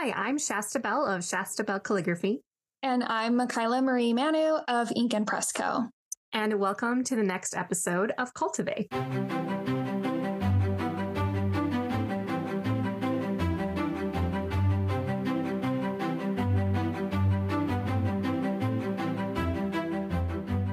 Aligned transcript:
Hi, 0.00 0.12
I'm 0.12 0.38
Shasta 0.38 0.78
Bell 0.78 1.04
of 1.04 1.24
Shasta 1.24 1.64
Bell 1.64 1.80
Calligraphy. 1.80 2.40
And 2.84 3.02
I'm 3.02 3.34
Michaela 3.34 3.82
Marie 3.82 4.12
Manu 4.12 4.58
of 4.68 4.92
Ink 4.94 5.12
and 5.12 5.26
Press 5.26 5.50
Co. 5.50 5.86
And 6.32 6.60
welcome 6.60 7.02
to 7.02 7.16
the 7.16 7.24
next 7.24 7.56
episode 7.56 8.12
of 8.16 8.32
Cultivate. 8.32 8.86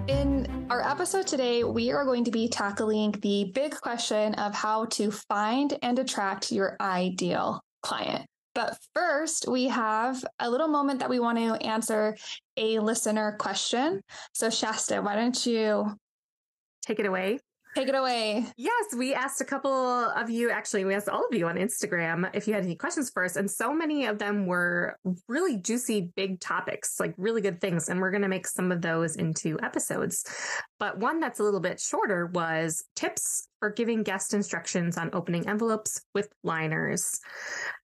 In 0.07 0.67
our 0.69 0.87
episode 0.87 1.25
today, 1.25 1.63
we 1.63 1.91
are 1.91 2.05
going 2.05 2.25
to 2.25 2.31
be 2.31 2.47
tackling 2.47 3.13
the 3.23 3.45
big 3.55 3.75
question 3.81 4.35
of 4.35 4.53
how 4.53 4.85
to 4.85 5.09
find 5.09 5.79
and 5.81 5.97
attract 5.97 6.51
your 6.51 6.77
ideal 6.79 7.59
client. 7.81 8.27
But 8.55 8.77
first, 8.93 9.47
we 9.47 9.67
have 9.67 10.23
a 10.39 10.49
little 10.49 10.69
moment 10.69 10.99
that 10.99 11.09
we 11.09 11.19
want 11.19 11.37
to 11.37 11.63
answer 11.63 12.17
a 12.57 12.79
listener 12.79 13.35
question. 13.37 14.01
So, 14.33 14.49
Shasta, 14.49 15.01
why 15.01 15.15
don't 15.15 15.45
you 15.45 15.93
take 16.81 16.99
it 16.99 17.05
away? 17.05 17.39
Take 17.75 17.89
it 17.89 17.95
away. 17.95 18.45
Yes, 18.55 18.95
we 18.97 19.13
asked 19.13 19.41
a 19.41 19.43
couple 19.43 19.69
of 19.69 20.29
you, 20.29 20.49
actually, 20.49 20.85
we 20.85 20.95
asked 20.95 21.09
all 21.09 21.25
of 21.29 21.37
you 21.37 21.45
on 21.45 21.57
Instagram 21.57 22.29
if 22.33 22.47
you 22.47 22.53
had 22.53 22.63
any 22.63 22.75
questions 22.75 23.09
for 23.09 23.25
us. 23.25 23.35
And 23.35 23.51
so 23.51 23.73
many 23.73 24.05
of 24.05 24.17
them 24.17 24.45
were 24.45 24.97
really 25.27 25.57
juicy, 25.57 26.13
big 26.15 26.39
topics, 26.39 27.01
like 27.01 27.13
really 27.17 27.41
good 27.41 27.59
things. 27.59 27.89
And 27.89 27.99
we're 27.99 28.11
going 28.11 28.21
to 28.21 28.29
make 28.29 28.47
some 28.47 28.71
of 28.71 28.81
those 28.81 29.17
into 29.17 29.59
episodes. 29.61 30.23
But 30.79 30.99
one 30.99 31.19
that's 31.19 31.41
a 31.41 31.43
little 31.43 31.59
bit 31.59 31.81
shorter 31.81 32.27
was 32.27 32.81
tips 32.95 33.49
for 33.65 33.71
giving 33.71 34.03
guest 34.03 34.35
instructions 34.35 34.95
on 34.95 35.09
opening 35.13 35.49
envelopes 35.49 35.99
with 36.13 36.29
liners. 36.43 37.19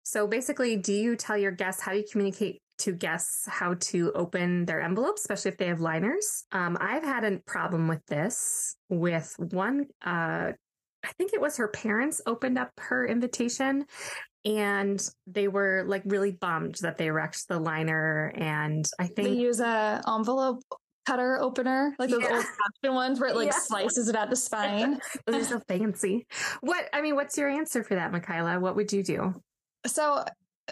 So 0.03 0.27
basically, 0.27 0.77
do 0.77 0.93
you 0.93 1.15
tell 1.15 1.35
your 1.35 1.49
guests 1.49 1.81
how 1.81 1.91
you 1.91 2.03
communicate 2.11 2.61
to 2.79 2.91
guests 2.91 3.47
how 3.47 3.75
to 3.79 4.11
open 4.13 4.65
their 4.65 4.79
envelopes, 4.79 5.21
especially 5.21 5.49
if 5.49 5.57
they 5.57 5.67
have 5.67 5.79
liners. 5.79 6.45
Um, 6.51 6.77
I've 6.79 7.03
had 7.03 7.23
a 7.23 7.37
problem 7.45 7.87
with 7.87 8.03
this 8.07 8.75
with 8.89 9.35
one. 9.37 9.85
Uh, 10.03 10.51
I 11.03 11.11
think 11.17 11.33
it 11.33 11.41
was 11.41 11.57
her 11.57 11.67
parents 11.67 12.21
opened 12.27 12.59
up 12.59 12.71
her 12.77 13.07
invitation 13.07 13.85
and 14.45 15.01
they 15.27 15.47
were 15.47 15.83
like 15.87 16.03
really 16.05 16.31
bummed 16.31 16.75
that 16.81 16.97
they 16.97 17.11
wrecked 17.11 17.47
the 17.47 17.59
liner. 17.59 18.33
And 18.35 18.87
I 18.99 19.07
think 19.07 19.27
they 19.27 19.35
use 19.35 19.59
a 19.59 20.01
envelope 20.07 20.63
cutter 21.05 21.39
opener, 21.39 21.95
like 21.99 22.09
those 22.09 22.21
yeah. 22.21 22.35
old 22.35 22.45
fashioned 22.45 22.95
ones 22.95 23.19
where 23.19 23.29
it 23.29 23.35
like 23.35 23.47
yeah. 23.47 23.57
slices 23.57 24.07
it 24.07 24.15
at 24.15 24.29
the 24.29 24.35
spine. 24.35 24.99
those 25.25 25.51
are 25.51 25.57
so 25.57 25.61
fancy. 25.67 26.25
What 26.61 26.85
I 26.93 27.01
mean, 27.01 27.15
what's 27.15 27.37
your 27.37 27.49
answer 27.49 27.83
for 27.83 27.95
that, 27.95 28.11
Michaela? 28.11 28.59
What 28.59 28.75
would 28.75 28.91
you 28.93 29.03
do? 29.03 29.33
So 29.85 30.23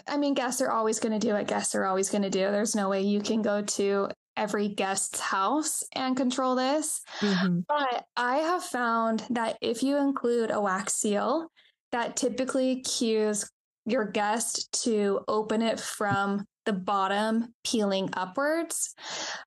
I 0.08 0.16
mean, 0.16 0.34
guests 0.34 0.60
are 0.60 0.70
always 0.70 1.00
going 1.00 1.18
to 1.18 1.26
do 1.26 1.34
what 1.34 1.46
guests 1.46 1.74
are 1.74 1.84
always 1.84 2.10
going 2.10 2.22
to 2.22 2.30
do. 2.30 2.50
There's 2.50 2.76
no 2.76 2.88
way 2.88 3.02
you 3.02 3.20
can 3.20 3.42
go 3.42 3.62
to 3.62 4.08
every 4.36 4.68
guest's 4.68 5.20
house 5.20 5.84
and 5.94 6.16
control 6.16 6.54
this. 6.54 7.02
Mm-hmm. 7.20 7.60
But 7.68 8.04
I 8.16 8.36
have 8.38 8.62
found 8.62 9.24
that 9.30 9.58
if 9.60 9.82
you 9.82 9.98
include 9.98 10.50
a 10.50 10.60
wax 10.60 10.94
seal, 10.94 11.48
that 11.92 12.16
typically 12.16 12.80
cues 12.82 13.50
your 13.86 14.04
guest 14.04 14.70
to 14.84 15.20
open 15.28 15.62
it 15.62 15.80
from 15.80 16.46
the 16.66 16.72
bottom 16.72 17.54
peeling 17.64 18.10
upwards. 18.14 18.94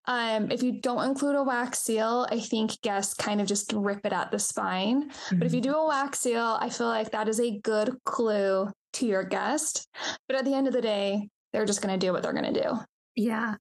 Um, 0.06 0.52
if 0.52 0.64
you 0.64 0.82
don't 0.82 1.08
include 1.08 1.36
a 1.36 1.44
wax 1.44 1.80
seal, 1.80 2.28
I 2.30 2.40
think 2.40 2.82
guests 2.82 3.14
kind 3.14 3.42
of 3.42 3.48
just 3.48 3.72
rip 3.74 4.06
it 4.06 4.14
at 4.14 4.32
the 4.32 4.40
spine. 4.40 5.10
Mm-hmm. 5.10 5.38
But 5.38 5.48
if 5.48 5.54
you 5.54 5.62
mm-hmm. 5.62 5.72
do 5.72 5.78
a 5.78 5.88
wax 5.88 6.20
seal, 6.20 6.58
I 6.60 6.70
feel 6.70 6.88
like 6.88 7.12
that 7.12 7.28
is 7.28 7.40
a 7.40 7.60
good 7.60 7.98
clue 8.06 8.70
to 8.94 9.06
your 9.06 9.24
guest. 9.24 9.88
But 10.28 10.38
at 10.38 10.46
the 10.46 10.54
end 10.54 10.68
of 10.68 10.74
the 10.74 10.82
day, 10.82 11.30
they're 11.52 11.66
just 11.66 11.82
going 11.82 11.98
to 11.98 12.06
do 12.06 12.12
what 12.12 12.24
they're 12.24 12.34
going 12.34 12.54
to 12.54 12.62
do. 12.62 12.80
Yeah. 13.16 13.56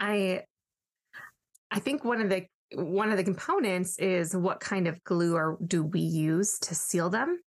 I 0.00 0.42
I 1.70 1.80
think 1.80 2.04
one 2.04 2.20
of 2.20 2.28
the 2.30 2.46
one 2.74 3.10
of 3.10 3.16
the 3.16 3.24
components 3.24 3.98
is 3.98 4.34
what 4.34 4.60
kind 4.60 4.88
of 4.88 5.02
glue 5.04 5.34
or 5.34 5.58
do 5.64 5.82
we 5.82 6.00
use 6.00 6.58
to 6.60 6.74
seal 6.74 7.10
them? 7.10 7.40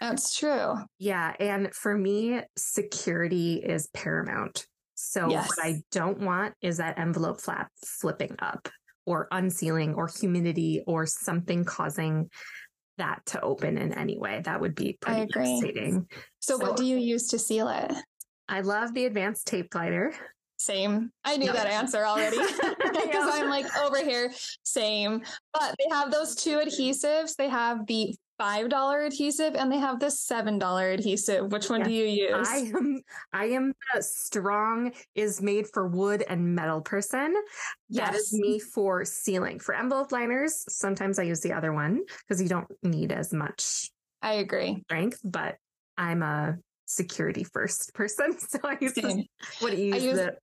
That's 0.00 0.36
true. 0.36 0.74
Yeah, 0.98 1.34
and 1.38 1.72
for 1.72 1.96
me 1.96 2.40
security 2.56 3.54
is 3.56 3.88
paramount. 3.94 4.66
So 5.02 5.28
yes. 5.28 5.48
what 5.48 5.58
I 5.66 5.82
don't 5.90 6.20
want 6.20 6.54
is 6.62 6.76
that 6.76 6.98
envelope 6.98 7.40
flap 7.40 7.70
flipping 7.84 8.36
up 8.38 8.68
or 9.04 9.26
unsealing 9.32 9.94
or 9.94 10.08
humidity 10.08 10.84
or 10.86 11.06
something 11.06 11.64
causing 11.64 12.30
that 12.98 13.20
to 13.26 13.40
open 13.40 13.78
in 13.78 13.92
any 13.92 14.16
way. 14.16 14.42
That 14.44 14.60
would 14.60 14.76
be 14.76 14.96
pretty 15.00 15.22
exciting. 15.22 16.06
So, 16.38 16.56
so, 16.56 16.64
what 16.64 16.76
do 16.76 16.84
you 16.84 16.96
use 16.98 17.26
to 17.28 17.38
seal 17.38 17.68
it? 17.68 17.92
I 18.48 18.60
love 18.60 18.94
the 18.94 19.06
advanced 19.06 19.46
tape 19.48 19.70
glider. 19.70 20.12
Same. 20.58 21.10
I 21.24 21.36
knew 21.36 21.52
that 21.52 21.66
answer 21.66 22.04
already 22.04 22.36
because 22.78 23.40
I'm 23.40 23.50
like 23.50 23.66
over 23.78 24.04
here. 24.04 24.32
Same. 24.62 25.22
But 25.52 25.74
they 25.78 25.92
have 25.92 26.12
those 26.12 26.36
two 26.36 26.58
adhesives. 26.58 27.34
They 27.34 27.48
have 27.48 27.86
the 27.86 28.14
$5 28.42 29.06
adhesive 29.06 29.54
and 29.54 29.70
they 29.70 29.78
have 29.78 30.00
the 30.00 30.06
$7 30.06 30.94
adhesive. 30.94 31.52
Which 31.52 31.70
one 31.70 31.80
yes. 31.80 31.88
do 31.88 31.94
you 31.94 32.04
use? 32.06 32.48
I 32.48 32.56
am 32.56 33.02
I 33.32 33.44
am 33.46 33.72
the 33.94 34.02
strong 34.02 34.92
is 35.14 35.40
made 35.40 35.66
for 35.72 35.86
wood 35.86 36.24
and 36.28 36.54
metal 36.54 36.80
person. 36.80 37.34
Yes. 37.88 38.06
That 38.06 38.14
is 38.16 38.32
me 38.32 38.58
for 38.58 39.04
sealing. 39.04 39.58
For 39.58 39.74
envelope 39.74 40.12
liners, 40.12 40.64
sometimes 40.68 41.18
I 41.18 41.24
use 41.24 41.40
the 41.40 41.52
other 41.52 41.72
one 41.72 42.02
because 42.26 42.42
you 42.42 42.48
don't 42.48 42.70
need 42.82 43.12
as 43.12 43.32
much 43.32 43.90
I 44.20 44.34
agree. 44.34 44.82
strength, 44.86 45.20
but 45.24 45.56
I'm 45.96 46.22
a 46.22 46.56
security 46.86 47.44
first 47.44 47.94
person. 47.94 48.36
So 48.48 48.58
I 48.64 48.76
use 48.80 48.94
the, 48.94 49.24
what 49.60 49.70
do 49.70 49.76
you 49.76 49.94
use? 49.94 50.04
use 50.04 50.16
the, 50.16 50.36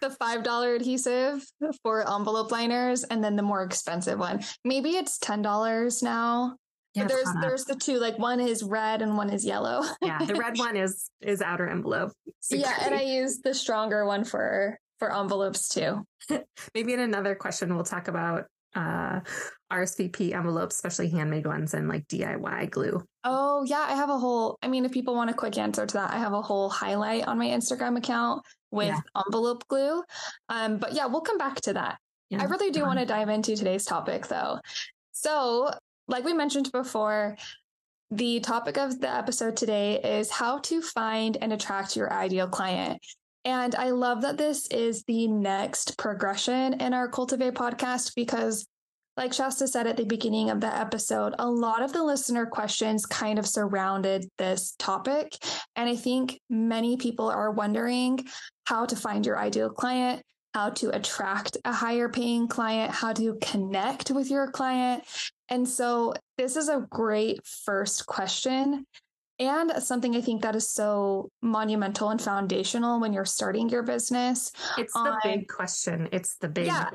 the 0.00 0.10
five 0.10 0.42
dollar 0.42 0.74
adhesive 0.74 1.44
for 1.82 2.08
envelope 2.08 2.52
liners 2.52 3.04
and 3.04 3.22
then 3.22 3.36
the 3.36 3.42
more 3.42 3.62
expensive 3.62 4.18
one. 4.18 4.42
Maybe 4.64 4.90
it's 4.90 5.18
ten 5.18 5.42
dollars 5.42 6.02
now. 6.02 6.56
Yeah, 6.98 7.06
there's 7.06 7.28
there's 7.40 7.64
the 7.64 7.76
two 7.76 7.98
like 7.98 8.18
one 8.18 8.40
is 8.40 8.62
red 8.62 9.02
and 9.02 9.16
one 9.16 9.30
is 9.30 9.44
yellow. 9.44 9.82
yeah, 10.02 10.18
the 10.24 10.34
red 10.34 10.56
one 10.58 10.76
is 10.76 11.10
is 11.20 11.42
outer 11.42 11.68
envelope. 11.68 12.12
Security. 12.40 12.74
Yeah, 12.80 12.86
and 12.86 12.94
I 12.94 13.02
use 13.02 13.40
the 13.40 13.54
stronger 13.54 14.06
one 14.06 14.24
for 14.24 14.78
for 14.98 15.14
envelopes 15.14 15.68
too. 15.68 16.04
Maybe 16.74 16.92
in 16.92 17.00
another 17.00 17.34
question 17.34 17.74
we'll 17.74 17.84
talk 17.84 18.08
about 18.08 18.46
uh 18.74 19.20
RSVP 19.72 20.34
envelopes, 20.34 20.76
especially 20.76 21.10
handmade 21.10 21.46
ones 21.46 21.74
and 21.74 21.88
like 21.88 22.06
DIY 22.08 22.70
glue. 22.70 23.02
Oh, 23.22 23.64
yeah, 23.66 23.84
I 23.86 23.94
have 23.94 24.08
a 24.08 24.18
whole 24.18 24.58
I 24.62 24.68
mean 24.68 24.84
if 24.84 24.92
people 24.92 25.14
want 25.14 25.30
a 25.30 25.34
quick 25.34 25.58
answer 25.58 25.86
to 25.86 25.94
that, 25.94 26.10
I 26.10 26.18
have 26.18 26.32
a 26.32 26.42
whole 26.42 26.68
highlight 26.68 27.26
on 27.26 27.38
my 27.38 27.46
Instagram 27.46 27.96
account 27.96 28.42
with 28.70 28.88
yeah. 28.88 29.00
envelope 29.26 29.66
glue. 29.68 30.02
Um 30.48 30.78
but 30.78 30.92
yeah, 30.92 31.06
we'll 31.06 31.20
come 31.20 31.38
back 31.38 31.60
to 31.62 31.74
that. 31.74 31.98
Yeah, 32.30 32.42
I 32.42 32.44
really 32.44 32.70
do 32.70 32.82
want 32.82 32.98
to 32.98 33.06
dive 33.06 33.30
into 33.30 33.56
today's 33.56 33.84
topic 33.84 34.26
though. 34.26 34.58
So, 35.12 35.70
like 36.08 36.24
we 36.24 36.32
mentioned 36.32 36.72
before, 36.72 37.36
the 38.10 38.40
topic 38.40 38.78
of 38.78 39.00
the 39.00 39.14
episode 39.14 39.56
today 39.56 40.00
is 40.00 40.30
how 40.30 40.58
to 40.60 40.80
find 40.80 41.36
and 41.40 41.52
attract 41.52 41.94
your 41.94 42.10
ideal 42.10 42.48
client. 42.48 42.98
And 43.44 43.74
I 43.74 43.90
love 43.90 44.22
that 44.22 44.38
this 44.38 44.66
is 44.68 45.04
the 45.04 45.28
next 45.28 45.98
progression 45.98 46.80
in 46.80 46.94
our 46.94 47.08
Cultivate 47.08 47.54
podcast 47.54 48.14
because, 48.16 48.66
like 49.16 49.32
Shasta 49.32 49.68
said 49.68 49.86
at 49.86 49.96
the 49.96 50.04
beginning 50.04 50.48
of 50.48 50.60
the 50.60 50.74
episode, 50.74 51.34
a 51.38 51.48
lot 51.48 51.82
of 51.82 51.92
the 51.92 52.02
listener 52.02 52.46
questions 52.46 53.04
kind 53.04 53.38
of 53.38 53.46
surrounded 53.46 54.26
this 54.38 54.74
topic. 54.78 55.36
And 55.76 55.88
I 55.88 55.96
think 55.96 56.40
many 56.48 56.96
people 56.96 57.28
are 57.28 57.50
wondering 57.50 58.24
how 58.64 58.86
to 58.86 58.96
find 58.96 59.26
your 59.26 59.38
ideal 59.38 59.70
client, 59.70 60.22
how 60.58 60.70
to 60.70 60.90
attract 60.90 61.56
a 61.64 61.72
higher 61.72 62.08
paying 62.08 62.48
client, 62.48 62.90
how 62.90 63.12
to 63.12 63.38
connect 63.40 64.10
with 64.10 64.28
your 64.28 64.50
client. 64.50 65.04
And 65.48 65.68
so 65.68 66.14
this 66.36 66.56
is 66.56 66.68
a 66.68 66.84
great 66.90 67.46
first 67.46 68.06
question 68.06 68.84
and 69.38 69.70
something 69.80 70.16
I 70.16 70.20
think 70.20 70.42
that 70.42 70.56
is 70.56 70.68
so 70.68 71.30
monumental 71.42 72.10
and 72.10 72.20
foundational 72.20 72.98
when 72.98 73.12
you're 73.12 73.24
starting 73.24 73.68
your 73.68 73.84
business. 73.84 74.50
It's 74.76 74.92
the 74.94 75.12
um, 75.12 75.18
big 75.22 75.46
question. 75.46 76.08
It's 76.10 76.34
the 76.38 76.48
big, 76.48 76.66
yeah. 76.66 76.90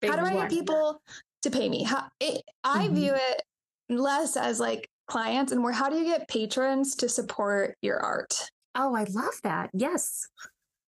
Big 0.00 0.10
how 0.10 0.16
do 0.16 0.24
I 0.24 0.32
get 0.32 0.48
people 0.48 1.02
to 1.42 1.50
pay 1.50 1.68
me? 1.68 1.82
How, 1.82 2.06
it, 2.18 2.40
I 2.64 2.86
mm-hmm. 2.86 2.94
view 2.94 3.12
it 3.14 3.42
less 3.90 4.38
as 4.38 4.58
like 4.58 4.88
clients 5.06 5.52
and 5.52 5.60
more 5.60 5.72
how 5.72 5.90
do 5.90 5.96
you 5.96 6.06
get 6.06 6.28
patrons 6.28 6.96
to 6.96 7.10
support 7.10 7.76
your 7.82 7.98
art? 8.00 8.50
Oh, 8.74 8.96
I 8.96 9.04
love 9.04 9.38
that. 9.42 9.68
Yes. 9.74 10.26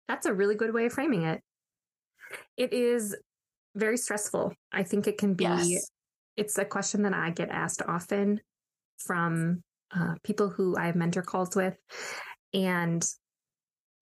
That's 0.08 0.24
a 0.24 0.32
really 0.32 0.54
good 0.54 0.72
way 0.72 0.86
of 0.86 0.94
framing 0.94 1.24
it. 1.24 1.42
It 2.56 2.72
is 2.72 3.16
very 3.74 3.96
stressful. 3.96 4.52
I 4.72 4.82
think 4.82 5.06
it 5.06 5.18
can 5.18 5.34
be, 5.34 5.44
yes. 5.44 5.90
it's 6.36 6.58
a 6.58 6.64
question 6.64 7.02
that 7.02 7.14
I 7.14 7.30
get 7.30 7.50
asked 7.50 7.82
often 7.86 8.40
from 8.98 9.62
uh, 9.94 10.14
people 10.24 10.48
who 10.48 10.76
I 10.76 10.86
have 10.86 10.96
mentor 10.96 11.22
calls 11.22 11.54
with. 11.54 11.76
And 12.54 13.06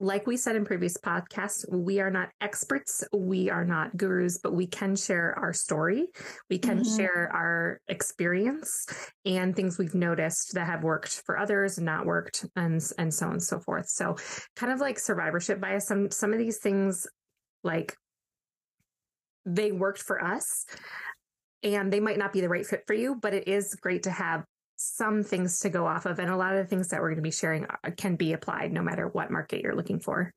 like 0.01 0.27
we 0.27 0.37
said 0.37 0.57
in 0.57 0.65
previous 0.65 0.97
podcasts, 0.97 1.65
we 1.73 2.01
are 2.01 2.11
not 2.11 2.29
experts, 2.41 3.05
we 3.13 3.49
are 3.49 3.65
not 3.65 3.97
gurus, 3.97 4.39
but 4.39 4.53
we 4.53 4.67
can 4.67 4.97
share 4.97 5.35
our 5.39 5.53
story. 5.53 6.07
We 6.51 6.59
can 6.59 6.81
mm-hmm. 6.81 6.97
share 6.97 7.31
our 7.33 7.81
experience 7.89 8.87
and 9.25 9.55
things 9.55 9.79
we've 9.79 9.95
noticed 9.95 10.55
that 10.55 10.67
have 10.67 10.83
worked 10.83 11.23
for 11.25 11.39
others 11.39 11.79
and 11.79 11.87
not 11.87 12.07
worked 12.07 12.45
and 12.57 12.83
and 12.99 13.15
so 13.15 13.27
on 13.27 13.33
and 13.33 13.43
so 13.43 13.61
forth. 13.61 13.89
So 13.89 14.17
kind 14.57 14.73
of 14.73 14.81
like 14.81 14.99
survivorship 14.99 15.61
bias, 15.61 15.87
some 15.87 16.11
some 16.11 16.33
of 16.33 16.39
these 16.39 16.59
things 16.59 17.07
like 17.63 17.97
they 19.47 19.73
worked 19.73 20.03
for 20.03 20.23
us 20.23 20.67
and 21.63 21.93
they 21.93 22.01
might 22.01 22.19
not 22.19 22.33
be 22.33 22.41
the 22.41 22.49
right 22.49 22.67
fit 22.67 22.85
for 22.87 22.95
you, 22.95 23.17
but 23.21 23.35
it 23.35 23.49
is 23.49 23.75
great 23.75 24.03
to 24.05 24.11
have 24.11 24.45
some 24.77 25.23
things 25.23 25.61
to 25.61 25.71
go 25.71 25.87
off 25.87 26.07
of. 26.07 26.19
And 26.19 26.31
a 26.31 26.37
lot 26.37 26.55
of 26.55 26.59
the 26.59 26.69
things 26.69 26.89
that 26.89 27.01
we're 27.01 27.09
going 27.09 27.17
to 27.17 27.23
be 27.23 27.31
sharing 27.31 27.65
uh, 27.65 27.91
can 27.97 28.17
be 28.17 28.33
applied 28.33 28.73
no 28.73 28.83
matter 28.83 29.09
what 29.09 29.31
market 29.31 29.63
you're 29.63 29.75
looking 29.75 30.01
for. 30.01 30.33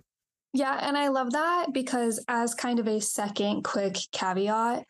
Yeah. 0.54 0.80
And 0.82 0.98
I 0.98 1.10
love 1.10 1.32
that 1.34 1.68
because, 1.74 2.24
as 2.28 2.56
kind 2.56 2.80
of 2.80 2.88
a 2.88 3.02
second 3.02 3.64
quick 3.64 3.98
caveat, 4.12 4.86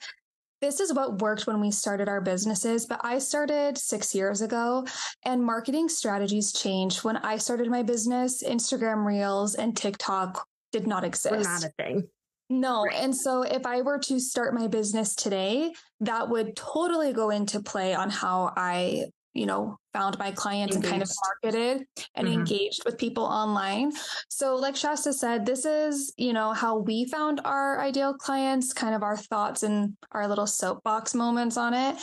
this 0.61 0.79
is 0.79 0.93
what 0.93 1.21
worked 1.21 1.45
when 1.45 1.59
we 1.59 1.71
started 1.71 2.09
our 2.09 2.21
businesses, 2.21 2.85
but 2.85 2.99
I 3.03 3.19
started 3.19 3.77
six 3.77 4.15
years 4.15 4.41
ago 4.41 4.87
and 5.23 5.43
marketing 5.43 5.87
strategies 5.87 6.51
changed. 6.51 7.03
When 7.03 7.17
I 7.17 7.37
started 7.37 7.69
my 7.69 7.83
business, 7.83 8.43
Instagram 8.43 9.05
Reels 9.05 9.55
and 9.55 9.77
TikTok 9.77 10.47
did 10.71 10.87
not 10.87 11.03
exist. 11.03 11.47
Not 11.47 11.63
a 11.63 11.71
thing. 11.77 12.07
No. 12.49 12.83
Right. 12.83 12.95
And 12.95 13.15
so 13.15 13.43
if 13.43 13.65
I 13.65 13.81
were 13.81 13.99
to 13.99 14.19
start 14.19 14.53
my 14.53 14.67
business 14.67 15.15
today, 15.15 15.73
that 15.99 16.29
would 16.29 16.55
totally 16.55 17.13
go 17.13 17.29
into 17.29 17.61
play 17.61 17.93
on 17.93 18.09
how 18.09 18.53
I 18.55 19.07
you 19.37 19.45
know, 19.45 19.77
found 19.93 20.17
my 20.17 20.31
clients 20.31 20.75
engaged. 20.75 20.93
and 20.93 21.01
kind 21.01 21.03
of 21.03 21.11
marketed 21.23 21.87
and 22.15 22.27
mm-hmm. 22.27 22.39
engaged 22.39 22.81
with 22.85 22.97
people 22.97 23.23
online. 23.23 23.91
So, 24.29 24.55
like 24.55 24.75
Shasta 24.75 25.13
said, 25.13 25.45
this 25.45 25.63
is, 25.63 26.11
you 26.17 26.33
know, 26.33 26.53
how 26.53 26.79
we 26.79 27.05
found 27.05 27.41
our 27.45 27.79
ideal 27.79 28.15
clients, 28.15 28.73
kind 28.73 28.95
of 28.95 29.03
our 29.03 29.15
thoughts 29.15 29.61
and 29.61 29.95
our 30.11 30.27
little 30.27 30.47
soapbox 30.47 31.13
moments 31.13 31.55
on 31.55 31.75
it. 31.75 31.97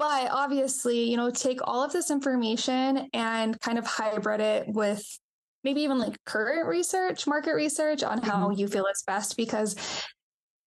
But 0.00 0.32
obviously, 0.32 1.08
you 1.08 1.16
know, 1.16 1.30
take 1.30 1.60
all 1.62 1.84
of 1.84 1.92
this 1.92 2.10
information 2.10 3.08
and 3.12 3.58
kind 3.60 3.78
of 3.78 3.86
hybrid 3.86 4.40
it 4.40 4.64
with 4.66 5.04
maybe 5.64 5.82
even 5.82 5.98
like 5.98 6.16
current 6.24 6.66
research, 6.66 7.26
market 7.26 7.54
research 7.54 8.02
on 8.02 8.22
how 8.22 8.48
mm-hmm. 8.48 8.58
you 8.58 8.68
feel 8.68 8.86
is 8.86 9.02
best 9.06 9.36
because 9.36 9.76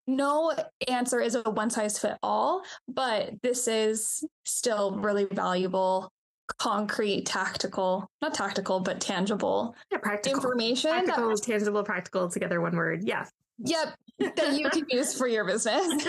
no 0.08 0.54
answer 0.88 1.20
is 1.20 1.36
a 1.36 1.42
one 1.42 1.70
size 1.70 1.98
fit 1.98 2.18
all, 2.22 2.64
but 2.88 3.32
this 3.42 3.68
is 3.68 4.24
still 4.44 4.98
really 4.98 5.26
valuable, 5.32 6.12
concrete, 6.60 7.26
tactical, 7.26 8.10
not 8.22 8.34
tactical, 8.34 8.80
but 8.80 9.00
tangible 9.00 9.76
yeah, 9.92 10.00
practical. 10.00 10.38
information. 10.38 10.92
Practical, 10.92 11.30
that, 11.30 11.44
tangible, 11.44 11.84
practical 11.84 12.30
together, 12.30 12.62
one 12.62 12.76
word. 12.76 13.04
Yeah. 13.04 13.26
Yep. 13.60 13.96
that 14.36 14.54
you 14.54 14.70
can 14.70 14.86
use 14.90 15.18
for 15.18 15.28
your 15.28 15.46
business. 15.46 15.88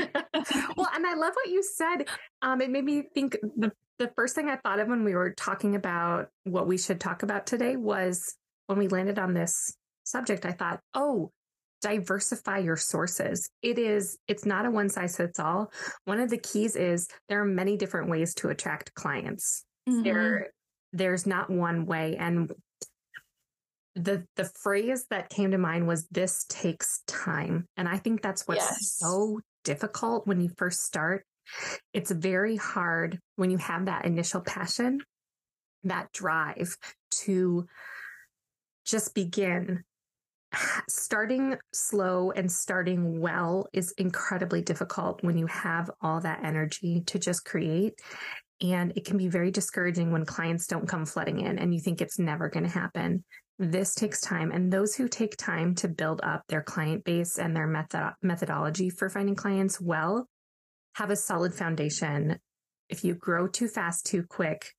well, 0.76 0.88
and 0.94 1.06
I 1.06 1.14
love 1.14 1.34
what 1.34 1.48
you 1.48 1.62
said. 1.62 2.08
Um, 2.42 2.60
it 2.60 2.70
made 2.70 2.84
me 2.84 3.04
think 3.14 3.36
the, 3.56 3.70
the 3.98 4.10
first 4.16 4.34
thing 4.34 4.48
I 4.48 4.56
thought 4.56 4.80
of 4.80 4.88
when 4.88 5.04
we 5.04 5.14
were 5.14 5.30
talking 5.30 5.76
about 5.76 6.28
what 6.44 6.66
we 6.66 6.78
should 6.78 7.00
talk 7.00 7.22
about 7.22 7.46
today 7.46 7.76
was 7.76 8.34
when 8.66 8.78
we 8.78 8.88
landed 8.88 9.18
on 9.18 9.34
this 9.34 9.76
subject, 10.04 10.44
I 10.44 10.52
thought, 10.52 10.80
oh, 10.94 11.30
diversify 11.82 12.58
your 12.58 12.76
sources. 12.76 13.50
It 13.62 13.78
is, 13.78 14.18
it's 14.26 14.46
not 14.46 14.66
a 14.66 14.70
one 14.70 14.88
size 14.88 15.16
fits 15.16 15.38
all. 15.38 15.70
One 16.04 16.20
of 16.20 16.30
the 16.30 16.38
keys 16.38 16.76
is 16.76 17.08
there 17.28 17.42
are 17.42 17.46
many 17.46 17.76
different 17.76 18.08
ways 18.08 18.34
to 18.36 18.48
attract 18.48 18.94
clients. 18.94 19.64
Mm-hmm. 19.88 20.02
There, 20.02 20.50
there's 20.92 21.26
not 21.26 21.50
one 21.50 21.84
way. 21.84 22.16
And 22.16 22.50
the 23.94 24.24
the 24.36 24.50
phrase 24.62 25.06
that 25.10 25.30
came 25.30 25.52
to 25.52 25.58
mind 25.58 25.86
was 25.86 26.06
this 26.08 26.44
takes 26.48 27.02
time. 27.06 27.66
And 27.76 27.88
I 27.88 27.98
think 27.98 28.22
that's 28.22 28.46
what's 28.46 28.64
yes. 28.64 28.96
so 28.98 29.40
difficult 29.62 30.26
when 30.26 30.40
you 30.40 30.50
first 30.56 30.84
start. 30.84 31.24
It's 31.92 32.10
very 32.10 32.56
hard 32.56 33.20
when 33.36 33.50
you 33.50 33.58
have 33.58 33.86
that 33.86 34.04
initial 34.04 34.40
passion, 34.40 35.00
that 35.84 36.10
drive 36.12 36.76
to 37.24 37.66
just 38.84 39.14
begin 39.14 39.84
starting 40.88 41.56
slow 41.72 42.30
and 42.30 42.50
starting 42.50 43.20
well 43.20 43.66
is 43.72 43.92
incredibly 43.92 44.62
difficult 44.62 45.22
when 45.22 45.38
you 45.38 45.46
have 45.46 45.90
all 46.00 46.20
that 46.20 46.44
energy 46.44 47.02
to 47.06 47.18
just 47.18 47.44
create. 47.44 48.00
And 48.60 48.92
it 48.96 49.04
can 49.04 49.16
be 49.16 49.28
very 49.28 49.50
discouraging 49.50 50.12
when 50.12 50.24
clients 50.24 50.66
don't 50.66 50.88
come 50.88 51.06
flooding 51.06 51.40
in 51.40 51.58
and 51.58 51.74
you 51.74 51.80
think 51.80 52.00
it's 52.00 52.18
never 52.18 52.48
going 52.48 52.64
to 52.64 52.70
happen. 52.70 53.24
This 53.58 53.94
takes 53.94 54.20
time. 54.20 54.50
And 54.52 54.72
those 54.72 54.94
who 54.94 55.08
take 55.08 55.36
time 55.36 55.74
to 55.76 55.88
build 55.88 56.20
up 56.22 56.42
their 56.48 56.62
client 56.62 57.04
base 57.04 57.38
and 57.38 57.54
their 57.54 57.66
method- 57.66 58.14
methodology 58.22 58.90
for 58.90 59.08
finding 59.08 59.34
clients 59.34 59.80
well 59.80 60.28
have 60.94 61.10
a 61.10 61.16
solid 61.16 61.54
foundation. 61.54 62.38
If 62.88 63.04
you 63.04 63.14
grow 63.14 63.48
too 63.48 63.68
fast, 63.68 64.06
too 64.06 64.24
quick, 64.28 64.72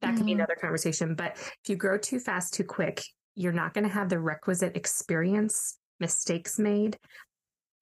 that 0.00 0.08
mm-hmm. 0.08 0.16
could 0.16 0.26
be 0.26 0.32
another 0.32 0.56
conversation. 0.60 1.14
But 1.14 1.36
if 1.36 1.68
you 1.68 1.76
grow 1.76 1.98
too 1.98 2.18
fast, 2.18 2.54
too 2.54 2.64
quick, 2.64 3.02
you're 3.34 3.52
not 3.52 3.74
going 3.74 3.84
to 3.84 3.92
have 3.92 4.08
the 4.08 4.18
requisite 4.18 4.76
experience, 4.76 5.78
mistakes 5.98 6.58
made, 6.58 6.98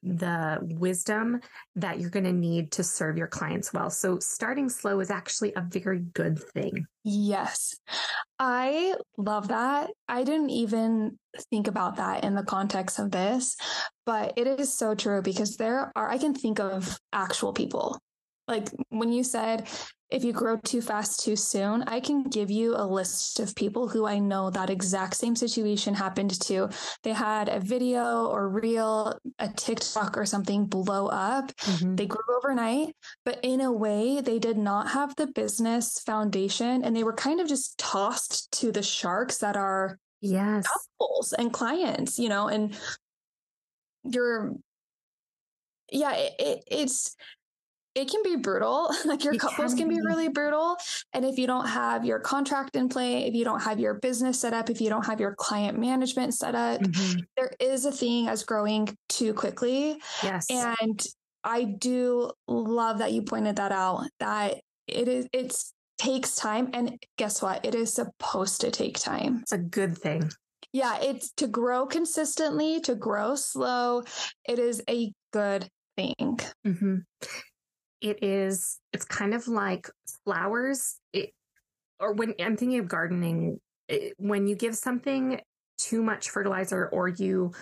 the 0.02 0.58
wisdom 0.62 1.40
that 1.74 1.98
you're 1.98 2.10
going 2.10 2.24
to 2.24 2.32
need 2.32 2.70
to 2.72 2.84
serve 2.84 3.18
your 3.18 3.26
clients 3.26 3.72
well. 3.72 3.90
So, 3.90 4.18
starting 4.20 4.68
slow 4.68 5.00
is 5.00 5.10
actually 5.10 5.52
a 5.56 5.60
very 5.60 6.00
good 6.00 6.38
thing. 6.38 6.86
Yes. 7.02 7.74
I 8.38 8.94
love 9.16 9.48
that. 9.48 9.90
I 10.08 10.22
didn't 10.22 10.50
even 10.50 11.18
think 11.50 11.66
about 11.66 11.96
that 11.96 12.22
in 12.22 12.34
the 12.34 12.44
context 12.44 12.98
of 12.98 13.10
this, 13.10 13.56
but 14.06 14.34
it 14.36 14.46
is 14.46 14.72
so 14.72 14.94
true 14.94 15.22
because 15.22 15.56
there 15.56 15.90
are, 15.96 16.08
I 16.08 16.18
can 16.18 16.34
think 16.34 16.60
of 16.60 16.98
actual 17.12 17.52
people. 17.52 17.98
Like 18.48 18.70
when 18.88 19.12
you 19.12 19.22
said 19.22 19.68
if 20.10 20.24
you 20.24 20.32
grow 20.32 20.56
too 20.56 20.80
fast 20.80 21.20
too 21.20 21.36
soon, 21.36 21.82
I 21.82 22.00
can 22.00 22.24
give 22.24 22.50
you 22.50 22.74
a 22.74 22.86
list 22.86 23.40
of 23.40 23.54
people 23.54 23.88
who 23.88 24.06
I 24.06 24.18
know 24.18 24.48
that 24.50 24.70
exact 24.70 25.16
same 25.16 25.36
situation 25.36 25.92
happened 25.92 26.40
to. 26.42 26.70
They 27.02 27.12
had 27.12 27.50
a 27.50 27.60
video 27.60 28.26
or 28.26 28.48
reel, 28.48 29.18
a 29.38 29.48
TikTok 29.48 30.16
or 30.16 30.24
something 30.24 30.64
blow 30.64 31.08
up. 31.08 31.54
Mm-hmm. 31.56 31.96
They 31.96 32.06
grew 32.06 32.24
overnight, 32.36 32.96
but 33.24 33.38
in 33.42 33.60
a 33.60 33.70
way, 33.70 34.22
they 34.22 34.38
did 34.38 34.56
not 34.56 34.88
have 34.88 35.14
the 35.16 35.26
business 35.26 36.00
foundation 36.00 36.84
and 36.84 36.96
they 36.96 37.04
were 37.04 37.12
kind 37.12 37.40
of 37.40 37.48
just 37.48 37.76
tossed 37.78 38.50
to 38.52 38.72
the 38.72 38.82
sharks 38.82 39.38
that 39.38 39.56
are 39.56 39.98
yes 40.22 40.66
couples 40.66 41.34
and 41.34 41.52
clients, 41.52 42.18
you 42.18 42.30
know, 42.30 42.48
and 42.48 42.78
you're 44.04 44.54
yeah, 45.90 46.12
it, 46.12 46.32
it, 46.38 46.64
it's 46.70 47.16
it 47.98 48.08
can 48.08 48.22
be 48.22 48.36
brutal. 48.36 48.90
like 49.04 49.24
your 49.24 49.34
it 49.34 49.40
couples 49.40 49.74
can, 49.74 49.88
can 49.88 49.88
be 49.88 50.00
really 50.00 50.28
brutal. 50.28 50.76
And 51.12 51.24
if 51.24 51.36
you 51.36 51.46
don't 51.46 51.66
have 51.66 52.04
your 52.04 52.20
contract 52.20 52.76
in 52.76 52.88
play, 52.88 53.26
if 53.26 53.34
you 53.34 53.44
don't 53.44 53.60
have 53.60 53.80
your 53.80 53.94
business 53.94 54.40
set 54.40 54.54
up, 54.54 54.70
if 54.70 54.80
you 54.80 54.88
don't 54.88 55.04
have 55.04 55.20
your 55.20 55.34
client 55.34 55.78
management 55.78 56.34
set 56.34 56.54
up, 56.54 56.80
mm-hmm. 56.80 57.20
there 57.36 57.50
is 57.58 57.84
a 57.84 57.92
thing 57.92 58.28
as 58.28 58.44
growing 58.44 58.88
too 59.08 59.34
quickly. 59.34 60.00
Yes. 60.22 60.46
And 60.48 61.04
I 61.42 61.64
do 61.64 62.30
love 62.46 62.98
that 62.98 63.12
you 63.12 63.22
pointed 63.22 63.56
that 63.56 63.72
out 63.72 64.06
that 64.20 64.60
it 64.86 65.08
is 65.08 65.26
it's 65.32 65.72
takes 65.98 66.36
time 66.36 66.70
and 66.74 67.02
guess 67.16 67.42
what? 67.42 67.64
It 67.66 67.74
is 67.74 67.92
supposed 67.92 68.60
to 68.60 68.70
take 68.70 68.98
time. 68.98 69.40
It's 69.42 69.52
a 69.52 69.58
good 69.58 69.98
thing. 69.98 70.30
Yeah, 70.72 70.98
it's 71.00 71.30
to 71.38 71.48
grow 71.48 71.86
consistently, 71.86 72.80
to 72.82 72.94
grow 72.94 73.34
slow. 73.34 74.04
It 74.46 74.60
is 74.60 74.82
a 74.88 75.12
good 75.32 75.68
thing. 75.96 76.38
Mm-hmm 76.64 76.98
it 78.00 78.22
is 78.22 78.78
it's 78.92 79.04
kind 79.04 79.34
of 79.34 79.48
like 79.48 79.88
flowers 80.24 80.96
it, 81.12 81.30
or 82.00 82.12
when 82.12 82.34
i'm 82.40 82.56
thinking 82.56 82.78
of 82.78 82.88
gardening 82.88 83.60
it, 83.88 84.14
when 84.18 84.46
you 84.46 84.54
give 84.54 84.76
something 84.76 85.40
too 85.78 86.02
much 86.02 86.30
fertilizer 86.30 86.88
or 86.88 87.08
you 87.08 87.52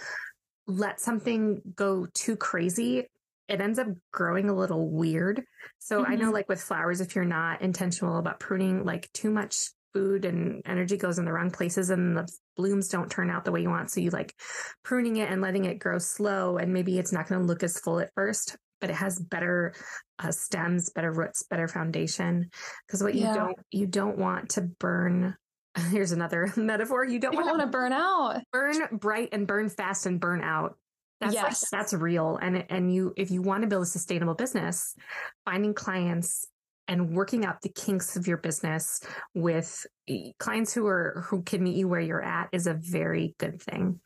let 0.66 1.00
something 1.00 1.61
go 1.75 2.07
too 2.14 2.37
crazy 2.37 3.07
it 3.49 3.61
ends 3.61 3.78
up 3.78 3.87
growing 4.12 4.49
a 4.49 4.55
little 4.55 4.90
weird 4.90 5.43
so 5.78 6.02
mm-hmm. 6.02 6.12
i 6.12 6.14
know 6.14 6.25
mm-hmm. 6.25 6.35
like 6.35 6.49
with 6.49 6.61
flowers 6.61 7.00
if 7.00 7.14
you're 7.14 7.25
not 7.25 7.62
intentional 7.62 8.19
about 8.19 8.40
pruning 8.40 8.85
like 8.85 9.11
too 9.12 9.31
much 9.31 9.69
food 9.97 10.26
and 10.26 10.61
energy 10.66 10.99
goes 10.99 11.19
in 11.19 11.25
the 11.25 11.33
wrong 11.33 11.50
places 11.50 11.88
and 11.88 12.14
the 12.14 12.28
blooms 12.55 12.88
don't 12.88 13.11
turn 13.11 13.31
out 13.31 13.47
the 13.47 13.52
way 13.52 13.62
you 13.62 13.71
want 13.71 13.90
so 13.90 13.99
you 13.99 14.11
like 14.11 14.35
pruning 14.83 15.16
it 15.16 15.31
and 15.31 15.40
letting 15.40 15.64
it 15.64 15.78
grow 15.78 15.97
slow 15.97 16.59
and 16.59 16.71
maybe 16.71 16.99
it's 16.99 17.12
not 17.12 17.26
going 17.26 17.40
to 17.40 17.47
look 17.47 17.62
as 17.62 17.81
full 17.81 17.99
at 17.99 18.12
first 18.14 18.59
but 18.80 18.90
it 18.90 18.97
has 18.97 19.18
better 19.18 19.75
uh, 20.18 20.30
stems, 20.30 20.90
better 20.90 21.12
roots, 21.12 21.42
better 21.45 21.68
foundation. 21.68 22.50
Because 22.87 23.02
what 23.02 23.14
yeah. 23.14 23.33
you 23.33 23.38
don't 23.38 23.59
you 23.71 23.87
don't 23.87 24.18
want 24.18 24.50
to 24.50 24.62
burn. 24.62 25.37
Here's 25.90 26.12
another 26.12 26.52
metaphor. 26.56 27.04
You 27.04 27.18
don't, 27.18 27.35
want 27.35 27.61
to 27.61 27.66
burn 27.66 27.92
out. 27.92 28.40
Burn 28.52 28.75
bright 28.92 29.30
and 29.33 29.47
burn 29.47 29.68
fast 29.68 30.06
and 30.06 30.21
burn 30.21 30.42
out. 30.42 30.78
That's 31.21 31.35
yes. 31.35 31.62
Like, 31.62 31.71
that's 31.71 31.95
real. 31.95 32.38
And 32.40 32.64
and 32.68 32.92
you 32.92 33.14
if 33.16 33.30
you 33.30 33.42
want 33.42 33.62
to 33.62 33.68
build 33.68 33.83
a 33.83 33.87
sustainable 33.87 34.35
business, 34.35 34.95
finding 35.45 35.75
clients 35.75 36.47
and 36.88 37.16
working 37.16 37.45
out 37.45 37.62
the 37.62 37.68
kinks 37.68 38.16
of 38.16 38.26
your 38.26 38.37
business 38.37 39.00
with 39.35 39.87
clients 40.38 40.73
who 40.73 40.87
are 40.87 41.25
who 41.28 41.42
can 41.42 41.62
meet 41.62 41.76
you 41.76 41.88
where 41.88 42.00
you're 42.00 42.23
at 42.23 42.49
is 42.52 42.66
a 42.66 42.75
very 42.75 43.35
good 43.38 43.61
thing. 43.61 44.00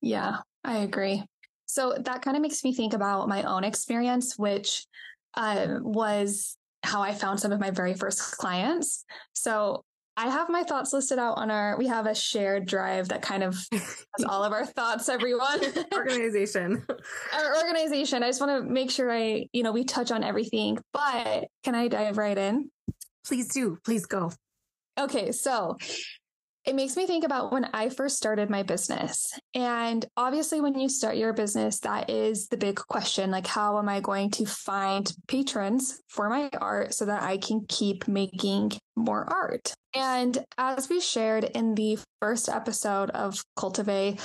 Yeah, 0.00 0.38
I 0.64 0.78
agree. 0.78 1.24
So 1.66 1.96
that 1.98 2.22
kind 2.22 2.36
of 2.36 2.42
makes 2.42 2.64
me 2.64 2.72
think 2.72 2.94
about 2.94 3.28
my 3.28 3.42
own 3.42 3.64
experience, 3.64 4.38
which 4.38 4.86
uh, 5.34 5.78
was 5.80 6.56
how 6.82 7.02
I 7.02 7.12
found 7.12 7.40
some 7.40 7.52
of 7.52 7.60
my 7.60 7.70
very 7.70 7.94
first 7.94 8.38
clients. 8.38 9.04
So 9.32 9.84
I 10.18 10.30
have 10.30 10.48
my 10.48 10.62
thoughts 10.62 10.94
listed 10.94 11.18
out 11.18 11.36
on 11.36 11.50
our, 11.50 11.76
we 11.76 11.88
have 11.88 12.06
a 12.06 12.14
shared 12.14 12.64
drive 12.64 13.10
that 13.10 13.20
kind 13.20 13.42
of 13.42 13.58
has 13.72 14.24
all 14.26 14.44
of 14.44 14.52
our 14.52 14.64
thoughts, 14.64 15.08
everyone. 15.08 15.60
organization. 15.94 16.86
our 17.34 17.56
organization. 17.56 18.22
I 18.22 18.28
just 18.28 18.40
want 18.40 18.64
to 18.64 18.72
make 18.72 18.90
sure 18.90 19.12
I, 19.12 19.46
you 19.52 19.62
know, 19.62 19.72
we 19.72 19.84
touch 19.84 20.10
on 20.10 20.24
everything, 20.24 20.78
but 20.92 21.48
can 21.64 21.74
I 21.74 21.88
dive 21.88 22.16
right 22.16 22.38
in? 22.38 22.70
Please 23.26 23.48
do. 23.48 23.76
Please 23.84 24.06
go. 24.06 24.32
Okay. 24.98 25.32
So 25.32 25.76
it 26.66 26.74
makes 26.74 26.96
me 26.96 27.06
think 27.06 27.24
about 27.24 27.52
when 27.52 27.64
I 27.72 27.88
first 27.88 28.16
started 28.16 28.50
my 28.50 28.64
business. 28.64 29.38
And 29.54 30.04
obviously, 30.16 30.60
when 30.60 30.78
you 30.78 30.88
start 30.88 31.16
your 31.16 31.32
business, 31.32 31.78
that 31.80 32.10
is 32.10 32.48
the 32.48 32.56
big 32.56 32.76
question 32.76 33.30
like, 33.30 33.46
how 33.46 33.78
am 33.78 33.88
I 33.88 34.00
going 34.00 34.30
to 34.32 34.46
find 34.46 35.10
patrons 35.28 36.02
for 36.08 36.28
my 36.28 36.50
art 36.60 36.92
so 36.92 37.04
that 37.04 37.22
I 37.22 37.38
can 37.38 37.64
keep 37.68 38.08
making 38.08 38.72
more 38.96 39.24
art? 39.32 39.74
And 39.94 40.44
as 40.58 40.88
we 40.88 41.00
shared 41.00 41.44
in 41.44 41.76
the 41.76 41.98
first 42.20 42.48
episode 42.48 43.10
of 43.10 43.42
Cultivate, 43.56 44.20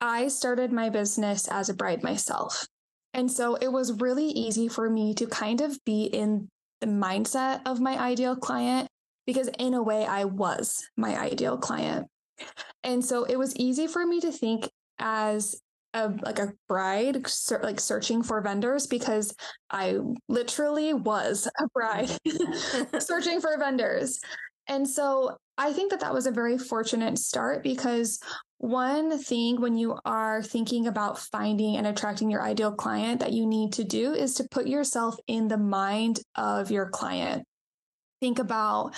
I 0.00 0.26
started 0.26 0.72
my 0.72 0.90
business 0.90 1.46
as 1.46 1.68
a 1.68 1.74
bride 1.74 2.02
myself. 2.02 2.66
And 3.14 3.30
so 3.30 3.54
it 3.54 3.72
was 3.72 4.00
really 4.00 4.26
easy 4.26 4.66
for 4.68 4.90
me 4.90 5.14
to 5.14 5.26
kind 5.26 5.60
of 5.60 5.78
be 5.84 6.04
in 6.04 6.48
the 6.80 6.86
mindset 6.86 7.62
of 7.64 7.80
my 7.80 7.98
ideal 7.98 8.36
client 8.36 8.88
because 9.26 9.48
in 9.58 9.74
a 9.74 9.82
way 9.82 10.04
I 10.04 10.24
was 10.24 10.86
my 10.96 11.18
ideal 11.18 11.58
client. 11.58 12.06
And 12.82 13.04
so 13.04 13.24
it 13.24 13.36
was 13.36 13.56
easy 13.56 13.86
for 13.86 14.06
me 14.06 14.20
to 14.20 14.30
think 14.30 14.70
as 14.98 15.60
a, 15.94 16.08
like 16.22 16.38
a 16.38 16.52
bride 16.68 17.26
ser- 17.26 17.60
like 17.62 17.80
searching 17.80 18.22
for 18.22 18.40
vendors 18.40 18.86
because 18.86 19.34
I 19.70 19.98
literally 20.28 20.94
was 20.94 21.48
a 21.58 21.66
bride 21.74 22.10
mm-hmm. 22.26 22.98
searching 23.00 23.40
for 23.40 23.56
vendors. 23.58 24.20
And 24.68 24.88
so 24.88 25.36
I 25.58 25.72
think 25.72 25.90
that 25.90 26.00
that 26.00 26.12
was 26.12 26.26
a 26.26 26.32
very 26.32 26.58
fortunate 26.58 27.18
start 27.18 27.62
because 27.62 28.18
one 28.58 29.18
thing 29.18 29.60
when 29.60 29.76
you 29.76 29.98
are 30.04 30.42
thinking 30.42 30.86
about 30.86 31.18
finding 31.18 31.76
and 31.76 31.86
attracting 31.86 32.30
your 32.30 32.42
ideal 32.42 32.72
client 32.72 33.20
that 33.20 33.32
you 33.32 33.46
need 33.46 33.72
to 33.74 33.84
do 33.84 34.12
is 34.12 34.34
to 34.34 34.48
put 34.50 34.66
yourself 34.66 35.16
in 35.26 35.48
the 35.48 35.58
mind 35.58 36.20
of 36.34 36.70
your 36.70 36.88
client 36.88 37.46
think 38.20 38.38
about 38.38 38.94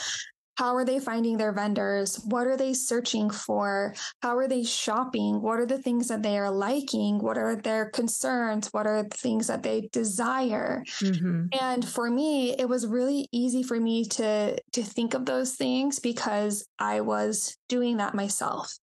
how 0.59 0.75
are 0.75 0.85
they 0.85 0.99
finding 0.99 1.37
their 1.37 1.53
vendors? 1.53 2.17
What 2.25 2.49
are 2.49 2.57
they 2.57 2.75
searching 2.75 3.31
for? 3.31 3.95
How 4.23 4.37
are 4.37 4.49
they 4.49 4.65
shopping? 4.65 5.41
What 5.41 5.61
are 5.61 5.67
the 5.67 5.81
things 5.81 6.09
that 6.09 6.25
they 6.25 6.37
are 6.37 6.51
liking? 6.51 7.21
What 7.21 7.39
are 7.39 7.55
their 7.55 7.91
concerns? 7.91 8.67
What 8.73 8.85
are 8.85 9.05
the 9.05 9.17
things 9.17 9.47
that 9.47 9.63
they 9.63 9.89
desire? 9.93 10.83
Mm-hmm. 11.01 11.47
And 11.61 11.89
for 11.89 12.11
me, 12.11 12.57
it 12.59 12.69
was 12.69 12.89
really 12.89 13.29
easy 13.31 13.63
for 13.63 13.79
me 13.79 14.05
to 14.07 14.59
to 14.73 14.83
think 14.83 15.15
of 15.15 15.27
those 15.27 15.55
things 15.55 16.01
because 16.01 16.67
I 16.81 17.03
was 17.03 17.57
doing 17.69 17.99
that 17.99 18.17
myself. 18.17 18.77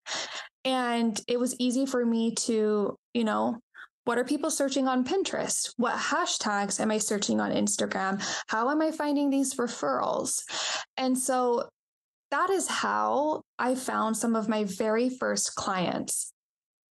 And 0.65 1.21
it 1.27 1.41
was 1.41 1.57
easy 1.59 1.87
for 1.87 2.07
me 2.07 2.37
to, 2.47 2.97
you 3.15 3.25
know, 3.25 3.59
what 4.05 4.19
are 4.19 4.25
people 4.25 4.51
searching 4.51 4.87
on 4.87 5.05
Pinterest? 5.05 5.73
What 5.77 5.97
hashtags 5.97 6.79
am 6.79 6.91
I 6.91 6.99
searching 6.99 7.41
on 7.41 7.51
Instagram? 7.51 8.23
How 8.49 8.71
am 8.71 8.83
I 8.83 8.91
finding 8.91 9.31
these 9.31 9.55
referrals? 9.55 10.43
And 10.97 11.19
so 11.19 11.69
that 12.31 12.51
is 12.51 12.69
how 12.69 13.43
I 13.59 13.75
found 13.75 14.17
some 14.17 14.37
of 14.37 14.49
my 14.49 14.65
very 14.65 15.09
first 15.09 15.55
clients. 15.55 16.33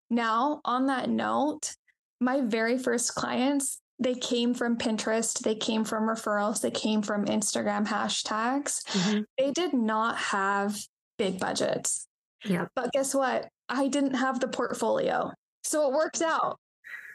Now, 0.09 0.61
on 0.65 0.87
that 0.87 1.09
note, 1.09 1.73
my 2.19 2.41
very 2.41 2.77
first 2.77 3.13
clients, 3.15 3.79
they 3.99 4.15
came 4.15 4.53
from 4.53 4.77
Pinterest, 4.77 5.39
they 5.39 5.55
came 5.55 5.83
from 5.83 6.03
referrals, 6.03 6.61
they 6.61 6.71
came 6.71 7.01
from 7.01 7.25
Instagram 7.25 7.85
hashtags. 7.85 8.83
Mm-hmm. 8.85 9.21
They 9.37 9.51
did 9.51 9.73
not 9.73 10.17
have 10.17 10.77
big 11.17 11.39
budgets. 11.39 12.07
Yeah. 12.43 12.65
But 12.75 12.91
guess 12.91 13.13
what? 13.13 13.49
I 13.69 13.87
didn't 13.87 14.15
have 14.15 14.39
the 14.39 14.47
portfolio. 14.47 15.31
So 15.63 15.87
it 15.87 15.93
worked 15.93 16.21
out 16.21 16.57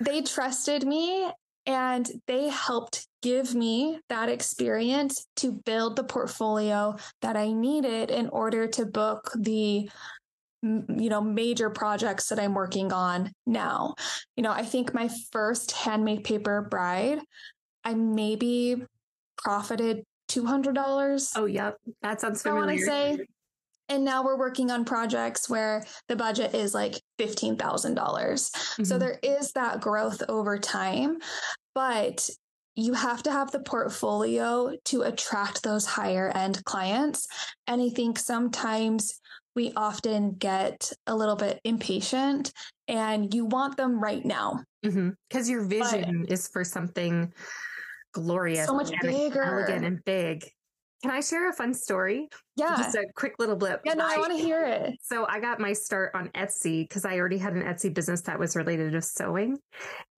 they 0.05 0.23
trusted 0.23 0.87
me 0.87 1.31
and 1.67 2.11
they 2.27 2.49
helped 2.49 3.07
give 3.23 3.55
me 3.55 4.01
that 4.09 4.29
experience 4.29 5.27
to 5.37 5.53
build 5.53 5.97
the 5.97 6.05
portfolio 6.05 6.97
that 7.21 7.37
I 7.37 7.53
needed 7.53 8.11
in 8.11 8.29
order 8.29 8.67
to 8.69 8.87
book 8.87 9.31
the 9.39 9.91
you 10.61 11.09
know 11.09 11.21
major 11.21 11.71
projects 11.71 12.29
that 12.29 12.41
I'm 12.41 12.55
working 12.55 12.93
on 12.93 13.33
now. 13.47 13.95
You 14.37 14.43
know, 14.43 14.51
I 14.51 14.63
think 14.63 14.93
my 14.93 15.09
first 15.31 15.73
handmade 15.73 16.25
paper 16.25 16.67
bride 16.69 17.21
I 17.85 17.95
maybe 17.95 18.85
profited 19.39 20.05
$200. 20.31 21.33
Oh, 21.37 21.47
yep. 21.47 21.77
That 22.03 22.21
sounds 22.21 22.43
familiar. 22.43 22.63
I 22.63 22.67
want 22.67 22.79
to 22.79 22.85
say 22.85 23.19
and 23.89 24.05
now 24.05 24.25
we're 24.25 24.39
working 24.39 24.71
on 24.71 24.85
projects 24.85 25.49
where 25.49 25.85
the 26.09 26.17
budget 26.17 26.55
is 26.55 26.75
like 26.75 27.01
$15,000. 27.19 27.59
mm 27.59 28.77
hmm 28.77 28.85
So 28.85 28.99
there 28.99 29.19
is 29.23 29.53
that 29.53 29.81
growth 29.81 30.23
over 30.29 30.59
time, 30.59 31.19
but 31.75 32.29
you 32.75 32.93
have 32.93 33.25
to 33.25 33.33
have 33.33 33.51
the 33.51 33.59
portfolio 33.59 34.73
to 34.85 35.03
attract 35.03 35.65
those 35.65 35.85
higher 35.85 36.31
end 36.35 36.65
clients. 36.65 37.27
And 37.67 37.83
I 37.83 37.89
think 37.89 38.21
sometimes 38.21 39.21
we 39.57 39.73
often 39.75 40.35
get 40.35 40.93
a 41.09 41.17
little 41.17 41.35
bit 41.35 41.61
impatient 41.65 42.53
and 42.87 43.35
you 43.35 43.47
want 43.47 43.77
them 43.77 44.01
right 44.01 44.25
now. 44.25 44.63
Because 44.83 44.95
mm-hmm. 44.95 45.51
your 45.51 45.65
vision 45.65 46.21
but 46.21 46.33
is 46.33 46.47
for 46.47 46.63
something 46.63 47.33
glorious, 48.13 48.67
so 48.67 48.75
much 48.75 48.93
bigger, 49.03 49.43
elegant, 49.43 49.85
and 49.85 50.05
big. 50.05 50.49
Can 51.03 51.13
I 51.13 51.21
share 51.21 51.49
a 51.49 51.53
fun 51.53 51.75
story? 51.75 52.29
Yeah. 52.57 52.75
Just 52.77 52.97
a 52.97 53.05
quick 53.15 53.35
little 53.39 53.55
blip. 53.55 53.83
Yeah, 53.85 53.95
no, 53.95 54.05
I, 54.05 54.15
I 54.15 54.19
want 54.19 54.37
to 54.37 54.39
hear 54.39 54.65
it. 54.67 54.95
So 55.03 55.27
I 55.29 55.41
got 55.41 55.61
my 55.61 55.73
start 55.73 56.11
on 56.15 56.29
Etsy 56.31 56.83
because 56.83 57.05
I 57.05 57.19
already 57.19 57.39
had 57.39 57.55
an 57.55 57.63
Etsy 57.63 57.95
business 57.95 58.21
that 58.23 58.39
was 58.39 58.57
related 58.57 58.93
to 58.93 59.01
sewing. 59.01 59.59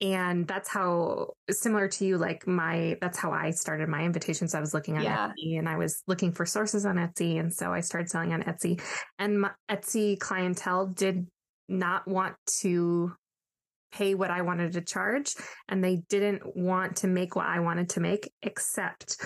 And 0.00 0.49
that's 0.49 0.68
how 0.68 1.34
similar 1.50 1.87
to 1.88 2.04
you, 2.04 2.18
like 2.18 2.46
my 2.46 2.96
that's 3.00 3.18
how 3.18 3.30
I 3.30 3.50
started 3.50 3.88
my 3.88 4.02
invitations. 4.02 4.54
I 4.54 4.60
was 4.60 4.72
looking 4.72 4.96
on 4.96 5.04
yeah. 5.04 5.28
Etsy 5.28 5.58
and 5.58 5.68
I 5.68 5.76
was 5.76 6.02
looking 6.06 6.32
for 6.32 6.46
sources 6.46 6.87
on 6.87 6.96
Etsy. 6.96 7.38
And 7.38 7.52
so 7.52 7.72
I 7.72 7.80
started 7.80 8.08
selling 8.08 8.32
on 8.32 8.42
Etsy. 8.42 8.80
And 9.18 9.42
my 9.42 9.50
Etsy 9.70 10.18
clientele 10.18 10.87
did 10.87 11.26
not 11.68 12.08
want 12.08 12.34
to 12.60 13.12
pay 13.92 14.14
what 14.14 14.30
I 14.30 14.42
wanted 14.42 14.73
to 14.73 14.80
charge 14.80 15.35
and 15.68 15.82
they 15.82 16.02
didn't 16.09 16.56
want 16.56 16.97
to 16.97 17.06
make 17.06 17.37
what 17.37 17.47
I 17.47 17.61
wanted 17.61 17.90
to 17.90 18.00
make, 18.00 18.32
except 18.42 19.16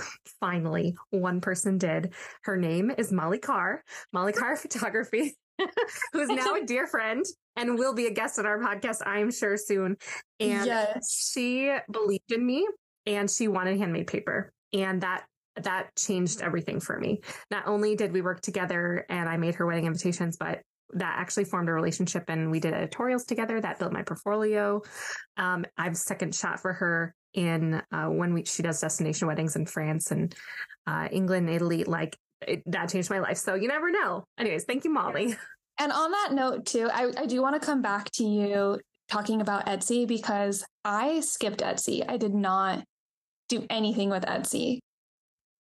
finally 0.41 0.95
one 1.11 1.41
person 1.41 1.79
did. 1.79 2.15
Her 2.43 2.57
name 2.57 2.91
is 2.97 3.13
Molly 3.13 3.39
Carr, 3.39 3.83
Molly 4.13 4.33
Carr 4.35 4.57
Photography, 4.57 5.37
who's 6.13 6.29
now 6.29 6.55
a 6.55 6.65
dear 6.65 6.87
friend 6.87 7.25
and 7.57 7.79
will 7.79 7.95
be 7.95 8.07
a 8.07 8.11
guest 8.11 8.39
on 8.39 8.47
our 8.47 8.59
podcast, 8.59 9.07
I'm 9.07 9.31
sure 9.31 9.57
soon. 9.57 9.97
And 10.41 10.67
yes. 10.67 11.33
she 11.33 11.75
believed 11.91 12.33
in 12.33 12.45
me 12.45 12.67
and 13.07 13.31
she 13.31 13.49
wanted 13.49 13.79
handmade 13.79 14.07
paper. 14.07 14.53
And 14.73 15.03
that 15.03 15.25
that 15.63 15.95
changed 15.97 16.43
everything 16.43 16.81
for 16.81 16.99
me. 16.99 17.21
Not 17.51 17.67
only 17.67 17.95
did 17.95 18.13
we 18.13 18.23
work 18.23 18.41
together 18.41 19.07
and 19.09 19.29
I 19.29 19.37
made 19.37 19.55
her 19.57 19.67
wedding 19.67 19.87
invitations, 19.87 20.37
but 20.37 20.63
that 20.93 21.17
actually 21.19 21.45
formed 21.45 21.69
a 21.69 21.73
relationship 21.73 22.25
and 22.29 22.51
we 22.51 22.61
did 22.61 22.75
editorials 22.75 23.25
together 23.25 23.61
that 23.61 23.79
built 23.79 23.93
my 23.93 24.03
portfolio. 24.03 24.83
Um, 25.37 25.65
I've 25.77 25.97
second 25.97 26.35
shot 26.35 26.61
for 26.61 26.73
her 26.73 27.15
in 27.33 27.83
uh, 27.93 28.07
when 28.07 28.33
we 28.33 28.45
she 28.45 28.63
does 28.63 28.81
destination 28.81 29.27
weddings 29.27 29.57
in 29.57 29.67
France 29.67 30.11
and 30.11 30.35
uh, 30.87 31.09
England, 31.11 31.51
Italy. 31.51 31.85
Like 31.85 32.17
it, 32.47 32.63
that 32.67 32.91
changed 32.91 33.11
my 33.11 33.19
life. 33.19 33.39
So 33.39 33.55
you 33.55 33.69
never 33.69 33.91
know. 33.91 34.25
Anyways, 34.39 34.65
thank 34.65 34.85
you, 34.85 34.93
Molly. 34.93 35.37
And 35.77 35.91
on 35.91 36.13
that 36.13 36.29
note, 36.33 36.67
too, 36.67 36.89
I, 36.93 37.11
I 37.19 37.27
do 37.27 37.43
want 37.43 37.61
to 37.61 37.67
come 37.67 37.83
back 37.83 38.09
to 38.13 38.25
you 38.25 38.79
talking 39.09 39.41
about 39.41 39.67
Etsy 39.67 40.07
because 40.07 40.65
I 40.85 41.19
skipped 41.19 41.61
Etsy. 41.61 42.05
I 42.09 42.17
did 42.17 42.33
not 42.33 42.85
do 43.49 43.67
anything 43.69 44.09
with 44.09 44.23
Etsy, 44.25 44.79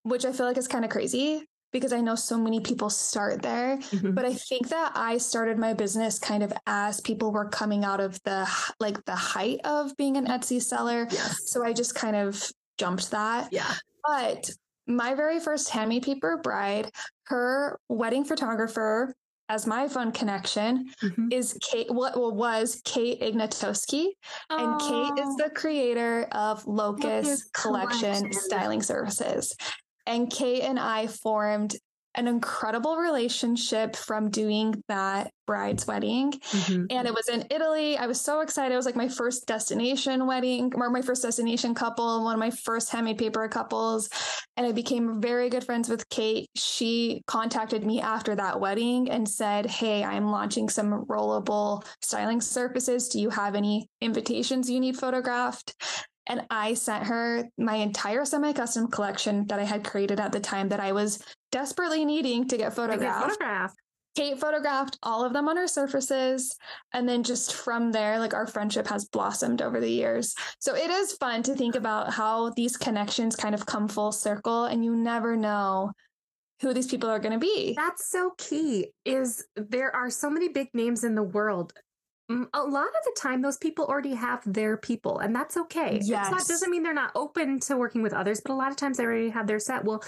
which 0.05 0.25
I 0.25 0.31
feel 0.31 0.47
like 0.47 0.57
is 0.57 0.69
kind 0.69 0.85
of 0.85 0.91
crazy 0.93 1.49
because 1.75 1.93
I 1.93 2.01
know 2.01 2.15
so 2.15 2.39
many 2.39 2.61
people 2.61 2.89
start 2.89 3.43
there. 3.43 3.79
Mm-hmm. 3.79 4.13
But 4.13 4.25
I 4.25 4.33
think 4.33 4.69
that 4.69 4.93
I 4.95 5.19
started 5.19 5.59
my 5.59 5.75
business 5.75 6.21
kind 6.21 6.45
of 6.45 6.53
as 6.67 7.01
people 7.01 7.33
were 7.33 7.49
coming 7.49 7.85
out 7.85 8.01
of 8.01 8.23
the 8.23 8.49
like 8.79 9.05
the 9.07 9.17
height 9.17 9.59
of 9.65 9.95
being 9.97 10.17
an 10.17 10.27
Etsy 10.27 10.63
seller. 10.63 11.09
Yes. 11.11 11.51
So 11.51 11.65
I 11.65 11.73
just 11.73 11.97
kind 11.97 12.15
of 12.15 12.49
jumped 12.79 13.11
that. 13.11 13.53
Yeah. 13.53 13.75
But 14.07 14.49
my 14.87 15.15
very 15.15 15.41
first 15.41 15.69
handmade 15.71 16.05
paper 16.05 16.39
bride, 16.43 16.93
her 17.25 17.81
wedding 17.89 18.25
photographer 18.25 19.13
as 19.49 19.67
my 19.67 19.89
phone 19.89 20.13
connection 20.13 20.89
mm-hmm. 21.03 21.29
is 21.31 21.59
Kate 21.61 21.91
what 21.91 22.17
well, 22.17 22.35
was 22.35 22.81
Kate 22.85 23.21
Ignatowski. 23.21 24.07
And 24.49 24.81
Kate 24.81 25.23
is 25.23 25.37
the 25.37 25.51
creator 25.55 26.29
of 26.31 26.65
Locust, 26.67 27.05
Locust 27.05 27.53
Collection, 27.53 28.15
Collection 28.15 28.33
Styling 28.33 28.83
Services. 28.83 29.55
And 30.07 30.31
Kate 30.31 30.63
and 30.63 30.79
I 30.79 31.07
formed 31.07 31.77
an 32.17 32.29
incredible 32.29 32.97
relationship 32.97 33.97
from 33.97 34.31
doing 34.31 34.83
that 34.89 35.33
bride's 35.47 35.87
wedding. 35.87 36.33
Mm-hmm. 36.33 36.87
And 36.91 37.09
it 37.09 37.13
was 37.13 37.29
in 37.29 37.45
Italy. 37.51 37.97
I 37.99 38.07
was 38.07 38.21
so 38.21 38.41
excited. 38.41 38.73
It 38.73 38.77
was 38.77 38.87
like 38.87 38.97
my 38.97 39.09
first 39.09 39.47
destination 39.47 40.27
wedding 40.27 40.73
or 40.77 40.91
my 40.91 41.03
first 41.03 41.23
destination 41.23 41.75
couple, 41.75 42.25
one 42.25 42.35
of 42.35 42.39
my 42.39 42.51
first 42.51 42.91
handmade 42.91 43.19
paper 43.19 43.47
couples. 43.49 44.09
And 44.57 44.67
I 44.67 44.73
became 44.73 45.21
very 45.21 45.51
good 45.51 45.65
friends 45.65 45.89
with 45.89 46.09
Kate. 46.09 46.49
She 46.55 47.23
contacted 47.27 47.85
me 47.85 48.01
after 48.01 48.35
that 48.37 48.61
wedding 48.61 49.11
and 49.11 49.29
said, 49.29 49.67
Hey, 49.67 50.05
I'm 50.05 50.31
launching 50.31 50.69
some 50.69 51.05
rollable 51.07 51.85
styling 52.01 52.41
surfaces. 52.41 53.09
Do 53.09 53.21
you 53.21 53.31
have 53.31 53.57
any 53.57 53.89
invitations 54.01 54.71
you 54.71 54.79
need 54.79 54.97
photographed? 54.97 55.75
And 56.27 56.43
I 56.51 56.75
sent 56.75 57.05
her 57.05 57.45
my 57.59 57.77
entire 57.77 58.25
semi 58.25 58.53
custom 58.53 58.89
collection 58.89 59.47
that 59.49 59.61
I 59.61 59.65
had 59.65 59.85
created 59.85 60.21
at 60.21 60.33
the 60.33 60.41
time 60.41 60.69
that 60.69 60.81
I 60.81 60.93
was 60.93 61.23
desperately 61.53 62.05
needing 62.05 62.49
to 62.49 62.57
get 62.57 62.75
photographed. 62.75 63.23
photographed. 63.23 63.77
Kate 64.15 64.39
photographed 64.39 64.97
all 65.03 65.25
of 65.25 65.33
them 65.33 65.49
on 65.49 65.57
her 65.57 65.67
surfaces. 65.67 66.57
And 66.93 67.09
then 67.09 67.25
just 67.25 67.55
from 67.55 67.91
there, 67.91 68.19
like 68.19 68.33
our 68.33 68.47
friendship 68.47 68.87
has 68.87 69.07
blossomed 69.07 69.61
over 69.61 69.81
the 69.81 69.91
years. 69.91 70.35
So 70.61 70.77
it 70.77 70.91
is 70.91 71.15
fun 71.15 71.43
to 71.45 71.55
think 71.55 71.75
about 71.75 72.13
how 72.13 72.51
these 72.51 72.77
connections 72.77 73.35
kind 73.35 73.55
of 73.55 73.67
come 73.67 73.89
full 73.89 74.13
circle 74.13 74.67
and 74.67 74.85
you 74.85 74.95
never 74.95 75.37
know 75.37 75.93
who 76.61 76.73
these 76.73 76.87
people 76.87 77.11
are 77.11 77.19
going 77.19 77.33
to 77.33 77.39
be. 77.39 77.75
That's 77.77 78.09
so 78.09 78.33
key 78.39 78.89
is 79.05 79.45
there 79.57 79.95
are 79.95 80.11
so 80.11 80.31
many 80.31 80.49
big 80.49 80.69
names 80.75 81.03
in 81.03 81.17
the 81.17 81.23
world 81.23 81.73
Mm, 82.31 82.47
a 82.55 82.63
lot 82.63 82.87
of 82.87 83.05
the 83.05 83.15
time 83.21 83.43
those 83.43 83.59
people 83.59 83.85
already 83.85 84.15
have 84.15 84.41
their 84.47 84.79
people 84.79 85.19
and 85.19 85.37
that's 85.37 85.59
okay. 85.59 86.01
Yes. 86.03 86.31
that 86.31 86.47
doesn't 86.49 86.71
mean 86.71 86.83
they're 86.83 86.95
not 86.95 87.13
open 87.15 87.61
to 87.61 87.77
working 87.77 88.01
with 88.01 88.15
others 88.15 88.41
but 88.41 88.53
a 88.53 88.57
lot 88.57 88.71
of 88.71 88.79
times 88.79 88.97
they 88.97 89.05
already 89.05 89.29
have 89.29 89.47
their 89.47 89.59
set. 89.59 89.85
Well 89.85 90.03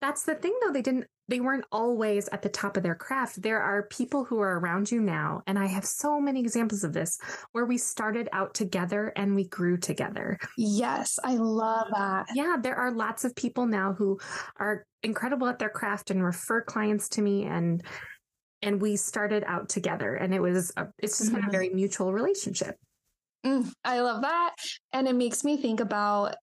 that's 0.00 0.24
the 0.24 0.34
thing 0.34 0.52
though 0.64 0.72
they 0.72 0.82
didn't 0.82 1.06
they 1.28 1.38
weren't 1.38 1.64
always 1.70 2.28
at 2.32 2.42
the 2.42 2.48
top 2.48 2.76
of 2.76 2.82
their 2.82 2.96
craft. 2.96 3.40
There 3.40 3.60
are 3.60 3.84
people 3.84 4.24
who 4.24 4.40
are 4.40 4.58
around 4.58 4.90
you 4.90 5.00
now 5.00 5.42
and 5.46 5.60
i 5.60 5.66
have 5.66 5.84
so 5.84 6.20
many 6.20 6.40
examples 6.40 6.82
of 6.82 6.92
this 6.92 7.20
where 7.52 7.66
we 7.66 7.78
started 7.78 8.28
out 8.32 8.52
together 8.52 9.12
and 9.14 9.36
we 9.36 9.44
grew 9.44 9.76
together. 9.76 10.38
Yes 10.58 11.20
i 11.22 11.36
love 11.36 11.86
that. 11.92 12.26
Yeah 12.34 12.56
there 12.60 12.74
are 12.74 12.90
lots 12.90 13.24
of 13.24 13.36
people 13.36 13.66
now 13.66 13.92
who 13.92 14.18
are 14.56 14.84
incredible 15.04 15.46
at 15.46 15.60
their 15.60 15.70
craft 15.70 16.10
and 16.10 16.24
refer 16.24 16.62
clients 16.62 17.08
to 17.10 17.22
me 17.22 17.44
and 17.44 17.84
and 18.62 18.80
we 18.80 18.96
started 18.96 19.44
out 19.46 19.68
together 19.68 20.14
and 20.14 20.34
it 20.34 20.40
was 20.40 20.72
a, 20.76 20.88
it's 20.98 21.18
just 21.18 21.30
been 21.30 21.40
a 21.40 21.42
mm-hmm. 21.42 21.50
very 21.50 21.68
mutual 21.70 22.12
relationship 22.12 22.76
mm, 23.44 23.70
i 23.84 24.00
love 24.00 24.22
that 24.22 24.54
and 24.92 25.08
it 25.08 25.14
makes 25.14 25.44
me 25.44 25.56
think 25.56 25.80
about 25.80 26.34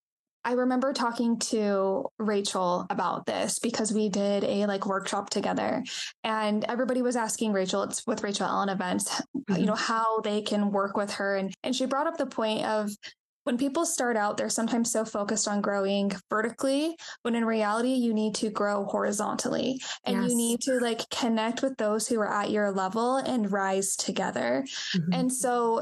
I 0.47 0.53
remember 0.53 0.93
talking 0.93 1.39
to 1.39 2.05
Rachel 2.19 2.87
about 2.89 3.25
this 3.25 3.59
because 3.59 3.91
we 3.91 4.07
did 4.07 4.45
a 4.45 4.65
like 4.65 4.85
workshop 4.85 5.29
together 5.29 5.83
and 6.23 6.63
everybody 6.69 7.01
was 7.01 7.17
asking 7.17 7.51
Rachel, 7.51 7.83
it's 7.83 8.07
with 8.07 8.23
Rachel 8.23 8.45
Ellen 8.47 8.69
events, 8.69 9.09
mm-hmm. 9.35 9.59
you 9.59 9.65
know, 9.65 9.75
how 9.75 10.21
they 10.21 10.41
can 10.41 10.71
work 10.71 10.95
with 10.95 11.15
her. 11.15 11.35
And, 11.35 11.53
and 11.63 11.75
she 11.75 11.85
brought 11.85 12.07
up 12.07 12.15
the 12.15 12.27
point 12.27 12.63
of 12.63 12.89
when 13.47 13.57
people 13.57 13.85
start 13.85 14.17
out, 14.17 14.35
they're 14.35 14.49
sometimes 14.49 14.91
so 14.91 15.05
focused 15.05 15.47
on 15.47 15.61
growing 15.61 16.11
vertically, 16.29 16.97
when 17.21 17.33
in 17.33 17.45
reality, 17.45 17.93
you 17.93 18.13
need 18.13 18.35
to 18.35 18.49
grow 18.49 18.83
horizontally 18.83 19.79
and 20.03 20.21
yes. 20.21 20.29
you 20.29 20.35
need 20.35 20.59
to 20.59 20.79
like 20.79 21.09
connect 21.09 21.61
with 21.61 21.77
those 21.77 22.09
who 22.09 22.19
are 22.19 22.29
at 22.29 22.51
your 22.51 22.73
level 22.73 23.15
and 23.15 23.49
rise 23.49 23.95
together. 23.95 24.65
Mm-hmm. 24.93 25.13
And 25.13 25.33
so, 25.33 25.81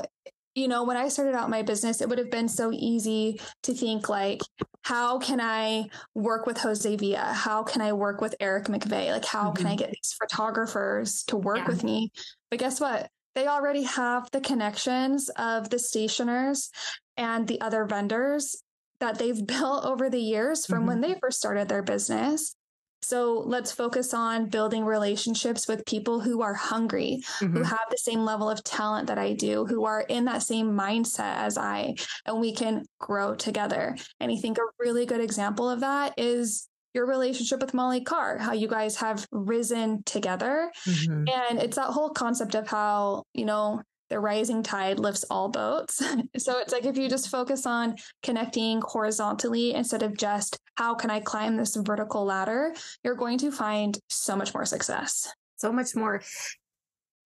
you 0.54 0.68
know, 0.68 0.84
when 0.84 0.96
I 0.96 1.08
started 1.08 1.34
out 1.34 1.50
my 1.50 1.64
business, 1.64 2.02
it 2.02 2.08
would 2.08 2.20
have 2.20 2.30
been 2.30 2.48
so 2.48 2.72
easy 2.72 3.42
to 3.64 3.74
think 3.74 4.10
like, 4.10 4.42
how 4.84 5.18
can 5.18 5.42
I 5.42 5.88
work 6.14 6.46
with 6.46 6.60
Jose 6.60 6.96
Villa? 6.98 7.34
How 7.34 7.64
can 7.64 7.82
I 7.82 7.94
work 7.94 8.22
with 8.22 8.36
Erich 8.40 8.66
McVey? 8.66 9.12
Like, 9.12 9.26
how 9.26 9.46
mm-hmm. 9.46 9.56
can 9.56 9.66
I 9.66 9.70
mm-hmm. 9.72 9.78
get 9.78 9.90
these 9.90 10.16
photographers 10.22 11.24
to 11.30 11.38
work 11.38 11.58
yeah. 11.58 11.68
with 11.68 11.84
me? 11.84 12.12
But 12.52 12.60
guess 12.60 12.80
what? 12.80 13.10
They 13.34 13.48
already 13.48 13.84
have 13.84 14.30
the 14.32 14.40
connections 14.40 15.30
of 15.30 15.70
the 15.70 15.80
stationers 15.80 16.70
and 17.18 17.48
the 17.48 17.62
other 17.62 17.86
vendors 17.86 18.64
that 19.00 19.18
they've 19.18 19.46
built 19.48 19.86
over 19.86 20.10
the 20.10 20.20
years 20.20 20.66
from 20.66 20.80
mm-hmm. 20.80 20.88
when 20.88 21.02
they 21.02 21.16
first 21.20 21.40
started 21.40 21.68
their 21.68 21.84
business. 21.84 22.56
So 23.02 23.44
let's 23.46 23.72
focus 23.72 24.16
on 24.16 24.50
building 24.50 24.84
relationships 24.84 25.68
with 25.68 25.86
people 25.86 26.20
who 26.20 26.42
are 26.42 26.56
hungry, 26.56 27.22
mm-hmm. 27.40 27.56
who 27.56 27.62
have 27.62 27.86
the 27.92 28.00
same 28.00 28.26
level 28.26 28.50
of 28.50 28.64
talent 28.64 29.08
that 29.08 29.20
I 29.20 29.34
do, 29.34 29.66
who 29.66 29.86
are 29.86 30.02
in 30.02 30.26
that 30.26 30.42
same 30.42 30.72
mindset 30.72 31.36
as 31.36 31.56
I, 31.56 31.96
and 32.26 32.42
we 32.42 32.52
can 32.52 32.84
grow 33.00 33.36
together. 33.36 33.96
And 34.20 34.32
I 34.32 34.38
think 34.38 34.58
a 34.58 34.62
really 34.80 35.06
good 35.06 35.22
example 35.22 35.70
of 35.70 35.82
that 35.82 36.16
is 36.18 36.68
your 36.96 37.06
relationship 37.06 37.62
with 37.62 37.76
Molly 37.76 38.02
Carr, 38.02 38.40
how 38.40 38.54
you 38.54 38.68
guys 38.68 38.96
have 38.96 39.28
risen 39.32 40.02
together. 40.04 40.72
Mm-hmm. 40.88 41.26
And 41.28 41.60
it's 41.60 41.76
that 41.76 41.92
whole 41.92 42.10
concept 42.10 42.56
of 42.56 42.68
how, 42.68 43.24
you 43.36 43.46
know, 43.46 43.84
the 44.10 44.20
rising 44.20 44.64
tide 44.64 45.00
lifts 45.00 45.26
all 45.30 45.50
boats. 45.50 45.98
so 46.38 46.60
it's 46.60 46.72
like 46.72 46.86
if 46.86 46.98
you 46.98 47.10
just 47.10 47.30
focus 47.30 47.66
on 47.66 47.96
connecting 48.24 48.82
horizontally 48.82 49.74
instead 49.74 50.04
of 50.04 50.18
just 50.18 50.60
how 50.76 50.94
can 50.96 51.10
I 51.10 51.20
climb 51.20 51.58
this 51.58 51.76
vertical 51.76 52.26
ladder, 52.26 52.74
you're 53.04 53.16
going 53.16 53.38
to 53.40 53.52
find 53.52 53.98
so 54.10 54.36
much 54.36 54.54
more 54.54 54.66
success. 54.66 55.32
So 55.58 55.72
much 55.72 55.96
more 55.96 56.22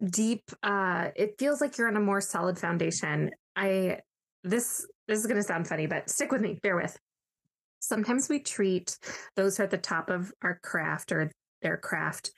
deep. 0.03 0.43
Uh, 0.63 1.09
it 1.15 1.35
feels 1.39 1.61
like 1.61 1.77
you're 1.77 1.87
on 1.87 1.97
a 1.97 2.01
more 2.01 2.21
solid 2.21 2.57
foundation. 2.57 3.31
I 3.55 3.99
this 4.43 4.85
this 5.07 5.19
is 5.19 5.25
going 5.25 5.37
to 5.37 5.43
sound 5.43 5.67
funny, 5.67 5.87
but 5.87 6.09
stick 6.09 6.31
with 6.31 6.41
me. 6.41 6.59
Bear 6.61 6.75
with. 6.75 6.97
Sometimes 7.79 8.29
we 8.29 8.39
treat 8.39 8.97
those 9.35 9.57
who 9.57 9.63
are 9.63 9.65
at 9.65 9.71
the 9.71 9.77
top 9.77 10.09
of 10.09 10.31
our 10.41 10.59
craft 10.61 11.11
or 11.11 11.31
their 11.61 11.77
craft 11.77 12.31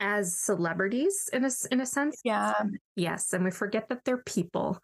as 0.00 0.38
celebrities 0.38 1.28
in 1.32 1.44
a 1.44 1.50
in 1.70 1.80
a 1.80 1.86
sense. 1.86 2.20
Yeah. 2.24 2.52
Yes, 2.96 3.32
and 3.32 3.44
we 3.44 3.50
forget 3.50 3.88
that 3.88 4.04
they're 4.04 4.22
people, 4.22 4.78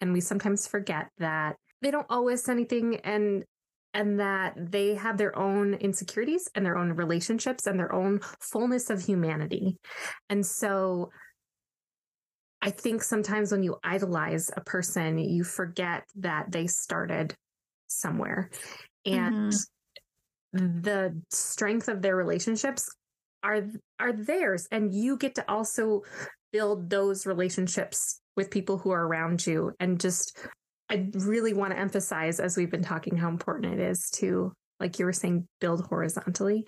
and 0.00 0.12
we 0.12 0.20
sometimes 0.20 0.66
forget 0.66 1.08
that 1.18 1.56
they 1.82 1.90
don't 1.90 2.06
owe 2.10 2.28
us 2.28 2.48
anything, 2.48 2.96
and 3.04 3.44
and 3.92 4.20
that 4.20 4.54
they 4.56 4.94
have 4.94 5.18
their 5.18 5.36
own 5.38 5.74
insecurities 5.74 6.50
and 6.54 6.64
their 6.64 6.76
own 6.76 6.92
relationships 6.92 7.66
and 7.66 7.78
their 7.78 7.92
own 7.92 8.20
fullness 8.40 8.90
of 8.90 9.04
humanity, 9.04 9.76
and 10.28 10.44
so. 10.44 11.10
I 12.62 12.70
think 12.70 13.02
sometimes 13.02 13.52
when 13.52 13.62
you 13.62 13.76
idolize 13.84 14.50
a 14.56 14.62
person, 14.62 15.18
you 15.18 15.44
forget 15.44 16.04
that 16.20 16.50
they 16.50 16.66
started 16.66 17.34
somewhere. 17.88 18.48
And 19.04 19.52
mm-hmm. 19.52 20.80
the 20.80 21.20
strength 21.30 21.88
of 21.88 22.00
their 22.00 22.16
relationships 22.16 22.88
are 23.44 23.62
are 24.00 24.12
theirs 24.12 24.66
and 24.72 24.92
you 24.92 25.16
get 25.16 25.36
to 25.36 25.48
also 25.48 26.02
build 26.52 26.90
those 26.90 27.26
relationships 27.26 28.20
with 28.36 28.50
people 28.50 28.78
who 28.78 28.90
are 28.90 29.06
around 29.06 29.46
you 29.46 29.72
and 29.78 30.00
just 30.00 30.36
I 30.90 31.08
really 31.14 31.52
want 31.52 31.72
to 31.72 31.78
emphasize 31.78 32.40
as 32.40 32.56
we've 32.56 32.70
been 32.70 32.82
talking 32.82 33.16
how 33.16 33.28
important 33.28 33.74
it 33.74 33.80
is 33.80 34.10
to 34.16 34.52
like 34.80 34.98
you 34.98 35.04
were 35.04 35.12
saying 35.12 35.46
build 35.60 35.86
horizontally 35.86 36.66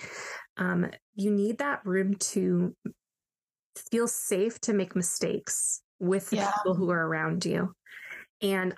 um, 0.58 0.90
you 1.14 1.30
need 1.30 1.58
that 1.58 1.84
room 1.84 2.14
to 2.14 2.74
feel 3.90 4.08
safe 4.08 4.60
to 4.60 4.72
make 4.72 4.94
mistakes 4.94 5.82
with 5.98 6.30
the 6.30 6.36
yeah. 6.36 6.50
people 6.50 6.74
who 6.74 6.90
are 6.90 7.06
around 7.06 7.44
you 7.44 7.72
and 8.42 8.74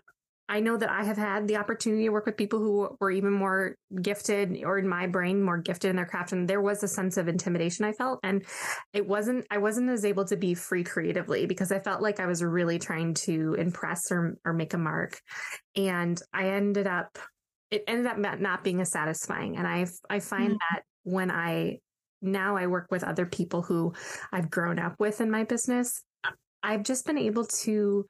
I 0.49 0.61
know 0.61 0.77
that 0.77 0.89
I 0.89 1.05
have 1.05 1.19
had 1.19 1.47
the 1.47 1.57
opportunity 1.57 2.05
to 2.05 2.09
work 2.11 2.25
with 2.25 2.37
people 2.37 2.59
who 2.59 2.97
were 3.01 3.11
even 3.11 3.33
more 3.33 3.77
gifted 4.01 4.63
or 4.65 4.79
in 4.79 4.89
my 4.89 5.07
brain 5.07 5.43
more 5.43 5.59
gifted 5.59 5.91
in 5.91 5.97
their 5.97 6.07
craft 6.07 6.33
and 6.33 6.49
there 6.49 6.63
was 6.63 6.83
a 6.83 6.89
sense 6.89 7.17
of 7.17 7.29
intimidation 7.29 7.85
I 7.85 7.93
felt 7.93 8.21
and 8.23 8.45
it 8.93 9.07
wasn't 9.07 9.47
I 9.51 9.59
wasn't 9.59 9.91
as 9.91 10.05
able 10.05 10.25
to 10.27 10.37
be 10.37 10.55
free 10.55 10.85
creatively 10.85 11.47
because 11.47 11.71
I 11.71 11.81
felt 11.81 12.01
like 12.01 12.19
I 12.19 12.27
was 12.27 12.43
really 12.43 12.79
trying 12.79 13.15
to 13.15 13.55
impress 13.55 14.11
or 14.11 14.39
or 14.45 14.53
make 14.53 14.73
a 14.73 14.79
mark 14.79 15.21
and 15.77 16.21
I 16.33 16.49
ended 16.49 16.87
up 16.87 17.19
it 17.71 17.85
ended 17.87 18.07
up 18.07 18.41
not 18.41 18.65
being 18.65 18.81
as 18.81 18.91
satisfying 18.91 19.57
and 19.57 19.67
I 19.67 19.87
I 20.09 20.21
find 20.21 20.53
mm-hmm. 20.53 20.75
that 20.75 20.83
when 21.03 21.31
I 21.31 21.79
now 22.23 22.57
I 22.57 22.67
work 22.67 22.89
with 22.91 23.05
other 23.05 23.27
people 23.27 23.63
who 23.63 23.93
I've 24.33 24.51
grown 24.51 24.79
up 24.79 24.97
with 24.99 25.21
in 25.21 25.31
my 25.31 25.45
business 25.45 26.03
I've 26.63 26.83
just 26.83 27.07
been 27.07 27.19
able 27.19 27.45
to 27.45 28.07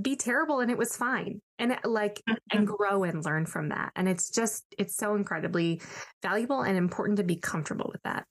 be 0.00 0.16
terrible 0.16 0.60
and 0.60 0.70
it 0.70 0.78
was 0.78 0.96
fine. 0.96 1.40
And 1.58 1.76
like 1.84 2.22
mm-hmm. 2.28 2.34
and 2.58 2.66
grow 2.66 3.04
and 3.04 3.24
learn 3.24 3.46
from 3.46 3.70
that. 3.70 3.92
And 3.96 4.08
it's 4.08 4.30
just 4.30 4.64
it's 4.78 4.96
so 4.96 5.14
incredibly 5.14 5.80
valuable 6.22 6.62
and 6.62 6.76
important 6.76 7.18
to 7.18 7.24
be 7.24 7.36
comfortable 7.36 7.90
with 7.92 8.02
that. 8.02 8.26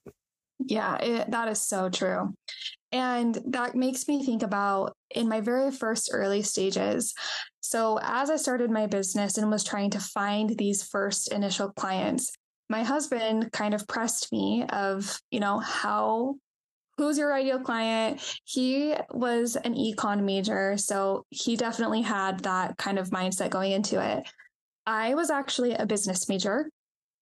Yeah 0.60 0.98
it, 0.98 1.32
that 1.32 1.48
is 1.48 1.62
so 1.62 1.90
true. 1.90 2.34
And 2.92 3.38
that 3.48 3.74
makes 3.74 4.08
me 4.08 4.24
think 4.24 4.44
about 4.44 4.96
in 5.10 5.30
my 5.30 5.40
very 5.42 5.72
first 5.72 6.10
early 6.14 6.42
stages. 6.42 7.14
So 7.62 8.00
as 8.02 8.30
i 8.30 8.36
started 8.36 8.70
my 8.70 8.88
business 8.88 9.38
and 9.38 9.50
was 9.50 9.64
trying 9.64 9.92
to 9.92 10.00
find 10.00 10.58
these 10.58 10.84
first 10.84 11.32
initial 11.32 11.72
clients 11.72 12.32
my 12.72 12.84
husband 12.84 13.52
kind 13.52 13.74
of 13.74 13.86
pressed 13.86 14.32
me 14.32 14.66
of 14.70 15.20
you 15.30 15.42
know 15.42 15.60
how 15.60 16.36
who's 16.98 17.18
your 17.18 17.34
ideal 17.34 17.60
client? 17.60 18.22
He 18.44 18.96
was 19.12 19.56
an 19.56 19.76
econ 19.76 20.24
major, 20.24 20.78
so 20.78 21.26
he 21.30 21.56
definitely 21.56 22.02
had 22.02 22.42
that 22.42 22.78
kind 22.78 23.00
of 23.00 23.10
mindset 23.10 23.50
going 23.50 23.72
into 23.72 24.04
it. 24.04 24.28
I 24.86 25.14
was 25.16 25.30
actually 25.30 25.74
a 25.74 25.86
business 25.86 26.28
major. 26.28 26.70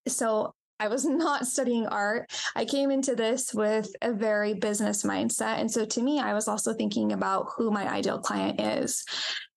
So 0.07 0.53
I 0.79 0.87
was 0.87 1.05
not 1.05 1.47
studying 1.47 1.87
art. 1.87 2.31
I 2.55 2.65
came 2.65 2.91
into 2.91 3.15
this 3.15 3.53
with 3.53 3.91
a 4.01 4.13
very 4.13 4.53
business 4.53 5.03
mindset. 5.03 5.59
And 5.59 5.69
so 5.69 5.85
to 5.85 6.01
me, 6.01 6.19
I 6.19 6.33
was 6.33 6.47
also 6.47 6.73
thinking 6.73 7.11
about 7.11 7.47
who 7.55 7.71
my 7.71 7.87
ideal 7.87 8.19
client 8.19 8.59
is. 8.59 9.03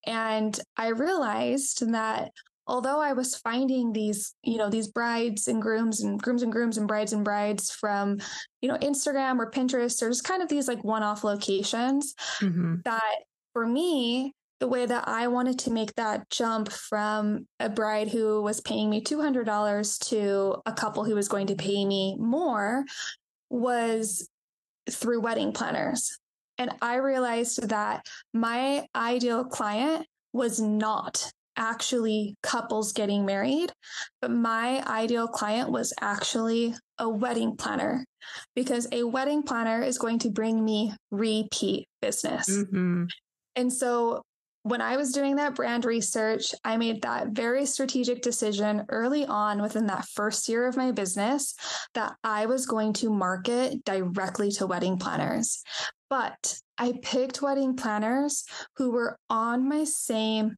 And 0.07 0.59
I 0.77 0.89
realized 0.89 1.93
that 1.93 2.33
although 2.67 3.01
I 3.01 3.13
was 3.13 3.37
finding 3.37 3.93
these, 3.93 4.35
you 4.43 4.57
know, 4.57 4.71
these 4.71 4.89
brides 4.89 5.49
and 5.49 5.61
grooms 5.61 6.03
and 6.03 6.21
grooms 6.21 6.43
and 6.43 6.53
grooms 6.53 6.79
and 6.79 6.87
brides 6.87 7.13
and 7.13 7.25
brides 7.25 7.71
from, 7.71 8.19
you 8.61 8.69
know, 8.69 8.77
Instagram 8.79 9.39
or 9.39 9.51
Pinterest 9.51 10.01
or 10.03 10.09
just 10.09 10.25
kind 10.25 10.43
of 10.43 10.49
these 10.49 10.69
like 10.69 10.85
one 10.85 11.03
off 11.03 11.25
locations, 11.25 12.15
mm-hmm. 12.41 12.77
that 12.85 13.15
for 13.53 13.67
me, 13.67 14.35
the 14.61 14.69
way 14.69 14.87
that 14.87 15.09
I 15.09 15.27
wanted 15.27 15.59
to 15.61 15.73
make 15.73 15.93
that 15.97 16.31
jump 16.31 16.71
from 16.71 17.49
a 17.59 17.69
bride 17.69 18.09
who 18.09 18.41
was 18.43 18.61
paying 18.61 18.89
me 18.89 19.03
$200 19.03 20.09
to 20.11 20.63
a 20.65 20.73
couple 20.73 21.03
who 21.03 21.17
was 21.17 21.27
going 21.27 21.49
to 21.49 21.57
pay 21.57 21.85
me 21.85 22.17
more 22.17 22.85
was 23.51 24.29
through 24.89 25.21
wedding 25.21 25.53
planners. 25.53 26.17
And 26.59 26.71
I 26.81 26.97
realized 26.97 27.71
that 27.71 28.07
my 28.33 28.87
ideal 28.95 29.45
client 29.45 30.07
was 30.33 30.61
not 30.61 31.33
actually 31.57 32.37
couples 32.43 32.93
getting 32.93 33.25
married, 33.25 33.73
but 34.21 34.31
my 34.31 34.83
ideal 34.87 35.29
client 35.29 35.71
was 35.71 35.93
actually 36.01 36.75
a 36.99 37.09
wedding 37.09 37.57
planner 37.57 38.05
because 38.55 38.87
a 38.93 39.05
wedding 39.05 39.43
planner 39.43 39.83
is 39.83 39.99
going 39.99 40.19
to 40.21 40.31
bring 40.31 40.65
me 40.65 40.95
repeat 41.11 41.87
business. 42.01 42.49
Mm-hmm. 42.49 43.05
And 43.57 43.73
so 43.73 44.23
when 44.65 44.81
I 44.81 44.97
was 44.97 45.13
doing 45.13 45.37
that 45.37 45.57
brand 45.57 45.85
research, 45.85 46.55
I 46.65 46.77
made 46.77 47.03
that 47.03 47.29
very 47.29 47.67
strategic 47.67 48.23
decision 48.23 48.85
early 48.89 49.27
on 49.27 49.61
within 49.61 49.87
that 49.87 50.07
first 50.07 50.49
year 50.49 50.69
of 50.69 50.77
my 50.77 50.93
business 50.93 51.55
that 51.95 52.15
I 52.23 52.47
was 52.47 52.67
going 52.67 52.93
to 52.95 53.11
market 53.11 53.85
directly 53.85 54.53
to 54.53 54.67
wedding 54.67 54.99
planners. 54.99 55.63
But 56.09 56.61
I 56.79 56.95
picked 57.03 57.43
wedding 57.43 57.75
planners 57.75 58.45
who 58.77 58.93
were 58.93 59.17
on 59.29 59.69
my 59.69 59.83
same 59.85 60.55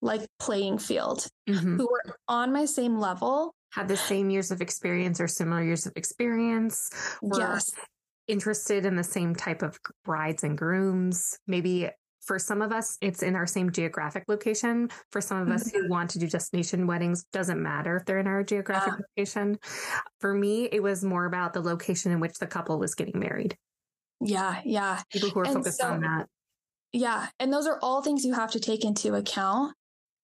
like 0.00 0.26
playing 0.38 0.78
field, 0.78 1.26
mm-hmm. 1.48 1.76
who 1.76 1.88
were 1.90 2.16
on 2.28 2.52
my 2.52 2.64
same 2.64 2.98
level, 2.98 3.54
had 3.72 3.88
the 3.88 3.96
same 3.96 4.30
years 4.30 4.50
of 4.50 4.60
experience 4.60 5.20
or 5.20 5.28
similar 5.28 5.62
years 5.62 5.86
of 5.86 5.92
experience, 5.96 6.90
were 7.20 7.40
yes. 7.40 7.70
interested 8.26 8.86
in 8.86 8.96
the 8.96 9.04
same 9.04 9.34
type 9.34 9.62
of 9.62 9.78
brides 10.04 10.44
and 10.44 10.56
grooms, 10.56 11.38
maybe 11.46 11.90
for 12.28 12.38
some 12.38 12.60
of 12.60 12.72
us, 12.72 12.98
it's 13.00 13.22
in 13.22 13.34
our 13.34 13.46
same 13.46 13.72
geographic 13.72 14.24
location. 14.28 14.90
For 15.10 15.20
some 15.22 15.40
of 15.40 15.48
us 15.48 15.70
who 15.70 15.78
mm-hmm. 15.78 15.90
want 15.90 16.10
to 16.10 16.18
do 16.18 16.28
destination 16.28 16.86
weddings, 16.86 17.24
doesn't 17.32 17.60
matter 17.60 17.96
if 17.96 18.04
they're 18.04 18.18
in 18.18 18.26
our 18.26 18.44
geographic 18.44 18.92
yeah. 18.98 19.04
location. 19.16 19.58
For 20.20 20.34
me, 20.34 20.66
it 20.70 20.82
was 20.82 21.02
more 21.02 21.24
about 21.24 21.54
the 21.54 21.62
location 21.62 22.12
in 22.12 22.20
which 22.20 22.34
the 22.34 22.46
couple 22.46 22.78
was 22.78 22.94
getting 22.94 23.18
married. 23.18 23.56
Yeah, 24.20 24.60
yeah. 24.64 25.00
People 25.10 25.30
who 25.30 25.40
are 25.40 25.44
and 25.44 25.54
focused 25.54 25.78
so, 25.78 25.86
on 25.86 26.02
that. 26.02 26.26
Yeah. 26.92 27.28
And 27.40 27.50
those 27.50 27.66
are 27.66 27.78
all 27.80 28.02
things 28.02 28.26
you 28.26 28.34
have 28.34 28.50
to 28.52 28.60
take 28.60 28.84
into 28.84 29.14
account. 29.14 29.74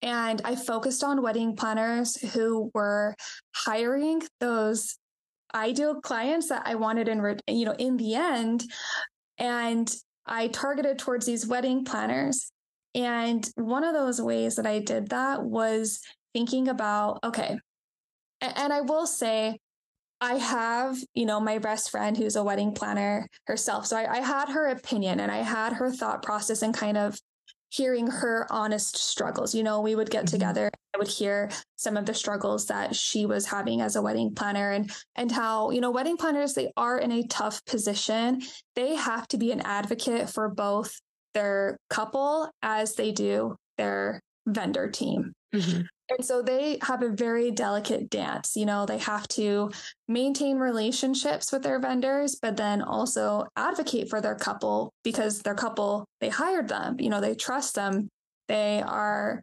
And 0.05 0.43
I 0.45 0.55
focused 0.55 1.03
on 1.03 1.23
wedding 1.23 1.57
planners 1.57 2.17
who 2.35 2.71
were 2.75 3.17
hiring 3.55 4.23
those 4.39 4.99
ideal 5.55 6.03
clients 6.03 6.51
that 6.51 6.63
I 6.67 6.75
wanted 6.75 7.09
in, 7.09 7.39
you 7.49 7.65
know, 7.65 7.73
in 7.73 7.97
the 7.97 8.15
end. 8.15 8.65
And 9.39 9.91
I 10.27 10.49
targeted 10.49 10.99
towards 10.99 11.25
these 11.25 11.47
wedding 11.47 11.87
planners. 11.87 12.53
And 12.95 13.49
one 13.57 13.83
of 13.83 13.95
those 13.95 14.21
ways 14.21 14.57
that 14.57 14.67
I 14.67 14.81
did 14.81 15.09
that 15.09 15.43
was 15.43 16.01
thinking 16.35 16.69
about, 16.69 17.21
okay, 17.25 17.57
and 18.43 18.75
I 18.75 18.83
will 18.83 19.07
say, 19.07 19.59
I 20.21 20.35
have, 20.35 20.99
you 21.15 21.25
know, 21.25 21.41
my 21.41 21.59
best 21.59 21.91
friend 21.91 22.15
who's 22.15 22.37
a 22.37 22.45
wedding 22.45 22.73
planner 22.73 23.27
herself. 23.47 23.87
So 23.87 23.97
I, 23.97 24.19
I, 24.19 24.21
had 24.21 24.51
her 24.51 24.69
opinion 24.69 25.19
and 25.19 25.31
I 25.31 25.39
had 25.39 25.75
her 25.75 25.91
thought 25.91 26.23
process 26.23 26.63
and 26.63 26.75
kind 26.75 26.97
of 26.97 27.19
hearing 27.75 28.07
her 28.07 28.47
honest 28.51 28.97
struggles. 28.97 29.55
You 29.55 29.65
know, 29.65 29.81
we 29.81 29.97
would 29.97 30.11
get 30.11 30.27
mm-hmm. 30.27 30.37
together, 30.37 30.71
I 30.95 30.99
would 30.99 31.09
hear 31.09 31.51
some 31.77 31.97
of 31.97 32.07
the 32.07 32.15
struggles 32.15 32.67
that 32.67 32.95
she 32.95 33.27
was 33.27 33.47
having 33.47 33.81
as 33.81 33.97
a 33.97 34.03
wedding 34.03 34.35
planner 34.35 34.71
and 34.71 34.91
and 35.17 35.31
how, 35.31 35.71
you 35.71 35.81
know, 35.81 35.91
wedding 35.91 36.17
planners 36.17 36.55
they 36.55 36.73
are 36.77 36.99
in 36.99 37.11
a 37.11 37.27
tough 37.27 37.65
position. 37.65 38.43
They 38.77 38.95
have 38.95 39.27
to 39.29 39.39
be 39.39 39.51
an 39.51 39.61
advocate 39.61 40.31
for 40.31 40.49
both 40.49 40.93
their 41.33 41.77
couple 41.91 42.49
as 42.63 42.95
they 42.95 43.11
do 43.11 43.57
their 43.77 44.21
vendor 44.47 44.89
team. 44.89 45.33
Mm-hmm. 45.53 45.83
And 46.11 46.25
so 46.25 46.43
they 46.43 46.79
have 46.83 47.03
a 47.03 47.09
very 47.09 47.51
delicate 47.51 48.11
dance. 48.11 48.57
You 48.57 48.67
know, 48.67 48.85
they 48.85 48.99
have 48.99 49.27
to 49.29 49.71
maintain 50.07 50.59
relationships 50.59 51.51
with 51.51 51.63
their 51.63 51.79
vendors, 51.79 52.37
but 52.41 52.57
then 52.57 52.83
also 52.83 53.47
advocate 53.57 54.11
for 54.11 54.21
their 54.21 54.35
couple 54.35 54.93
because 55.03 55.41
their 55.41 55.55
couple, 55.55 56.07
they 56.21 56.29
hired 56.29 56.69
them, 56.69 56.97
you 56.99 57.09
know, 57.09 57.21
they 57.21 57.35
trust 57.35 57.75
them. 57.75 58.09
They 58.49 58.83
are, 58.83 59.43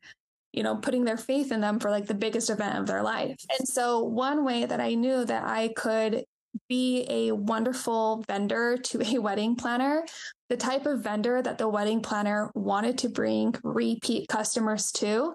you 0.53 0.61
know, 0.61 0.75
putting 0.75 1.03
their 1.03 1.17
faith 1.17 1.51
in 1.51 1.61
them 1.61 1.79
for 1.79 1.89
like 1.89 2.05
the 2.05 2.13
biggest 2.13 2.51
event 2.51 2.77
of 2.77 2.85
their 2.85 3.01
life. 3.01 3.37
And 3.57 3.67
so 3.67 4.03
one 4.03 4.45
way 4.45 4.65
that 4.65 4.79
I 4.79 4.93
knew 4.93 5.25
that 5.25 5.43
I 5.43 5.69
could 5.75 6.25
be 6.69 7.05
a 7.09 7.31
wonderful 7.31 8.23
vendor 8.27 8.77
to 8.77 9.01
a 9.01 9.19
wedding 9.19 9.55
planner, 9.55 10.05
the 10.49 10.57
type 10.57 10.85
of 10.85 11.01
vendor 11.01 11.41
that 11.41 11.57
the 11.57 11.67
wedding 11.67 12.01
planner 12.01 12.51
wanted 12.53 12.99
to 12.99 13.09
bring 13.09 13.55
repeat 13.63 14.27
customers 14.27 14.91
to 14.91 15.33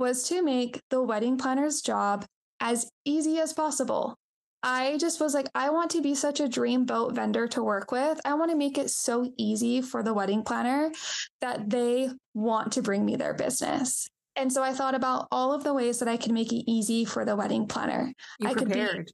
was 0.00 0.24
to 0.28 0.42
make 0.42 0.80
the 0.90 1.02
wedding 1.02 1.36
planner's 1.36 1.82
job 1.82 2.24
as 2.58 2.90
easy 3.04 3.38
as 3.38 3.52
possible. 3.52 4.16
I 4.62 4.98
just 4.98 5.20
was 5.20 5.32
like, 5.32 5.46
I 5.54 5.70
want 5.70 5.90
to 5.92 6.02
be 6.02 6.14
such 6.14 6.40
a 6.40 6.48
dreamboat 6.48 7.14
vendor 7.14 7.46
to 7.48 7.62
work 7.62 7.92
with. 7.92 8.20
I 8.24 8.34
want 8.34 8.50
to 8.50 8.56
make 8.56 8.76
it 8.76 8.90
so 8.90 9.32
easy 9.38 9.80
for 9.80 10.02
the 10.02 10.12
wedding 10.12 10.42
planner 10.42 10.90
that 11.40 11.70
they 11.70 12.10
want 12.34 12.72
to 12.72 12.82
bring 12.82 13.04
me 13.06 13.16
their 13.16 13.34
business. 13.34 14.08
And 14.36 14.52
so 14.52 14.62
I 14.62 14.72
thought 14.72 14.94
about 14.94 15.28
all 15.30 15.52
of 15.52 15.64
the 15.64 15.74
ways 15.74 15.98
that 15.98 16.08
I 16.08 16.16
could 16.16 16.32
make 16.32 16.52
it 16.52 16.70
easy 16.70 17.04
for 17.04 17.24
the 17.24 17.36
wedding 17.36 17.66
planner. 17.66 18.12
Be 18.40 18.46
I 18.46 18.54
prepared. 18.54 18.96
could 18.96 19.06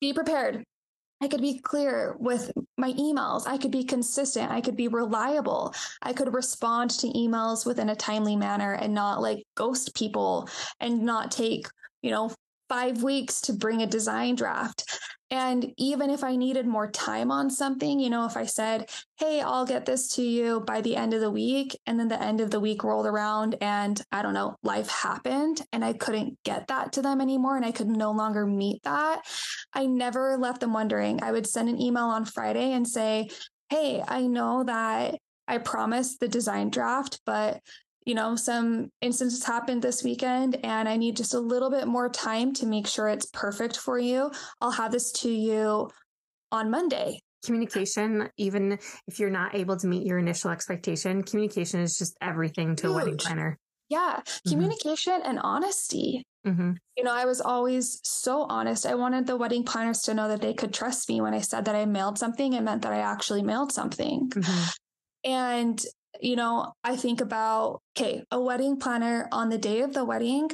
be, 0.00 0.08
be 0.08 0.12
prepared. 0.12 0.64
I 1.22 1.28
could 1.28 1.40
be 1.40 1.60
clear 1.60 2.16
with 2.18 2.50
my 2.76 2.92
emails. 2.94 3.44
I 3.46 3.56
could 3.56 3.70
be 3.70 3.84
consistent. 3.84 4.50
I 4.50 4.60
could 4.60 4.76
be 4.76 4.88
reliable. 4.88 5.72
I 6.02 6.12
could 6.12 6.34
respond 6.34 6.90
to 6.90 7.06
emails 7.06 7.64
within 7.64 7.90
a 7.90 7.94
timely 7.94 8.34
manner 8.34 8.72
and 8.72 8.92
not 8.92 9.22
like 9.22 9.44
ghost 9.54 9.94
people 9.94 10.48
and 10.80 11.02
not 11.02 11.30
take, 11.30 11.68
you 12.02 12.10
know, 12.10 12.32
five 12.72 13.02
weeks 13.02 13.42
to 13.42 13.52
bring 13.52 13.82
a 13.82 13.86
design 13.86 14.34
draft. 14.34 14.98
And 15.30 15.74
even 15.76 16.08
if 16.08 16.24
I 16.24 16.36
needed 16.36 16.66
more 16.66 16.90
time 16.90 17.30
on 17.30 17.50
something, 17.50 18.00
you 18.00 18.08
know, 18.08 18.24
if 18.24 18.34
I 18.34 18.46
said, 18.46 18.88
Hey, 19.18 19.42
I'll 19.42 19.66
get 19.66 19.84
this 19.84 20.08
to 20.14 20.22
you 20.22 20.60
by 20.60 20.80
the 20.80 20.96
end 20.96 21.12
of 21.12 21.20
the 21.20 21.30
week, 21.30 21.78
and 21.86 22.00
then 22.00 22.08
the 22.08 22.22
end 22.22 22.40
of 22.40 22.50
the 22.50 22.60
week 22.60 22.82
rolled 22.82 23.04
around 23.04 23.56
and 23.60 24.00
I 24.10 24.22
don't 24.22 24.32
know, 24.32 24.56
life 24.62 24.88
happened 24.88 25.60
and 25.70 25.84
I 25.84 25.92
couldn't 25.92 26.38
get 26.44 26.68
that 26.68 26.94
to 26.94 27.02
them 27.02 27.20
anymore 27.20 27.56
and 27.56 27.64
I 27.66 27.72
could 27.72 27.88
no 27.88 28.10
longer 28.10 28.46
meet 28.46 28.82
that, 28.84 29.20
I 29.74 29.84
never 29.84 30.38
left 30.38 30.60
them 30.60 30.72
wondering. 30.72 31.22
I 31.22 31.30
would 31.30 31.46
send 31.46 31.68
an 31.68 31.78
email 31.78 32.04
on 32.04 32.24
Friday 32.24 32.72
and 32.72 32.88
say, 32.88 33.28
Hey, 33.68 34.02
I 34.08 34.22
know 34.22 34.64
that 34.64 35.18
I 35.46 35.58
promised 35.58 36.20
the 36.20 36.28
design 36.28 36.70
draft, 36.70 37.20
but 37.26 37.60
you 38.04 38.14
know, 38.14 38.36
some 38.36 38.90
instances 39.00 39.44
happened 39.44 39.82
this 39.82 40.02
weekend 40.02 40.58
and 40.64 40.88
I 40.88 40.96
need 40.96 41.16
just 41.16 41.34
a 41.34 41.40
little 41.40 41.70
bit 41.70 41.86
more 41.86 42.08
time 42.08 42.52
to 42.54 42.66
make 42.66 42.86
sure 42.86 43.08
it's 43.08 43.26
perfect 43.26 43.76
for 43.76 43.98
you. 43.98 44.30
I'll 44.60 44.72
have 44.72 44.92
this 44.92 45.12
to 45.12 45.30
you 45.30 45.90
on 46.50 46.70
Monday. 46.70 47.20
Communication, 47.44 48.28
even 48.36 48.78
if 49.08 49.18
you're 49.18 49.30
not 49.30 49.54
able 49.54 49.76
to 49.76 49.86
meet 49.86 50.06
your 50.06 50.18
initial 50.18 50.50
expectation, 50.50 51.22
communication 51.22 51.80
is 51.80 51.98
just 51.98 52.16
everything 52.20 52.76
to 52.76 52.88
Huge. 52.88 52.92
a 52.92 52.96
wedding 52.96 53.16
planner. 53.16 53.58
Yeah, 53.88 54.20
mm-hmm. 54.24 54.50
communication 54.50 55.20
and 55.24 55.38
honesty. 55.42 56.24
Mm-hmm. 56.46 56.72
You 56.96 57.04
know, 57.04 57.12
I 57.12 57.24
was 57.24 57.40
always 57.40 58.00
so 58.04 58.46
honest. 58.48 58.86
I 58.86 58.94
wanted 58.94 59.26
the 59.26 59.36
wedding 59.36 59.64
planners 59.64 60.00
to 60.02 60.14
know 60.14 60.28
that 60.28 60.40
they 60.40 60.54
could 60.54 60.72
trust 60.72 61.08
me 61.08 61.20
when 61.20 61.34
I 61.34 61.40
said 61.40 61.66
that 61.66 61.74
I 61.74 61.84
mailed 61.84 62.18
something. 62.18 62.52
It 62.52 62.62
meant 62.62 62.82
that 62.82 62.92
I 62.92 62.98
actually 62.98 63.42
mailed 63.42 63.72
something. 63.72 64.30
Mm-hmm. 64.30 64.68
And 65.24 65.84
you 66.20 66.36
know, 66.36 66.72
I 66.84 66.96
think 66.96 67.20
about, 67.20 67.80
okay, 67.96 68.24
a 68.30 68.40
wedding 68.40 68.78
planner 68.78 69.28
on 69.32 69.48
the 69.48 69.58
day 69.58 69.80
of 69.80 69.92
the 69.92 70.04
wedding. 70.04 70.50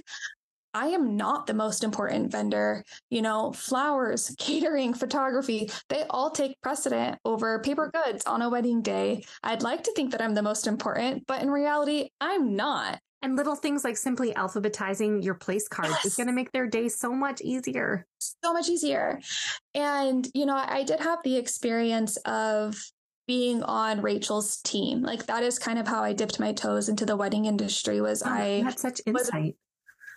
I 0.75 0.89
am 0.89 1.17
not 1.17 1.47
the 1.47 1.55
most 1.55 1.83
important 1.83 2.31
vendor. 2.31 2.85
You 3.11 3.23
know, 3.23 3.53
flowers, 3.53 4.35
catering, 4.39 4.95
photography, 4.95 5.71
they 5.89 6.05
all 6.11 6.31
take 6.31 6.61
precedent 6.63 7.19
over 7.25 7.59
paper 7.61 7.91
mm-hmm. 7.91 8.11
goods 8.11 8.25
on 8.27 8.43
a 8.43 8.51
wedding 8.51 8.83
day. 8.83 9.25
I'd 9.43 9.63
like 9.63 9.85
to 9.85 9.93
think 9.93 10.13
that 10.13 10.23
I'm 10.23 10.35
the 10.35 10.43
most 10.43 10.67
important, 10.67 11.27
but 11.27 11.43
in 11.43 11.51
reality, 11.51 12.11
I'm 12.21 12.55
not. 12.55 13.01
And 13.21 13.35
little 13.35 13.57
things 13.57 13.83
like 13.83 13.97
simply 13.97 14.33
alphabetizing 14.35 15.25
your 15.25 15.35
place 15.35 15.67
cards 15.67 15.91
yes. 15.91 16.05
is 16.05 16.15
going 16.15 16.29
to 16.29 16.33
make 16.33 16.53
their 16.53 16.69
day 16.69 16.89
so 16.89 17.13
much 17.13 17.41
easier. 17.41 18.07
So 18.21 18.53
much 18.53 18.69
easier. 18.69 19.19
And, 19.75 20.29
you 20.35 20.47
know, 20.47 20.55
I 20.55 20.85
did 20.85 21.01
have 21.01 21.19
the 21.25 21.37
experience 21.37 22.17
of 22.19 22.81
being 23.29 23.63
on 23.63 24.01
Rachel's 24.01 24.57
team. 24.63 25.03
Like 25.03 25.27
that 25.27 25.45
is 25.45 25.59
kind 25.59 25.79
of 25.79 25.87
how 25.87 26.03
I 26.03 26.15
dipped 26.15 26.41
my 26.41 26.53
toes 26.53 26.89
into 26.89 27.07
the 27.07 27.17
wedding 27.17 27.45
industry 27.45 28.01
was 28.01 28.23
oh, 28.25 28.31
I 28.31 28.63
had 28.65 28.81
such 28.81 29.01
insight. 29.07 29.55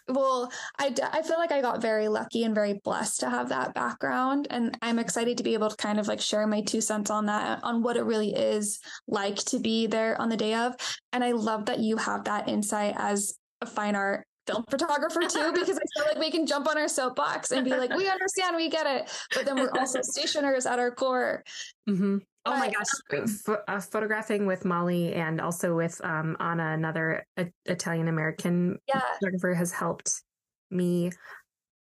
Well, 0.08 0.52
I, 0.80 0.96
I 1.14 1.22
feel 1.22 1.38
like 1.38 1.52
I 1.52 1.62
got 1.62 1.82
very 1.82 2.08
lucky 2.08 2.44
and 2.44 2.56
very 2.56 2.80
blessed 2.84 3.20
to 3.20 3.30
have 3.30 3.50
that 3.50 3.74
background. 3.74 4.48
And 4.50 4.76
I'm 4.82 4.98
excited 4.98 5.38
to 5.38 5.44
be 5.44 5.54
able 5.54 5.70
to 5.70 5.76
kind 5.76 6.00
of 6.00 6.08
like 6.08 6.20
share 6.20 6.48
my 6.48 6.62
two 6.62 6.82
cents 6.82 7.12
on 7.12 7.28
that, 7.28 7.64
on 7.64 7.84
what 7.84 7.98
it 7.98 8.04
really 8.04 8.34
is 8.34 8.80
like 9.08 9.36
to 9.36 9.60
be 9.60 9.88
there 9.88 10.20
on 10.20 10.30
the 10.30 10.38
day 10.38 10.56
of. 10.56 10.76
And 11.14 11.24
I 11.24 11.34
love 11.34 11.68
that 11.68 11.80
you 11.80 11.98
have 11.98 12.24
that 12.24 12.50
insight 12.50 12.96
as 12.98 13.38
a 13.62 13.66
fine 13.66 13.96
art 13.96 14.26
film 14.48 14.64
photographer 14.70 15.22
too, 15.22 15.52
because 15.54 15.78
I 15.78 15.84
feel 15.96 16.06
like 16.08 16.18
we 16.18 16.32
can 16.32 16.48
jump 16.48 16.68
on 16.68 16.78
our 16.78 16.88
soapbox 16.88 17.52
and 17.52 17.64
be 17.64 17.72
like, 17.72 17.96
we 17.96 18.10
understand, 18.10 18.56
we 18.56 18.70
get 18.70 18.88
it. 18.88 19.28
But 19.34 19.46
then 19.46 19.56
we're 19.56 19.72
also 19.78 20.00
stationers 20.04 20.66
at 20.66 20.80
our 20.80 20.92
core. 20.92 21.44
Mm-hmm. 21.90 22.18
Oh 22.46 22.58
my 22.58 22.72
gosh, 22.72 23.58
uh, 23.68 23.80
photographing 23.80 24.48
with 24.48 24.66
Molly 24.66 25.14
and 25.14 25.40
also 25.40 25.76
with 25.76 26.04
um, 26.04 26.36
Anna, 26.40 26.74
another 26.74 27.26
Italian 27.66 28.08
American 28.08 28.80
yeah. 28.88 29.02
photographer, 29.20 29.54
has 29.54 29.72
helped 29.72 30.24
me. 30.72 31.12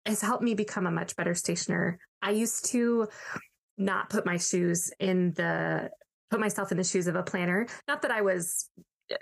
Has 0.04 0.20
helped 0.20 0.42
me 0.42 0.54
become 0.54 0.86
a 0.86 0.90
much 0.90 1.14
better 1.16 1.34
stationer. 1.34 1.98
I 2.22 2.30
used 2.30 2.66
to 2.72 3.06
not 3.76 4.10
put 4.10 4.26
my 4.26 4.36
shoes 4.36 4.90
in 4.98 5.32
the 5.34 5.90
put 6.30 6.40
myself 6.40 6.72
in 6.72 6.78
the 6.78 6.84
shoes 6.84 7.06
of 7.06 7.14
a 7.14 7.22
planner. 7.22 7.66
Not 7.86 8.02
that 8.02 8.10
I 8.10 8.22
was 8.22 8.68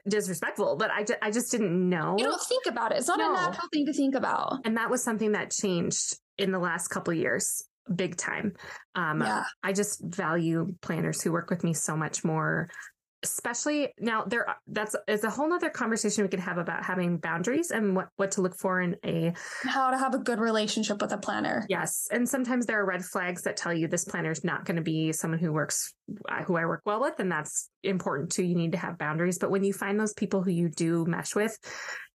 disrespectful, 0.09 0.77
but 0.77 0.91
I, 0.91 1.05
ju- 1.05 1.15
I 1.23 1.31
just 1.31 1.51
didn't 1.51 1.89
know. 1.89 2.17
You 2.19 2.25
don't 2.25 2.43
think 2.43 2.67
about 2.67 2.93
it. 2.93 2.99
It's 2.99 3.09
not 3.09 3.19
no. 3.19 3.31
a 3.31 3.35
natural 3.35 3.69
thing 3.73 3.87
to 3.87 3.93
think 3.93 4.15
about. 4.15 4.61
And 4.65 4.77
that 4.77 4.91
was 4.91 5.03
something 5.03 5.33
that 5.33 5.51
changed 5.51 6.19
in 6.39 6.51
the 6.51 6.59
last 6.59 6.89
couple 6.89 7.13
years, 7.15 7.65
big 7.95 8.17
time. 8.17 8.55
Um, 8.95 9.21
yeah. 9.21 9.45
I 9.63 9.73
just 9.73 10.03
value 10.03 10.75
planners 10.81 11.23
who 11.23 11.33
work 11.33 11.51
with 11.51 11.65
me 11.65 11.75
so 11.75 11.97
much 11.97 12.25
more 12.25 12.69
especially 13.23 13.89
now 13.99 14.25
there 14.25 14.47
that's 14.69 14.95
is 15.09 15.25
a 15.25 15.31
whole 15.31 15.49
nother 15.49 15.71
conversation 15.71 16.23
we 16.23 16.29
could 16.29 16.39
have 16.39 16.59
about 16.59 16.85
having 16.85 17.17
boundaries 17.17 17.71
and 17.71 17.97
what 17.97 18.09
what 18.17 18.31
to 18.31 18.43
look 18.43 18.57
for 18.57 18.81
in 18.81 18.95
a 19.05 19.33
how 19.65 19.91
to 19.91 19.99
have 19.99 20.15
a 20.15 20.19
good 20.19 20.39
relationship 20.39 21.01
with 21.01 21.13
a 21.13 21.19
planner 21.19 21.67
yes 21.69 22.07
and 22.11 22.29
sometimes 22.29 22.67
there 22.67 22.81
are 22.81 22.87
red 22.87 23.05
flags 23.05 23.43
that 23.43 23.57
tell 23.57 23.73
you 23.73 23.89
this 23.89 24.05
planner 24.05 24.31
is 24.31 24.45
not 24.45 24.65
going 24.65 24.77
to 24.77 24.83
be 24.83 25.13
someone 25.13 25.41
who 25.41 25.53
works 25.53 25.95
uh, 26.29 26.43
who 26.45 26.57
i 26.57 26.65
work 26.67 26.83
well 26.85 27.01
with 27.01 27.19
and 27.19 27.33
that's 27.33 27.71
important 27.83 28.31
too 28.31 28.45
you 28.45 28.55
need 28.55 28.73
to 28.73 28.79
have 28.79 28.99
boundaries 28.99 29.39
but 29.39 29.51
when 29.51 29.65
you 29.65 29.73
find 29.73 29.99
those 29.99 30.15
people 30.15 30.43
who 30.43 30.51
you 30.51 30.69
do 30.69 31.05
mesh 31.07 31.35
with 31.35 31.59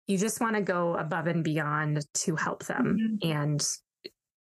you 0.07 0.17
just 0.17 0.41
want 0.41 0.55
to 0.55 0.61
go 0.61 0.95
above 0.95 1.27
and 1.27 1.43
beyond 1.43 2.03
to 2.13 2.35
help 2.35 2.65
them 2.65 2.97
mm-hmm. 2.99 3.31
and 3.31 3.67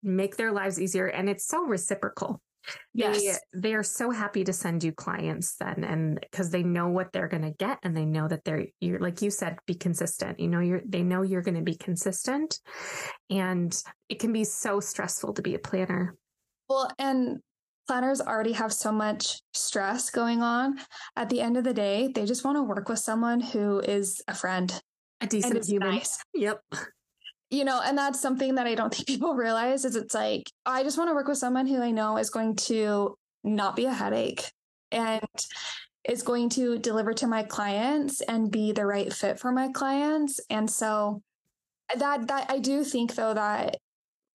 make 0.06 0.38
their 0.38 0.52
lives 0.52 0.80
easier 0.80 1.08
and 1.08 1.30
it's 1.30 1.46
so 1.46 1.65
reciprocal. 1.65 2.41
Yes. 2.94 3.22
They, 3.54 3.60
they 3.60 3.74
are 3.76 3.84
so 3.84 4.10
happy 4.10 4.44
to 4.44 4.54
send 4.54 4.84
you 4.84 4.91
clients 4.91 5.56
then 5.56 5.84
and 5.84 6.20
because 6.20 6.50
they 6.50 6.63
know 6.63 6.88
what 6.88 7.12
they're 7.12 7.28
going 7.28 7.44
to 7.44 7.52
get 7.52 7.80
and 7.84 7.96
they 7.96 8.06
know 8.06 8.28
that 8.28 8.44
they're 8.44 8.65
you're 8.80 9.00
like 9.00 9.22
you 9.22 9.30
said 9.30 9.58
be 9.65 9.76
consistent. 9.76 10.39
You 10.39 10.48
know 10.48 10.60
you're 10.60 10.82
they 10.86 11.04
know 11.04 11.22
you're 11.22 11.41
going 11.41 11.58
to 11.58 11.62
be 11.62 11.76
consistent 11.76 12.60
and 13.30 13.76
it 14.10 14.20
can 14.20 14.34
be 14.34 14.44
so 14.44 14.80
stressful 14.80 15.34
to 15.34 15.41
be 15.41 15.56
a 15.56 15.60
planner. 15.60 16.15
Well 16.70 16.89
and 16.98 17.39
planners 17.88 18.20
already 18.20 18.54
have 18.54 18.74
so 18.74 18.91
much 18.91 19.41
stress 19.54 20.10
going 20.10 20.41
on. 20.41 20.80
At 21.15 21.30
the 21.30 21.41
end 21.41 21.58
of 21.58 21.63
the 21.63 21.74
day 21.74 22.12
they 22.13 22.26
just 22.26 22.44
want 22.44 22.58
to 22.58 22.63
work 22.63 22.89
with 22.89 23.00
someone 23.00 23.41
who 23.41 23.80
is 23.80 24.24
a 24.28 24.34
friend 24.34 24.82
a 25.22 25.28
decent 25.28 25.65
human. 25.65 25.91
nice. 25.91 26.18
yep 26.34 26.62
you 27.56 27.63
know 27.63 27.82
and 27.84 27.98
that's 27.98 28.20
something 28.20 28.56
that 28.56 28.68
i 28.68 28.76
don't 28.76 28.94
think 28.96 29.08
people 29.08 29.36
realize 29.36 29.86
is 29.86 29.96
it's 29.96 30.13
like 30.13 30.52
i 30.65 30.84
just 30.84 30.98
want 30.98 31.10
to 31.10 31.15
work 31.15 31.28
with 31.28 31.38
someone 31.38 31.68
who 31.68 31.82
i 31.82 31.91
know 31.91 32.18
is 32.18 32.30
going 32.30 32.56
to 32.56 33.15
not 33.44 33.76
be 33.76 33.86
a 33.86 33.94
headache 33.94 34.52
and 34.91 35.22
is 36.08 36.22
going 36.22 36.50
to 36.50 36.78
deliver 36.78 37.13
to 37.13 37.28
my 37.28 37.44
clients 37.44 38.22
and 38.22 38.52
be 38.52 38.72
the 38.72 38.86
right 38.86 39.12
fit 39.12 39.39
for 39.39 39.52
my 39.52 39.70
clients. 39.70 40.39
And 40.50 40.70
so 40.70 41.22
that 41.98 42.28
that 42.28 42.50
i 42.50 42.58
do 42.58 42.84
think 42.84 43.13
though 43.13 43.36
that 43.36 43.78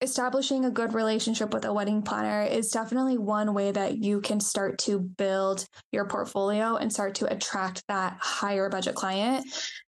establishing 0.00 0.64
a 0.64 0.70
good 0.70 0.94
relationship 0.94 1.52
with 1.52 1.64
a 1.64 1.72
wedding 1.72 2.00
planner 2.00 2.42
is 2.42 2.70
definitely 2.70 3.18
one 3.18 3.52
way 3.52 3.72
that 3.72 3.98
you 3.98 4.20
can 4.20 4.40
start 4.40 4.78
to 4.78 4.98
build 4.98 5.66
your 5.92 6.06
portfolio 6.06 6.76
and 6.76 6.92
start 6.92 7.16
to 7.16 7.30
attract 7.30 7.83
that 7.88 8.16
higher 8.20 8.70
budget 8.70 8.94
client. 8.94 9.44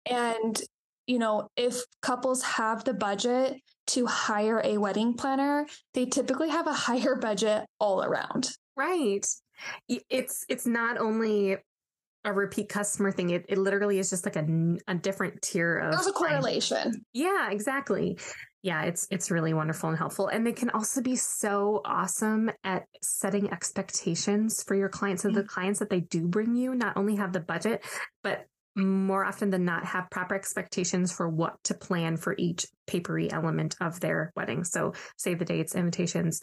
And 0.04 0.60
you 1.06 1.18
know, 1.18 1.48
if 1.56 1.82
couples 2.02 2.42
have 2.42 2.84
the 2.84 2.94
budget 2.94 3.60
to 3.88 4.06
hire 4.06 4.60
a 4.64 4.78
wedding 4.78 5.14
planner, 5.14 5.66
they 5.92 6.06
typically 6.06 6.48
have 6.48 6.66
a 6.66 6.72
higher 6.86 7.16
budget 7.16 7.64
all 7.78 8.02
around. 8.02 8.50
Right. 8.76 9.26
It's 9.88 10.44
it's 10.48 10.66
not 10.66 10.98
only 10.98 11.56
a 12.24 12.32
repeat 12.32 12.68
customer 12.68 13.12
thing. 13.12 13.30
It, 13.30 13.44
it 13.48 13.58
literally 13.58 13.98
is 13.98 14.10
just 14.10 14.24
like 14.24 14.36
a, 14.36 14.46
a 14.88 14.94
different 14.94 15.42
tier 15.42 15.78
of 15.78 15.92
There's 15.92 16.06
a 16.06 16.12
correlation. 16.12 17.04
Yeah, 17.12 17.50
exactly. 17.50 18.18
Yeah, 18.62 18.84
it's 18.84 19.06
it's 19.10 19.30
really 19.30 19.52
wonderful 19.52 19.90
and 19.90 19.98
helpful. 19.98 20.28
And 20.28 20.46
they 20.46 20.52
can 20.52 20.70
also 20.70 21.02
be 21.02 21.16
so 21.16 21.82
awesome 21.84 22.50
at 22.64 22.84
setting 23.02 23.52
expectations 23.52 24.62
for 24.62 24.74
your 24.74 24.88
clients. 24.88 25.22
So 25.22 25.28
mm-hmm. 25.28 25.36
the 25.36 25.44
clients 25.44 25.80
that 25.80 25.90
they 25.90 26.00
do 26.00 26.26
bring 26.26 26.56
you 26.56 26.74
not 26.74 26.96
only 26.96 27.16
have 27.16 27.34
the 27.34 27.40
budget, 27.40 27.84
but 28.22 28.46
more 28.76 29.24
often 29.24 29.50
than 29.50 29.64
not 29.64 29.84
have 29.84 30.10
proper 30.10 30.34
expectations 30.34 31.12
for 31.12 31.28
what 31.28 31.62
to 31.64 31.74
plan 31.74 32.16
for 32.16 32.34
each 32.38 32.66
papery 32.86 33.30
element 33.30 33.76
of 33.80 34.00
their 34.00 34.32
wedding. 34.36 34.64
So 34.64 34.94
save 35.16 35.38
the 35.38 35.44
dates, 35.44 35.74
invitations, 35.74 36.40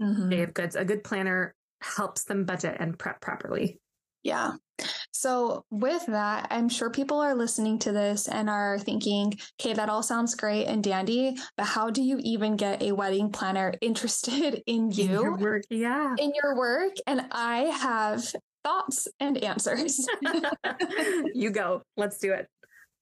mm-hmm. 0.00 0.28
day 0.28 0.42
of 0.42 0.54
goods. 0.54 0.76
A 0.76 0.84
good 0.84 1.02
planner 1.02 1.54
helps 1.80 2.24
them 2.24 2.44
budget 2.44 2.76
and 2.78 2.98
prep 2.98 3.20
properly. 3.20 3.80
Yeah. 4.22 4.52
So, 5.10 5.64
with 5.70 6.06
that, 6.06 6.48
I'm 6.50 6.68
sure 6.68 6.90
people 6.90 7.20
are 7.20 7.34
listening 7.34 7.78
to 7.80 7.92
this 7.92 8.28
and 8.28 8.48
are 8.48 8.78
thinking, 8.78 9.34
okay, 9.60 9.72
that 9.74 9.88
all 9.88 10.02
sounds 10.02 10.34
great 10.34 10.66
and 10.66 10.82
dandy, 10.82 11.36
but 11.56 11.66
how 11.66 11.90
do 11.90 12.02
you 12.02 12.18
even 12.22 12.56
get 12.56 12.82
a 12.82 12.92
wedding 12.92 13.30
planner 13.30 13.74
interested 13.80 14.62
in 14.66 14.90
you? 14.90 15.04
In 15.04 15.10
your 15.10 15.36
work, 15.36 15.62
yeah. 15.70 16.14
In 16.18 16.32
your 16.40 16.56
work. 16.56 16.94
And 17.06 17.26
I 17.30 17.64
have 17.64 18.24
thoughts 18.64 19.08
and 19.20 19.38
answers. 19.38 20.06
you 21.34 21.50
go. 21.50 21.82
Let's 21.96 22.18
do 22.18 22.32
it. 22.32 22.46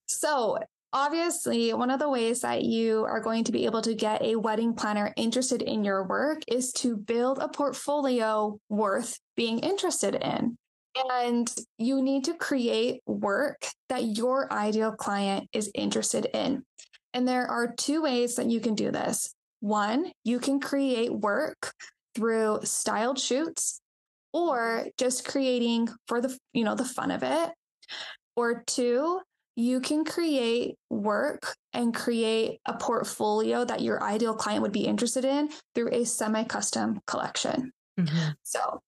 So, 0.06 0.58
obviously, 0.92 1.72
one 1.72 1.90
of 1.90 2.00
the 2.00 2.08
ways 2.08 2.40
that 2.40 2.62
you 2.62 3.04
are 3.04 3.20
going 3.20 3.44
to 3.44 3.52
be 3.52 3.66
able 3.66 3.82
to 3.82 3.94
get 3.94 4.22
a 4.22 4.36
wedding 4.36 4.74
planner 4.74 5.12
interested 5.16 5.62
in 5.62 5.84
your 5.84 6.04
work 6.04 6.42
is 6.48 6.72
to 6.74 6.96
build 6.96 7.38
a 7.38 7.48
portfolio 7.48 8.58
worth 8.68 9.18
being 9.36 9.60
interested 9.60 10.14
in. 10.14 10.56
And 10.96 11.48
you 11.78 12.02
need 12.02 12.24
to 12.24 12.34
create 12.34 13.00
work 13.06 13.64
that 13.88 14.16
your 14.16 14.52
ideal 14.52 14.92
client 14.92 15.48
is 15.52 15.70
interested 15.74 16.26
in. 16.34 16.64
And 17.14 17.26
there 17.26 17.46
are 17.46 17.72
two 17.76 18.02
ways 18.02 18.36
that 18.36 18.46
you 18.46 18.60
can 18.60 18.74
do 18.74 18.90
this. 18.90 19.32
One, 19.60 20.10
you 20.24 20.40
can 20.40 20.58
create 20.58 21.12
work 21.12 21.72
through 22.14 22.60
styled 22.64 23.18
shoots 23.18 23.79
or 24.32 24.86
just 24.96 25.26
creating 25.26 25.88
for 26.06 26.20
the 26.20 26.36
you 26.52 26.64
know 26.64 26.74
the 26.74 26.84
fun 26.84 27.10
of 27.10 27.22
it 27.22 27.50
or 28.36 28.62
two 28.66 29.20
you 29.56 29.80
can 29.80 30.04
create 30.04 30.76
work 30.88 31.54
and 31.72 31.94
create 31.94 32.60
a 32.66 32.74
portfolio 32.74 33.64
that 33.64 33.82
your 33.82 34.02
ideal 34.02 34.34
client 34.34 34.62
would 34.62 34.72
be 34.72 34.86
interested 34.86 35.24
in 35.24 35.48
through 35.74 35.88
a 35.92 36.04
semi-custom 36.04 37.00
collection 37.06 37.72
mm-hmm. 37.98 38.30
so 38.42 38.80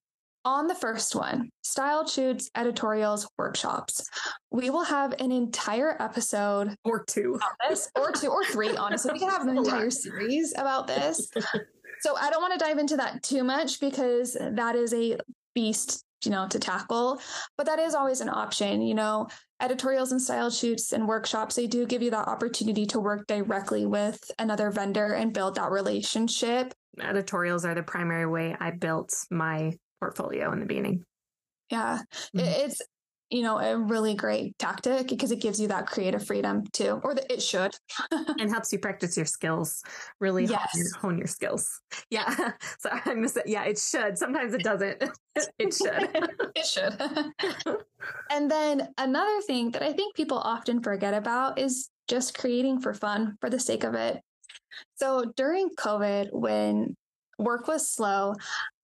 on 0.45 0.67
the 0.67 0.75
first 0.75 1.15
one, 1.15 1.51
style 1.63 2.07
shoots, 2.07 2.51
editorials, 2.57 3.29
workshops. 3.39 4.09
We 4.51 4.71
will 4.71 4.85
have 4.85 5.15
an 5.21 5.31
entire 5.31 5.97
episode 6.03 6.75
or 6.85 7.05
two, 7.05 7.39
this, 7.69 7.89
or 7.97 8.11
two, 8.13 8.29
or 8.29 8.45
three. 8.47 8.77
Honestly, 8.77 9.13
we 9.13 9.21
can 9.21 9.31
have 9.31 9.47
an 9.47 9.57
entire 9.59 9.91
series 9.91 10.53
about 10.57 10.87
this. 10.87 11.29
So 12.03 12.17
I 12.17 12.31
don't 12.31 12.43
want 12.43 12.53
to 12.53 12.59
dive 12.59 12.79
into 12.79 12.97
that 12.97 13.23
too 13.23 13.45
much 13.45 13.81
because 13.81 14.37
that 14.41 14.75
is 14.75 14.93
a 14.93 15.17
beast, 15.55 16.05
you 16.25 16.31
know, 16.31 16.49
to 16.49 16.59
tackle. 16.59 17.21
But 17.57 17.67
that 17.67 17.79
is 17.79 17.95
always 17.95 18.21
an 18.21 18.29
option, 18.29 18.83
you 18.83 18.95
know. 18.95 19.29
Editorials 19.61 20.11
and 20.11 20.21
style 20.21 20.51
shoots 20.51 20.93
and 20.93 21.07
workshops, 21.07 21.55
they 21.55 21.69
do 21.69 21.87
give 21.87 22.03
you 22.03 22.11
that 22.11 22.27
opportunity 22.27 22.85
to 22.87 22.99
work 22.99 23.29
directly 23.29 23.87
with 23.87 24.21
another 24.41 24.73
vendor 24.73 25.13
and 25.13 25.33
build 25.33 25.55
that 25.55 25.71
relationship. 25.71 26.75
Editorials 27.01 27.65
are 27.65 27.75
the 27.75 27.85
primary 27.85 28.27
way 28.27 28.57
I 28.59 28.73
built 28.73 29.15
my 29.31 29.73
portfolio 30.01 30.53
in 30.53 30.59
the 30.59 30.67
beginning. 30.67 31.05
Yeah. 31.71 32.01
Mm-hmm. 32.37 32.41
It's 32.41 32.83
you 33.33 33.41
know, 33.41 33.59
a 33.59 33.79
really 33.79 34.15
great 34.15 34.59
tactic 34.59 35.09
because 35.09 35.31
it 35.31 35.41
gives 35.41 35.59
you 35.59 35.67
that 35.69 35.87
creative 35.87 36.25
freedom 36.25 36.65
too, 36.73 37.01
or 37.03 37.15
the, 37.15 37.33
it 37.33 37.43
should. 37.43 37.75
and 38.11 38.51
helps 38.51 38.71
you 38.73 38.79
practice 38.79 39.17
your 39.17 39.25
skills, 39.25 39.83
really 40.21 40.45
yes. 40.45 40.71
hone, 40.73 40.83
your, 40.83 40.99
hone 40.99 41.19
your 41.19 41.27
skills. 41.27 41.81
Yeah. 42.11 42.53
So 42.79 42.91
I 42.91 43.15
miss 43.15 43.37
it. 43.37 43.45
Yeah, 43.47 43.65
it 43.65 43.79
should. 43.79 44.19
Sometimes 44.19 44.55
it 44.55 44.63
doesn't. 44.63 45.03
it 45.59 45.75
should. 45.75 46.09
it 46.57 46.67
should. 46.67 47.77
and 48.31 48.51
then 48.51 48.89
another 48.99 49.41
thing 49.43 49.71
that 49.71 49.83
I 49.83 49.93
think 49.93 50.15
people 50.17 50.39
often 50.39 50.83
forget 50.83 51.15
about 51.15 51.59
is 51.59 51.89
just 52.09 52.37
creating 52.37 52.81
for 52.81 52.93
fun 52.93 53.37
for 53.41 53.49
the 53.49 53.61
sake 53.61 53.85
of 53.85 53.95
it. 53.95 54.21
So 54.97 55.33
during 55.37 55.71
COVID, 55.71 56.33
when 56.33 56.97
work 57.39 57.69
was 57.69 57.89
slow, 57.89 58.35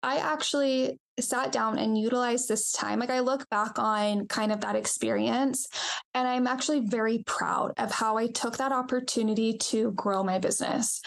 I 0.02 0.18
actually 0.18 0.98
sat 1.22 1.52
down 1.52 1.78
and 1.78 1.98
utilized 1.98 2.48
this 2.48 2.72
time, 2.72 2.98
like 2.98 3.10
I 3.10 3.20
look 3.20 3.48
back 3.48 3.78
on 3.78 4.26
kind 4.26 4.52
of 4.52 4.60
that 4.60 4.76
experience, 4.76 5.68
and 6.14 6.26
I'm 6.26 6.46
actually 6.46 6.80
very 6.80 7.22
proud 7.26 7.72
of 7.76 7.90
how 7.90 8.16
I 8.16 8.26
took 8.28 8.56
that 8.58 8.72
opportunity 8.72 9.58
to 9.58 9.92
grow 9.92 10.22
my 10.22 10.38
business. 10.38 11.00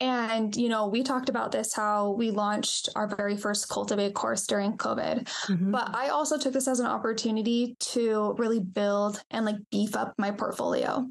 And, 0.00 0.56
you 0.56 0.68
know, 0.68 0.86
we 0.86 1.02
talked 1.02 1.28
about 1.28 1.50
this 1.50 1.74
how 1.74 2.12
we 2.12 2.30
launched 2.30 2.88
our 2.94 3.08
very 3.08 3.36
first 3.36 3.68
Cultivate 3.68 4.14
course 4.14 4.46
during 4.46 4.76
COVID. 4.76 5.24
Mm-hmm. 5.24 5.72
But 5.72 5.94
I 5.94 6.08
also 6.08 6.38
took 6.38 6.52
this 6.52 6.68
as 6.68 6.78
an 6.78 6.86
opportunity 6.86 7.76
to 7.80 8.34
really 8.38 8.60
build 8.60 9.20
and 9.30 9.44
like 9.44 9.56
beef 9.72 9.96
up 9.96 10.14
my 10.16 10.30
portfolio. 10.30 11.04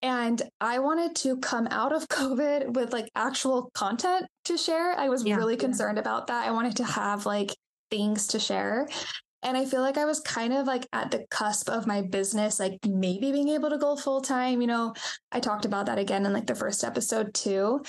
And 0.00 0.42
I 0.60 0.80
wanted 0.80 1.16
to 1.16 1.38
come 1.38 1.66
out 1.70 1.92
of 1.92 2.08
COVID 2.08 2.74
with 2.74 2.92
like 2.92 3.10
actual 3.14 3.70
content 3.74 4.26
to 4.46 4.56
share. 4.56 4.98
I 4.98 5.08
was 5.08 5.24
yeah, 5.24 5.36
really 5.36 5.56
concerned 5.56 5.98
about 5.98 6.26
that. 6.28 6.46
I 6.46 6.52
wanted 6.52 6.76
to 6.76 6.84
have 6.84 7.26
like 7.26 7.54
things 7.94 8.26
to 8.28 8.40
share. 8.40 8.88
And 9.44 9.56
I 9.56 9.66
feel 9.66 9.82
like 9.82 9.98
I 9.98 10.04
was 10.06 10.20
kind 10.20 10.52
of 10.52 10.66
like 10.66 10.88
at 10.92 11.10
the 11.10 11.26
cusp 11.30 11.68
of 11.68 11.86
my 11.86 12.02
business, 12.02 12.58
like 12.58 12.78
maybe 12.88 13.30
being 13.30 13.50
able 13.50 13.70
to 13.70 13.78
go 13.78 13.94
full 13.94 14.20
time. 14.20 14.60
You 14.60 14.66
know, 14.66 14.94
I 15.30 15.38
talked 15.38 15.64
about 15.66 15.86
that 15.86 15.98
again 15.98 16.26
in 16.26 16.32
like 16.32 16.46
the 16.46 16.54
first 16.54 16.82
episode 16.82 17.34
too. 17.34 17.82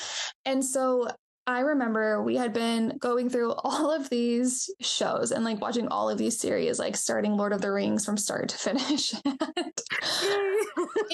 And 0.43 0.63
so 0.63 1.07
I 1.47 1.61
remember 1.61 2.21
we 2.21 2.35
had 2.35 2.53
been 2.53 2.97
going 2.99 3.29
through 3.29 3.53
all 3.63 3.89
of 3.89 4.09
these 4.09 4.69
shows 4.81 5.31
and 5.31 5.43
like 5.45 5.61
watching 5.61 5.87
all 5.87 6.09
of 6.09 6.17
these 6.17 6.37
series, 6.37 6.77
like 6.77 6.95
starting 6.95 7.37
Lord 7.37 7.53
of 7.53 7.61
the 7.61 7.71
Rings 7.71 8.05
from 8.05 8.17
start 8.17 8.49
to 8.49 8.57
finish. 8.57 9.13
you 9.25 9.31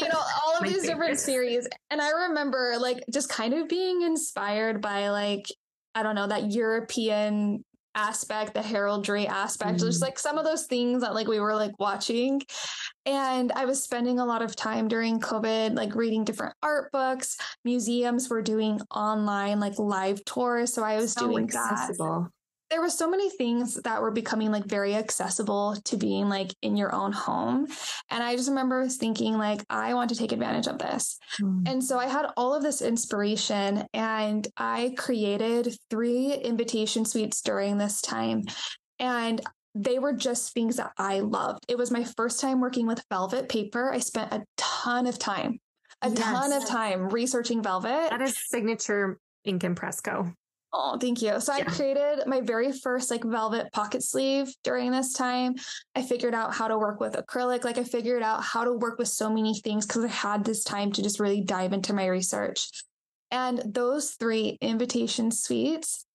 know, 0.09 0.21
all 0.43 0.55
of 0.55 0.61
My 0.61 0.67
these 0.67 0.81
favorite. 0.81 0.87
different 0.87 1.19
series. 1.19 1.67
And 1.91 2.01
I 2.01 2.09
remember 2.27 2.75
like 2.79 3.03
just 3.13 3.29
kind 3.29 3.53
of 3.53 3.69
being 3.69 4.01
inspired 4.01 4.81
by 4.81 5.09
like, 5.11 5.45
I 5.93 6.03
don't 6.03 6.15
know, 6.15 6.27
that 6.27 6.51
European 6.51 7.63
aspect, 7.95 8.53
the 8.53 8.61
heraldry 8.61 9.27
aspect, 9.27 9.79
mm. 9.79 9.81
just 9.81 10.01
like 10.01 10.17
some 10.17 10.37
of 10.37 10.45
those 10.45 10.65
things 10.65 11.01
that 11.01 11.13
like 11.13 11.27
we 11.27 11.39
were 11.39 11.55
like 11.55 11.77
watching. 11.79 12.41
And 13.05 13.51
I 13.53 13.65
was 13.65 13.83
spending 13.83 14.19
a 14.19 14.25
lot 14.25 14.41
of 14.41 14.55
time 14.55 14.87
during 14.87 15.19
COVID, 15.19 15.75
like 15.75 15.95
reading 15.95 16.23
different 16.23 16.55
art 16.61 16.91
books. 16.91 17.37
Museums 17.65 18.29
were 18.29 18.41
doing 18.41 18.79
online 18.93 19.59
like 19.59 19.79
live 19.79 20.23
tours. 20.25 20.73
So 20.73 20.83
I 20.83 20.97
was 20.97 21.13
so 21.13 21.27
doing 21.27 21.45
accessible. 21.45 22.23
that 22.23 22.40
there 22.71 22.81
were 22.81 22.89
so 22.89 23.07
many 23.07 23.29
things 23.29 23.75
that 23.83 24.01
were 24.01 24.11
becoming 24.11 24.49
like 24.49 24.65
very 24.65 24.95
accessible 24.95 25.75
to 25.83 25.97
being 25.97 26.29
like 26.29 26.55
in 26.61 26.77
your 26.77 26.95
own 26.95 27.11
home. 27.11 27.67
And 28.09 28.23
i 28.23 28.35
just 28.35 28.49
remember 28.49 28.87
thinking 28.87 29.37
like 29.37 29.63
i 29.69 29.93
want 29.93 30.09
to 30.09 30.15
take 30.15 30.31
advantage 30.31 30.67
of 30.67 30.79
this. 30.79 31.19
Mm. 31.39 31.67
and 31.69 31.83
so 31.83 31.99
i 31.99 32.07
had 32.07 32.27
all 32.37 32.55
of 32.55 32.63
this 32.63 32.81
inspiration 32.81 33.85
and 33.93 34.47
i 34.57 34.95
created 34.97 35.75
three 35.89 36.33
invitation 36.33 37.05
suites 37.05 37.41
during 37.41 37.77
this 37.77 38.01
time. 38.01 38.43
And 38.99 39.41
they 39.75 39.99
were 39.99 40.13
just 40.13 40.53
things 40.53 40.77
that 40.77 40.93
i 40.97 41.19
loved. 41.19 41.65
It 41.67 41.77
was 41.77 41.91
my 41.91 42.05
first 42.05 42.39
time 42.39 42.61
working 42.61 42.87
with 42.87 43.03
velvet 43.09 43.49
paper. 43.49 43.91
I 43.91 43.99
spent 43.99 44.33
a 44.33 44.43
ton 44.57 45.05
of 45.07 45.19
time 45.19 45.59
a 46.03 46.09
yes. 46.09 46.19
ton 46.19 46.51
of 46.53 46.65
time 46.65 47.09
researching 47.09 47.61
velvet. 47.61 48.09
That 48.09 48.21
is 48.21 48.35
signature 48.49 49.19
ink 49.43 49.63
impresco 49.63 50.33
Oh, 50.73 50.97
thank 50.97 51.21
you. 51.21 51.39
So 51.41 51.55
yeah. 51.55 51.65
I 51.67 51.71
created 51.71 52.25
my 52.27 52.39
very 52.41 52.71
first 52.71 53.11
like 53.11 53.23
velvet 53.23 53.71
pocket 53.73 54.03
sleeve 54.03 54.53
during 54.63 54.91
this 54.91 55.13
time. 55.13 55.55
I 55.95 56.01
figured 56.01 56.33
out 56.33 56.53
how 56.53 56.67
to 56.67 56.77
work 56.77 56.99
with 56.99 57.13
acrylic. 57.13 57.65
Like 57.65 57.77
I 57.77 57.83
figured 57.83 58.23
out 58.23 58.41
how 58.41 58.63
to 58.63 58.71
work 58.71 58.97
with 58.97 59.09
so 59.09 59.29
many 59.29 59.59
things 59.59 59.85
because 59.85 60.05
I 60.05 60.09
had 60.09 60.45
this 60.45 60.63
time 60.63 60.91
to 60.93 61.03
just 61.03 61.19
really 61.19 61.41
dive 61.41 61.73
into 61.73 61.93
my 61.93 62.07
research. 62.07 62.69
And 63.31 63.61
those 63.65 64.11
three 64.11 64.57
invitation 64.61 65.31
suites 65.31 66.05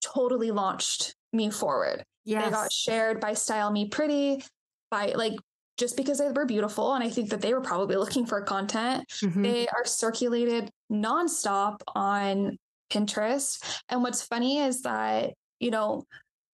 totally 0.00 0.50
launched 0.50 1.16
me 1.32 1.50
forward. 1.50 2.04
Yes. 2.24 2.44
They 2.44 2.50
got 2.50 2.72
shared 2.72 3.20
by 3.20 3.34
Style 3.34 3.70
Me 3.70 3.88
Pretty, 3.88 4.44
by 4.90 5.12
like 5.16 5.34
just 5.76 5.96
because 5.96 6.18
they 6.18 6.30
were 6.30 6.46
beautiful. 6.46 6.94
And 6.94 7.02
I 7.02 7.10
think 7.10 7.30
that 7.30 7.40
they 7.40 7.52
were 7.52 7.60
probably 7.60 7.96
looking 7.96 8.26
for 8.26 8.40
content. 8.42 9.08
Mm-hmm. 9.08 9.42
They 9.42 9.66
are 9.68 9.84
circulated 9.84 10.70
nonstop 10.90 11.80
on 11.94 12.58
Pinterest. 12.90 13.58
And 13.88 14.02
what's 14.02 14.22
funny 14.22 14.58
is 14.58 14.82
that, 14.82 15.32
you 15.60 15.70
know, 15.70 16.04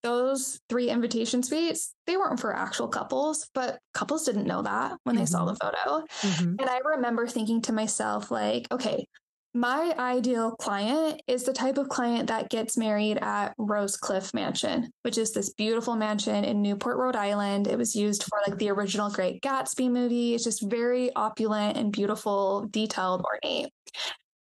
those 0.03 0.59
three 0.69 0.89
invitation 0.89 1.43
suites, 1.43 1.95
they 2.07 2.17
weren't 2.17 2.41
for 2.41 2.57
actual 2.57 2.89
couples, 2.89 3.49
but 3.55 3.79
couples 3.93 4.25
didn't 4.25 4.47
know 4.47 4.63
that 4.63 4.97
when 5.05 5.15
mm-hmm. 5.15 5.23
they 5.23 5.27
saw 5.27 5.45
the 5.45 5.53
mm-hmm. 5.53 5.67
photo. 5.67 6.07
Mm-hmm. 6.23 6.55
And 6.59 6.71
I 6.71 6.79
remember 6.85 7.27
thinking 7.27 7.61
to 7.63 7.73
myself, 7.73 8.31
like, 8.31 8.67
okay, 8.73 9.07
my 9.53 9.93
ideal 9.99 10.53
client 10.53 11.21
is 11.27 11.43
the 11.43 11.53
type 11.53 11.77
of 11.77 11.89
client 11.89 12.29
that 12.29 12.51
gets 12.51 12.77
married 12.77 13.19
at 13.19 13.53
Rosecliff 13.59 14.33
Mansion, 14.33 14.93
which 15.03 15.19
is 15.19 15.33
this 15.33 15.53
beautiful 15.53 15.97
mansion 15.97 16.45
in 16.45 16.63
Newport, 16.63 16.97
Rhode 16.97 17.17
Island. 17.17 17.67
It 17.67 17.77
was 17.77 17.97
used 17.97 18.23
for 18.23 18.39
like 18.47 18.59
the 18.59 18.71
original 18.71 19.11
Great 19.11 19.43
Gatsby 19.43 19.91
movie. 19.91 20.35
It's 20.35 20.45
just 20.45 20.63
very 20.63 21.13
opulent 21.17 21.77
and 21.77 21.93
beautiful, 21.93 22.69
detailed, 22.71 23.25
ornate. 23.25 23.73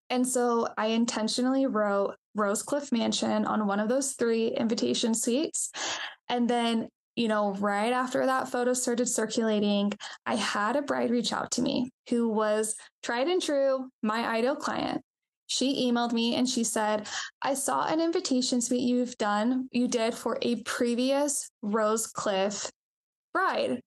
And 0.09 0.27
so 0.27 0.67
I 0.77 0.87
intentionally 0.87 1.65
wrote 1.67 2.15
Rosecliff 2.37 2.91
Mansion 2.91 3.45
on 3.45 3.67
one 3.67 3.79
of 3.79 3.89
those 3.89 4.13
three 4.13 4.47
invitation 4.47 5.13
suites. 5.13 5.71
And 6.27 6.49
then, 6.49 6.89
you 7.15 7.27
know, 7.27 7.53
right 7.55 7.93
after 7.93 8.25
that 8.25 8.49
photo 8.49 8.73
started 8.73 9.07
circulating, 9.07 9.91
I 10.25 10.35
had 10.35 10.75
a 10.75 10.81
bride 10.81 11.11
reach 11.11 11.33
out 11.33 11.51
to 11.51 11.61
me 11.61 11.91
who 12.09 12.29
was 12.29 12.75
tried 13.03 13.27
and 13.27 13.41
true, 13.41 13.89
my 14.01 14.27
ideal 14.27 14.55
client. 14.55 15.01
She 15.47 15.91
emailed 15.91 16.13
me 16.13 16.35
and 16.35 16.47
she 16.47 16.63
said, 16.63 17.07
I 17.41 17.55
saw 17.55 17.87
an 17.87 17.99
invitation 17.99 18.61
suite 18.61 18.81
you've 18.81 19.17
done, 19.17 19.67
you 19.71 19.87
did 19.87 20.13
for 20.13 20.37
a 20.41 20.61
previous 20.61 21.49
Rosecliff 21.63 22.69
bride. 23.33 23.81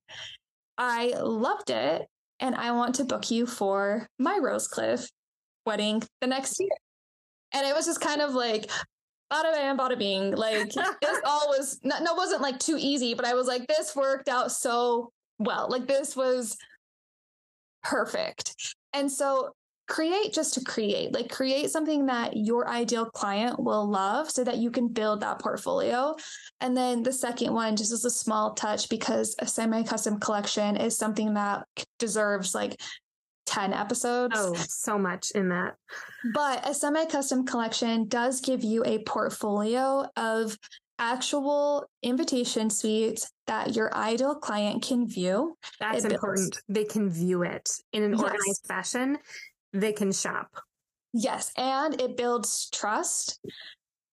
I 0.76 1.14
loved 1.20 1.70
it 1.70 2.06
and 2.40 2.56
I 2.56 2.72
want 2.72 2.96
to 2.96 3.04
book 3.04 3.30
you 3.30 3.46
for 3.46 4.08
my 4.18 4.40
Rosecliff 4.42 5.08
wedding 5.66 6.02
the 6.20 6.26
next 6.26 6.58
year. 6.60 6.70
And 7.52 7.66
it 7.66 7.74
was 7.74 7.86
just 7.86 8.00
kind 8.00 8.20
of 8.20 8.34
like, 8.34 8.70
bada 9.32 9.52
bam, 9.52 9.78
bada 9.78 9.98
bing. 9.98 10.32
Like 10.32 10.72
this 10.72 11.20
all 11.24 11.48
was, 11.48 11.80
no, 11.82 11.98
no, 12.00 12.14
wasn't 12.14 12.42
like 12.42 12.58
too 12.58 12.76
easy, 12.78 13.14
but 13.14 13.24
I 13.24 13.34
was 13.34 13.46
like, 13.46 13.66
this 13.66 13.96
worked 13.96 14.28
out 14.28 14.52
so 14.52 15.12
well. 15.38 15.68
Like 15.68 15.86
this 15.86 16.16
was 16.16 16.56
perfect. 17.82 18.54
And 18.92 19.10
so 19.10 19.50
create 19.88 20.32
just 20.32 20.54
to 20.54 20.64
create, 20.64 21.12
like 21.12 21.30
create 21.30 21.70
something 21.70 22.06
that 22.06 22.36
your 22.36 22.68
ideal 22.68 23.04
client 23.06 23.62
will 23.62 23.88
love 23.88 24.30
so 24.30 24.44
that 24.44 24.58
you 24.58 24.70
can 24.70 24.88
build 24.88 25.20
that 25.20 25.38
portfolio. 25.40 26.14
And 26.60 26.76
then 26.76 27.02
the 27.02 27.12
second 27.12 27.52
one, 27.52 27.76
just 27.76 27.92
as 27.92 28.04
a 28.04 28.10
small 28.10 28.54
touch, 28.54 28.88
because 28.88 29.34
a 29.38 29.46
semi 29.46 29.82
custom 29.82 30.18
collection 30.20 30.76
is 30.76 30.96
something 30.96 31.34
that 31.34 31.66
deserves 31.98 32.54
like 32.54 32.80
10 33.46 33.72
episodes. 33.72 34.34
Oh, 34.36 34.54
so 34.54 34.98
much 34.98 35.30
in 35.32 35.48
that. 35.50 35.76
But 36.32 36.68
a 36.68 36.74
semi 36.74 37.04
custom 37.06 37.44
collection 37.44 38.06
does 38.08 38.40
give 38.40 38.62
you 38.62 38.84
a 38.84 39.02
portfolio 39.04 40.06
of 40.16 40.56
actual 40.98 41.84
invitation 42.02 42.70
suites 42.70 43.30
that 43.46 43.74
your 43.74 43.94
ideal 43.94 44.36
client 44.36 44.82
can 44.82 45.08
view. 45.08 45.56
That's 45.80 46.04
it 46.04 46.12
important. 46.12 46.52
Builds. 46.52 46.62
They 46.68 46.84
can 46.84 47.10
view 47.10 47.42
it 47.42 47.68
in 47.92 48.04
an 48.04 48.12
yes. 48.12 48.20
organized 48.20 48.66
fashion, 48.66 49.18
they 49.72 49.92
can 49.92 50.12
shop. 50.12 50.48
Yes. 51.12 51.52
And 51.56 52.00
it 52.00 52.16
builds 52.16 52.70
trust 52.70 53.38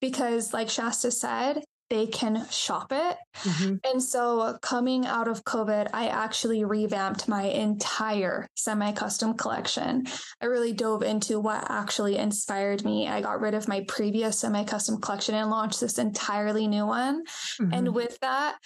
because, 0.02 0.54
like 0.54 0.70
Shasta 0.70 1.12
said, 1.12 1.64
they 1.90 2.06
can 2.08 2.48
shop 2.50 2.92
it. 2.92 3.18
Mm-hmm. 3.44 3.76
And 3.84 4.02
so, 4.02 4.58
coming 4.62 5.06
out 5.06 5.28
of 5.28 5.44
COVID, 5.44 5.90
I 5.94 6.08
actually 6.08 6.64
revamped 6.64 7.28
my 7.28 7.44
entire 7.44 8.48
semi 8.56 8.92
custom 8.92 9.36
collection. 9.36 10.06
I 10.42 10.46
really 10.46 10.74
dove 10.74 11.04
into 11.04 11.40
what 11.40 11.70
actually 11.70 12.18
inspired 12.18 12.86
me. 12.86 13.08
I 13.08 13.22
got 13.22 13.42
rid 13.42 13.54
of 13.54 13.68
my 13.68 13.86
previous 13.88 14.40
semi 14.40 14.64
custom 14.64 15.02
collection 15.02 15.36
and 15.36 15.50
launched 15.50 15.80
this 15.80 15.98
entirely 15.98 16.68
new 16.68 16.86
one. 16.86 17.24
Mm-hmm. 17.60 17.74
And 17.74 17.96
with 17.96 18.20
that, 18.22 18.58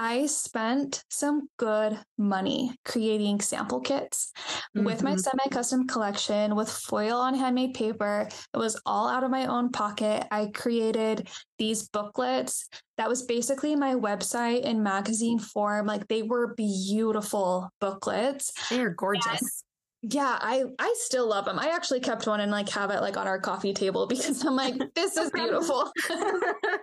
I 0.00 0.26
spent 0.26 1.02
some 1.10 1.48
good 1.56 1.98
money 2.16 2.70
creating 2.84 3.40
sample 3.40 3.80
kits 3.80 4.30
mm-hmm. 4.76 4.84
with 4.84 5.02
my 5.02 5.10
mm-hmm. 5.10 5.18
semi 5.18 5.48
custom 5.50 5.88
collection 5.88 6.54
with 6.54 6.70
foil 6.70 7.16
on 7.16 7.34
handmade 7.34 7.74
paper. 7.74 8.28
It 8.54 8.56
was 8.56 8.80
all 8.86 9.08
out 9.08 9.24
of 9.24 9.32
my 9.32 9.46
own 9.46 9.72
pocket. 9.72 10.24
I 10.30 10.52
created 10.54 11.28
these 11.58 11.88
booklets 11.88 12.68
that 12.96 13.08
was 13.08 13.24
basically 13.24 13.74
my 13.74 13.96
website 13.96 14.62
in 14.62 14.84
magazine 14.84 15.40
form. 15.40 15.86
Like 15.86 16.06
they 16.06 16.22
were 16.22 16.54
beautiful 16.54 17.68
booklets. 17.80 18.52
They 18.70 18.80
are 18.80 18.90
gorgeous. 18.90 19.64
Yeah, 20.02 20.38
I 20.40 20.64
I 20.78 20.94
still 20.98 21.28
love 21.28 21.44
them. 21.44 21.58
I 21.58 21.70
actually 21.70 22.00
kept 22.00 22.26
one 22.26 22.40
and 22.40 22.52
like 22.52 22.68
have 22.70 22.90
it 22.90 23.00
like 23.00 23.16
on 23.16 23.26
our 23.26 23.40
coffee 23.40 23.74
table 23.74 24.06
because 24.08 24.44
I'm 24.44 24.56
like, 24.56 24.74
this 24.94 25.16
is 25.16 25.30
beautiful. 25.30 25.90
and 26.10 26.22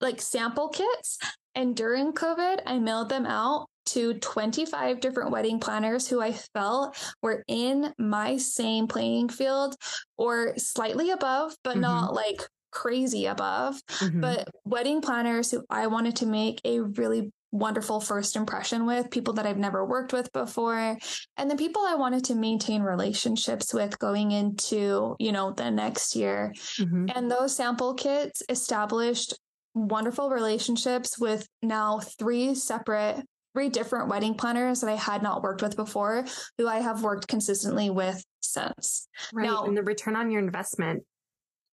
like 0.00 0.20
sample 0.20 0.68
kits. 0.68 1.18
And 1.54 1.76
during 1.76 2.12
COVID, 2.12 2.60
I 2.66 2.78
mailed 2.78 3.08
them 3.08 3.26
out 3.26 3.68
to 3.84 4.14
25 4.14 5.00
different 5.00 5.30
wedding 5.30 5.60
planners 5.60 6.08
who 6.08 6.20
I 6.20 6.32
felt 6.32 6.96
were 7.22 7.44
in 7.46 7.92
my 7.98 8.36
same 8.38 8.86
playing 8.86 9.28
field 9.28 9.76
or 10.16 10.54
slightly 10.56 11.10
above, 11.10 11.54
but 11.62 11.72
mm-hmm. 11.72 11.82
not 11.82 12.14
like 12.14 12.42
crazy 12.70 13.26
above, 13.26 13.76
mm-hmm. 13.86 14.20
but 14.20 14.48
wedding 14.64 15.02
planners 15.02 15.50
who 15.50 15.64
I 15.68 15.86
wanted 15.88 16.16
to 16.16 16.26
make 16.26 16.60
a 16.64 16.80
really 16.80 17.30
wonderful 17.52 18.00
first 18.00 18.34
impression 18.34 18.86
with, 18.86 19.10
people 19.10 19.34
that 19.34 19.46
I've 19.46 19.58
never 19.58 19.84
worked 19.84 20.12
with 20.12 20.32
before, 20.32 20.98
and 21.36 21.50
the 21.50 21.56
people 21.56 21.82
I 21.82 21.94
wanted 21.94 22.24
to 22.24 22.34
maintain 22.34 22.82
relationships 22.82 23.72
with 23.72 23.98
going 23.98 24.32
into, 24.32 25.14
you 25.18 25.32
know, 25.32 25.52
the 25.52 25.70
next 25.70 26.16
year. 26.16 26.52
Mm-hmm. 26.80 27.06
And 27.14 27.30
those 27.30 27.54
sample 27.54 27.94
kits 27.94 28.42
established 28.48 29.38
wonderful 29.74 30.30
relationships 30.30 31.18
with 31.18 31.46
now 31.62 32.00
three 32.00 32.54
separate 32.54 33.24
three 33.54 33.68
different 33.68 34.08
wedding 34.08 34.34
planners 34.34 34.80
that 34.80 34.90
I 34.90 34.96
had 34.96 35.22
not 35.22 35.42
worked 35.42 35.60
with 35.60 35.76
before, 35.76 36.24
who 36.56 36.66
I 36.66 36.78
have 36.78 37.02
worked 37.02 37.28
consistently 37.28 37.90
with 37.90 38.24
since. 38.40 39.08
Right. 39.32 39.44
Now, 39.44 39.64
and 39.64 39.76
the 39.76 39.82
return 39.82 40.16
on 40.16 40.30
your 40.30 40.40
investment 40.40 41.04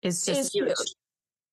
is 0.02 0.24
just 0.24 0.40
is 0.40 0.50
huge. 0.52 0.68
huge. 0.68 0.94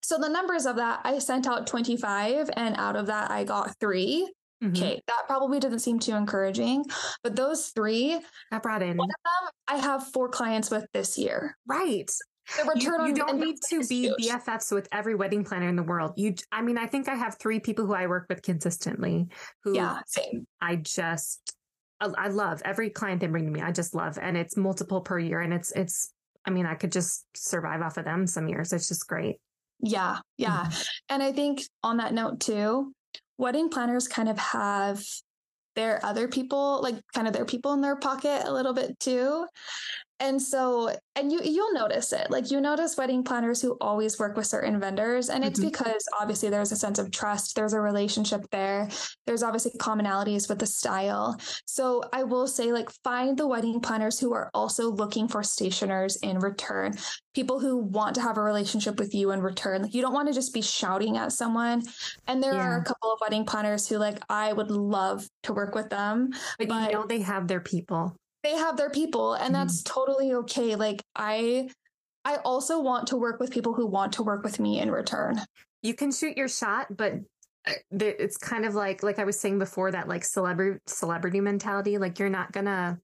So 0.01 0.17
the 0.17 0.29
numbers 0.29 0.65
of 0.65 0.75
that, 0.77 1.01
I 1.03 1.19
sent 1.19 1.47
out 1.47 1.67
25 1.67 2.49
and 2.55 2.75
out 2.77 2.95
of 2.95 3.07
that 3.07 3.31
I 3.31 3.43
got 3.43 3.79
3. 3.79 4.31
Mm-hmm. 4.63 4.75
Okay, 4.75 5.01
that 5.07 5.23
probably 5.27 5.59
doesn't 5.59 5.79
seem 5.79 5.97
too 5.97 6.13
encouraging, 6.13 6.85
but 7.23 7.35
those 7.35 7.69
three 7.69 8.19
I 8.51 8.59
brought 8.59 8.83
in 8.83 8.95
one 8.95 9.09
of 9.09 9.15
them 9.23 9.51
I 9.67 9.77
have 9.77 10.05
four 10.09 10.29
clients 10.29 10.69
with 10.69 10.85
this 10.93 11.17
year. 11.17 11.57
Right. 11.65 12.11
The 12.57 12.69
return 12.75 13.01
you, 13.01 13.07
you 13.07 13.13
don't 13.15 13.39
need 13.39 13.57
to 13.69 13.87
be 13.87 14.01
huge. 14.01 14.27
BFFs 14.27 14.71
with 14.71 14.87
every 14.91 15.15
wedding 15.15 15.43
planner 15.43 15.67
in 15.67 15.75
the 15.75 15.83
world. 15.83 16.13
You, 16.15 16.35
I 16.51 16.61
mean, 16.61 16.77
I 16.77 16.85
think 16.85 17.07
I 17.07 17.15
have 17.15 17.37
three 17.39 17.59
people 17.59 17.85
who 17.85 17.93
I 17.93 18.07
work 18.07 18.25
with 18.29 18.41
consistently. 18.41 19.29
Who 19.63 19.75
yeah, 19.75 19.99
same. 20.05 20.45
I 20.59 20.75
just, 20.75 21.55
I 21.99 22.27
love 22.27 22.61
every 22.65 22.89
client 22.89 23.21
they 23.21 23.27
bring 23.27 23.45
to 23.45 23.51
me. 23.51 23.61
I 23.61 23.71
just 23.71 23.95
love, 23.95 24.17
and 24.21 24.35
it's 24.35 24.57
multiple 24.57 25.01
per 25.01 25.19
year, 25.19 25.39
and 25.39 25.53
it's 25.53 25.71
it's. 25.71 26.13
I 26.45 26.49
mean, 26.49 26.65
I 26.65 26.73
could 26.73 26.91
just 26.91 27.25
survive 27.35 27.81
off 27.81 27.97
of 27.97 28.05
them 28.05 28.25
some 28.25 28.47
years. 28.47 28.73
It's 28.73 28.87
just 28.87 29.07
great. 29.07 29.37
Yeah, 29.81 30.19
yeah, 30.37 30.65
mm-hmm. 30.65 30.81
and 31.09 31.23
I 31.23 31.31
think 31.31 31.63
on 31.83 31.97
that 31.97 32.13
note 32.13 32.39
too, 32.39 32.93
wedding 33.37 33.69
planners 33.69 34.07
kind 34.07 34.29
of 34.29 34.37
have 34.37 35.03
their 35.75 36.03
other 36.05 36.27
people, 36.27 36.81
like 36.83 36.95
kind 37.13 37.27
of 37.27 37.33
their 37.33 37.45
people 37.45 37.73
in 37.73 37.81
their 37.81 37.95
pocket 37.95 38.43
a 38.45 38.53
little 38.53 38.73
bit 38.73 38.99
too. 38.99 39.45
And 40.21 40.39
so, 40.39 40.95
and 41.15 41.31
you 41.31 41.41
you'll 41.43 41.73
notice 41.73 42.13
it. 42.13 42.29
Like 42.29 42.51
you 42.51 42.61
notice 42.61 42.95
wedding 42.95 43.23
planners 43.23 43.59
who 43.59 43.75
always 43.81 44.19
work 44.19 44.37
with 44.37 44.45
certain 44.45 44.79
vendors, 44.79 45.29
and 45.29 45.43
it's 45.43 45.59
mm-hmm. 45.59 45.69
because 45.69 46.05
obviously 46.19 46.49
there's 46.49 46.71
a 46.71 46.75
sense 46.75 46.99
of 46.99 47.09
trust. 47.09 47.55
There's 47.55 47.73
a 47.73 47.81
relationship 47.81 48.45
there. 48.51 48.87
There's 49.25 49.41
obviously 49.41 49.71
commonalities 49.79 50.47
with 50.47 50.59
the 50.59 50.67
style. 50.67 51.37
So 51.65 52.03
I 52.13 52.23
will 52.23 52.45
say, 52.45 52.71
like, 52.71 52.91
find 53.03 53.35
the 53.35 53.47
wedding 53.47 53.81
planners 53.81 54.19
who 54.19 54.31
are 54.33 54.51
also 54.53 54.91
looking 54.91 55.27
for 55.27 55.41
stationers 55.41 56.17
in 56.17 56.37
return. 56.37 56.93
People 57.33 57.59
who 57.59 57.77
want 57.77 58.13
to 58.15 58.21
have 58.21 58.37
a 58.37 58.43
relationship 58.43 58.99
with 58.99 59.15
you 59.15 59.31
in 59.31 59.41
return. 59.41 59.81
Like 59.81 59.95
you 59.95 60.03
don't 60.03 60.13
want 60.13 60.27
to 60.27 60.33
just 60.35 60.53
be 60.53 60.61
shouting 60.61 61.17
at 61.17 61.31
someone. 61.31 61.81
And 62.27 62.43
there 62.43 62.53
yeah. 62.53 62.67
are 62.67 62.77
a 62.77 62.83
couple 62.83 63.11
of 63.11 63.19
wedding 63.21 63.45
planners 63.45 63.87
who, 63.87 63.97
like, 63.97 64.19
I 64.29 64.53
would 64.53 64.69
love 64.69 65.27
to 65.43 65.53
work 65.53 65.73
with 65.73 65.89
them, 65.89 66.29
but, 66.59 66.67
but 66.67 66.91
you 66.91 66.93
know 66.93 67.07
they 67.07 67.21
have 67.21 67.47
their 67.47 67.61
people 67.61 68.15
they 68.43 68.55
have 68.55 68.77
their 68.77 68.89
people 68.89 69.33
and 69.33 69.53
that's 69.53 69.81
mm-hmm. 69.81 69.93
totally 69.93 70.33
okay 70.33 70.75
like 70.75 71.03
i 71.15 71.69
i 72.25 72.37
also 72.37 72.79
want 72.79 73.07
to 73.07 73.17
work 73.17 73.39
with 73.39 73.51
people 73.51 73.73
who 73.73 73.85
want 73.85 74.13
to 74.13 74.23
work 74.23 74.43
with 74.43 74.59
me 74.59 74.79
in 74.79 74.91
return 74.91 75.39
you 75.81 75.93
can 75.93 76.11
shoot 76.11 76.37
your 76.37 76.47
shot 76.47 76.87
but 76.95 77.13
uh, 77.67 77.73
it's 77.91 78.37
kind 78.37 78.65
of 78.65 78.73
like 78.73 79.03
like 79.03 79.19
i 79.19 79.23
was 79.23 79.39
saying 79.39 79.59
before 79.59 79.91
that 79.91 80.07
like 80.07 80.23
celebrity 80.23 80.79
celebrity 80.87 81.39
mentality 81.39 81.97
like 81.97 82.19
you're 82.19 82.29
not 82.29 82.51
gonna 82.51 82.97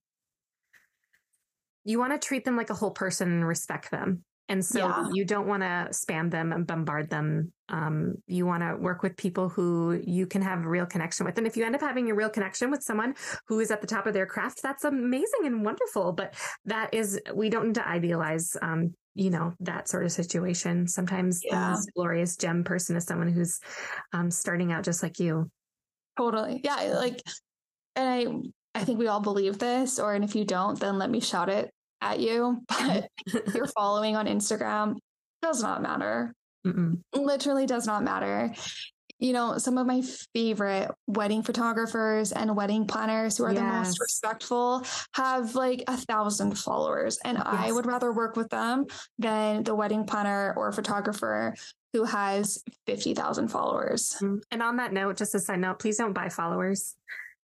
you 1.86 2.00
want 2.00 2.20
to 2.20 2.28
treat 2.28 2.44
them 2.44 2.58
like 2.58 2.70
a 2.70 2.76
whole 2.76 2.92
person 2.92 3.32
and 3.32 3.48
respect 3.48 3.92
them 3.92 4.24
and 4.50 4.66
so 4.66 4.80
yeah. 4.80 5.08
you 5.12 5.26
don't 5.26 5.48
want 5.48 5.64
to 5.64 5.90
spam 5.92 6.32
them 6.32 6.54
and 6.54 6.66
bombard 6.66 7.10
them. 7.10 7.52
Um, 7.70 8.16
you 8.28 8.46
want 8.46 8.64
to 8.64 8.78
work 8.78 9.04
with 9.04 9.18
people 9.18 9.50
who 9.50 10.02
you 10.06 10.26
can 10.26 10.42
have 10.42 10.64
a 10.64 10.70
real 10.70 10.86
connection 10.86 11.26
with. 11.26 11.38
And 11.38 11.46
if 11.46 11.58
you 11.58 11.66
end 11.66 11.76
up 11.76 11.82
having 11.82 12.10
a 12.10 12.16
real 12.16 12.30
connection 12.30 12.72
with 12.72 12.82
someone 12.82 13.14
who 13.48 13.60
is 13.60 13.72
at 13.72 13.82
the 13.82 13.88
top 13.88 14.08
of 14.08 14.14
their 14.14 14.26
craft, 14.26 14.62
that's 14.64 14.86
amazing 14.86 15.46
and 15.46 15.66
wonderful. 15.66 16.14
But 16.14 16.34
that 16.66 16.94
is, 16.94 17.20
we 17.34 17.50
don't 17.50 17.68
need 17.68 17.76
to 17.76 17.88
idealize, 17.88 18.56
um, 18.62 18.94
you 19.16 19.30
know, 19.30 19.54
that 19.60 19.90
sort 19.90 20.06
of 20.06 20.14
situation. 20.14 20.88
Sometimes 20.88 21.42
yeah. 21.44 21.76
the 21.76 21.92
glorious 21.94 22.38
gem 22.38 22.64
person 22.64 22.96
is 22.96 23.04
someone 23.04 23.28
who's 23.28 23.60
um, 24.14 24.32
starting 24.32 24.72
out 24.72 24.86
just 24.86 25.04
like 25.04 25.20
you. 25.20 25.52
Totally. 26.18 26.62
Yeah. 26.64 26.94
Like, 26.96 27.22
and 27.98 28.54
I, 28.76 28.80
I 28.80 28.84
think 28.86 28.98
we 28.98 29.08
all 29.08 29.20
believe 29.20 29.58
this, 29.58 30.00
or 30.00 30.14
and 30.14 30.24
if 30.24 30.36
you 30.36 30.46
don't, 30.46 30.80
then 30.80 30.98
let 30.98 31.10
me 31.10 31.20
shout 31.20 31.50
it 31.50 31.70
at 32.02 32.20
you, 32.20 32.62
but 32.68 33.10
your 33.54 33.68
following 33.76 34.16
on 34.16 34.28
Instagram 34.28 34.96
does 35.42 35.62
not 35.62 35.82
matter. 35.82 36.34
Mm-mm. 36.66 37.00
Literally 37.14 37.66
does 37.66 37.86
not 37.86 38.04
matter. 38.04 38.54
You 39.20 39.34
know, 39.34 39.58
some 39.58 39.80
of 39.80 39.88
my 39.88 40.04
favorite 40.36 40.92
wedding 41.08 41.42
photographers 41.42 42.32
and 42.32 42.56
wedding 42.56 42.86
planners 42.86 43.38
who 43.38 43.46
are 43.46 43.52
yes. 43.52 43.60
the 43.60 43.66
most 43.66 44.00
respectful 44.00 44.84
have 45.14 45.56
like 45.56 45.84
a 45.88 45.98
thousand 45.98 46.56
followers. 46.58 47.18
And 47.26 47.38
yes. 47.38 47.48
I 47.48 47.72
would 47.72 47.88
rather 47.88 48.12
work 48.12 48.36
with 48.36 48.50
them 48.50 48.86
than 49.18 49.64
the 49.64 49.74
wedding 49.74 50.06
planner 50.06 50.54
or 50.56 50.72
photographer 50.72 51.56
who 51.94 52.04
has 52.04 52.64
50,000 52.86 53.48
followers. 53.48 54.16
Mm, 54.22 54.42
and 54.52 54.62
on 54.62 54.78
that 54.78 54.94
note, 54.94 55.18
just 55.18 55.34
a 55.34 55.40
side 55.40 55.60
note, 55.60 55.80
please 55.80 55.98
don't 55.98 56.14
buy 56.14 56.30
followers. 56.30 56.96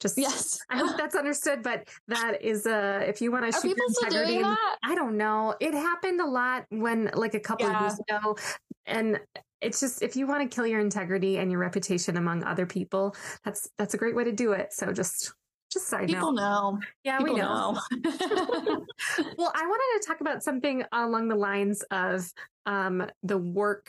Just 0.03 0.17
yes, 0.17 0.59
I 0.69 0.77
hope 0.77 0.97
that's 0.97 1.15
understood. 1.15 1.63
But 1.63 1.87
that 2.09 2.43
is 2.43 2.67
uh 2.67 3.05
if 3.07 3.21
you 3.21 3.31
want 3.31 3.51
to 3.51 3.59
shoot 3.59 3.77
integrity, 3.87 4.41
and, 4.41 4.57
I 4.83 4.95
don't 4.95 5.15
know. 5.15 5.55
It 5.61 5.73
happened 5.73 6.19
a 6.19 6.27
lot 6.27 6.65
when 6.69 7.09
like 7.13 7.35
a 7.35 7.39
couple 7.39 7.69
yeah. 7.69 7.75
of 7.75 7.81
years 7.81 7.99
ago, 8.01 8.37
and 8.85 9.17
it's 9.61 9.79
just 9.79 10.01
if 10.01 10.17
you 10.17 10.27
want 10.27 10.51
to 10.51 10.53
kill 10.53 10.67
your 10.67 10.81
integrity 10.81 11.37
and 11.37 11.49
your 11.49 11.61
reputation 11.61 12.17
among 12.17 12.43
other 12.43 12.65
people, 12.65 13.15
that's 13.45 13.69
that's 13.77 13.93
a 13.93 13.97
great 13.97 14.13
way 14.13 14.25
to 14.25 14.33
do 14.33 14.51
it. 14.51 14.73
So 14.73 14.91
just 14.91 15.33
just 15.71 15.87
side 15.87 16.07
People 16.07 16.33
note. 16.33 16.41
know. 16.41 16.79
Yeah, 17.05 17.17
People 17.19 17.35
we 17.35 17.39
know. 17.39 17.77
know. 17.93 18.01
well, 19.37 19.53
I 19.55 19.65
wanted 19.65 20.01
to 20.01 20.07
talk 20.07 20.19
about 20.19 20.43
something 20.43 20.83
along 20.91 21.29
the 21.29 21.35
lines 21.35 21.81
of 21.91 22.29
um, 22.65 23.07
the 23.23 23.37
work, 23.37 23.87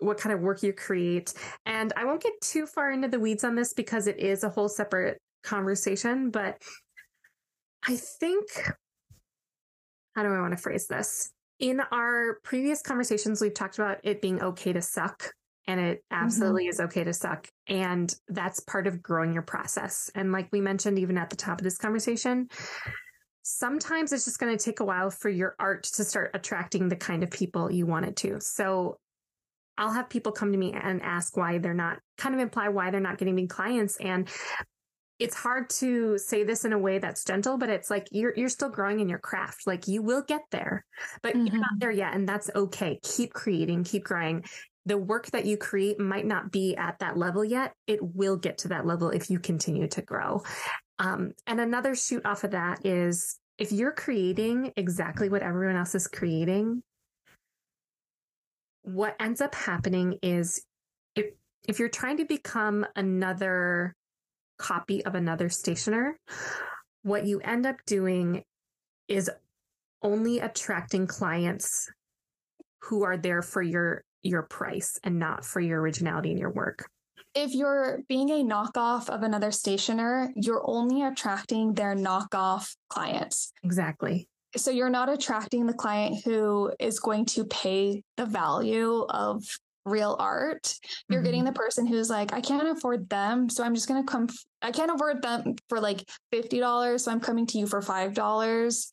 what 0.00 0.18
kind 0.18 0.34
of 0.34 0.40
work 0.40 0.64
you 0.64 0.72
create. 0.72 1.32
And 1.66 1.92
I 1.96 2.04
won't 2.04 2.22
get 2.22 2.32
too 2.40 2.66
far 2.66 2.90
into 2.90 3.08
the 3.08 3.20
weeds 3.20 3.44
on 3.44 3.54
this 3.54 3.72
because 3.72 4.08
it 4.08 4.18
is 4.18 4.44
a 4.44 4.50
whole 4.50 4.68
separate 4.68 5.20
conversation, 5.42 6.30
but 6.30 6.62
I 7.86 7.96
think, 7.96 8.46
how 10.14 10.22
do 10.22 10.28
I 10.28 10.40
want 10.40 10.52
to 10.52 10.56
phrase 10.56 10.86
this? 10.86 11.32
In 11.58 11.80
our 11.92 12.38
previous 12.42 12.82
conversations, 12.82 13.40
we've 13.40 13.54
talked 13.54 13.78
about 13.78 13.98
it 14.02 14.20
being 14.22 14.42
okay 14.42 14.72
to 14.72 14.82
suck, 14.82 15.32
and 15.66 15.80
it 15.80 15.98
mm-hmm. 15.98 16.24
absolutely 16.24 16.64
mm-hmm. 16.64 16.70
is 16.70 16.80
okay 16.80 17.04
to 17.04 17.12
suck. 17.12 17.48
And 17.68 18.14
that's 18.28 18.60
part 18.60 18.86
of 18.86 19.02
growing 19.02 19.32
your 19.32 19.42
process. 19.42 20.10
And 20.14 20.32
like 20.32 20.48
we 20.52 20.60
mentioned, 20.60 20.98
even 20.98 21.18
at 21.18 21.30
the 21.30 21.36
top 21.36 21.60
of 21.60 21.64
this 21.64 21.78
conversation, 21.78 22.48
sometimes 23.42 24.12
it's 24.12 24.24
just 24.24 24.38
going 24.38 24.56
to 24.56 24.64
take 24.64 24.80
a 24.80 24.84
while 24.84 25.10
for 25.10 25.28
your 25.28 25.54
art 25.58 25.84
to 25.84 26.04
start 26.04 26.30
attracting 26.34 26.88
the 26.88 26.96
kind 26.96 27.22
of 27.22 27.30
people 27.30 27.72
you 27.72 27.86
want 27.86 28.06
it 28.06 28.16
to. 28.16 28.40
So 28.40 28.98
I'll 29.78 29.92
have 29.92 30.08
people 30.08 30.32
come 30.32 30.52
to 30.52 30.58
me 30.58 30.72
and 30.72 31.02
ask 31.02 31.36
why 31.36 31.58
they're 31.58 31.74
not, 31.74 31.98
kind 32.18 32.34
of 32.34 32.40
imply 32.40 32.68
why 32.68 32.90
they're 32.90 33.00
not 33.00 33.18
getting 33.18 33.34
me 33.34 33.46
clients. 33.46 33.96
And 33.96 34.28
it's 35.22 35.36
hard 35.36 35.70
to 35.70 36.18
say 36.18 36.42
this 36.42 36.64
in 36.64 36.72
a 36.72 36.78
way 36.78 36.98
that's 36.98 37.24
gentle, 37.24 37.56
but 37.56 37.70
it's 37.70 37.90
like 37.90 38.08
you're 38.10 38.34
you're 38.36 38.48
still 38.48 38.68
growing 38.68 39.00
in 39.00 39.08
your 39.08 39.18
craft. 39.18 39.66
Like 39.66 39.86
you 39.86 40.02
will 40.02 40.22
get 40.22 40.42
there, 40.50 40.84
but 41.22 41.34
mm-hmm. 41.34 41.46
you're 41.46 41.56
not 41.56 41.70
mm-hmm. 41.70 41.78
there 41.78 41.90
yet, 41.90 42.14
and 42.14 42.28
that's 42.28 42.50
okay. 42.54 42.98
Keep 43.02 43.32
creating, 43.32 43.84
keep 43.84 44.04
growing. 44.04 44.44
The 44.84 44.98
work 44.98 45.30
that 45.30 45.46
you 45.46 45.56
create 45.56 46.00
might 46.00 46.26
not 46.26 46.50
be 46.50 46.76
at 46.76 46.98
that 46.98 47.16
level 47.16 47.44
yet. 47.44 47.72
It 47.86 48.00
will 48.02 48.36
get 48.36 48.58
to 48.58 48.68
that 48.68 48.84
level 48.84 49.10
if 49.10 49.30
you 49.30 49.38
continue 49.38 49.86
to 49.88 50.02
grow. 50.02 50.42
Um, 50.98 51.34
and 51.46 51.60
another 51.60 51.94
shoot 51.94 52.26
off 52.26 52.42
of 52.42 52.50
that 52.50 52.84
is 52.84 53.38
if 53.58 53.70
you're 53.70 53.92
creating 53.92 54.72
exactly 54.76 55.28
what 55.28 55.42
everyone 55.42 55.76
else 55.76 55.94
is 55.94 56.08
creating, 56.08 56.82
what 58.82 59.14
ends 59.20 59.40
up 59.40 59.54
happening 59.54 60.18
is 60.20 60.64
if 61.14 61.26
if 61.68 61.78
you're 61.78 61.88
trying 61.88 62.16
to 62.16 62.24
become 62.24 62.84
another 62.96 63.94
copy 64.62 65.04
of 65.04 65.14
another 65.14 65.48
stationer, 65.48 66.16
what 67.02 67.26
you 67.26 67.40
end 67.40 67.66
up 67.66 67.76
doing 67.86 68.44
is 69.08 69.28
only 70.02 70.38
attracting 70.38 71.06
clients 71.06 71.90
who 72.82 73.02
are 73.02 73.16
there 73.16 73.42
for 73.42 73.62
your 73.62 74.04
your 74.22 74.42
price 74.42 75.00
and 75.02 75.18
not 75.18 75.44
for 75.44 75.60
your 75.60 75.80
originality 75.80 76.30
in 76.30 76.38
your 76.38 76.52
work. 76.52 76.88
If 77.34 77.54
you're 77.54 78.00
being 78.08 78.30
a 78.30 78.44
knockoff 78.44 79.08
of 79.08 79.22
another 79.22 79.50
stationer, 79.50 80.30
you're 80.36 80.62
only 80.64 81.02
attracting 81.02 81.74
their 81.74 81.96
knockoff 81.96 82.76
clients. 82.88 83.52
Exactly. 83.64 84.28
So 84.54 84.70
you're 84.70 84.90
not 84.90 85.08
attracting 85.08 85.66
the 85.66 85.72
client 85.72 86.22
who 86.24 86.72
is 86.78 87.00
going 87.00 87.24
to 87.26 87.44
pay 87.46 88.02
the 88.16 88.26
value 88.26 89.06
of 89.08 89.42
real 89.84 90.16
art. 90.18 90.74
You're 91.08 91.18
mm-hmm. 91.18 91.24
getting 91.24 91.44
the 91.44 91.52
person 91.52 91.86
who's 91.86 92.10
like, 92.10 92.32
I 92.32 92.40
can't 92.40 92.76
afford 92.76 93.08
them. 93.08 93.48
So 93.48 93.64
I'm 93.64 93.74
just 93.74 93.88
going 93.88 94.04
to 94.04 94.10
come. 94.10 94.26
F- 94.28 94.44
I 94.62 94.70
can't 94.70 94.92
afford 94.92 95.22
them 95.22 95.56
for 95.68 95.80
like 95.80 96.08
$50. 96.32 97.00
So 97.00 97.10
I'm 97.10 97.20
coming 97.20 97.46
to 97.48 97.58
you 97.58 97.66
for 97.66 97.80
$5. 97.80 98.86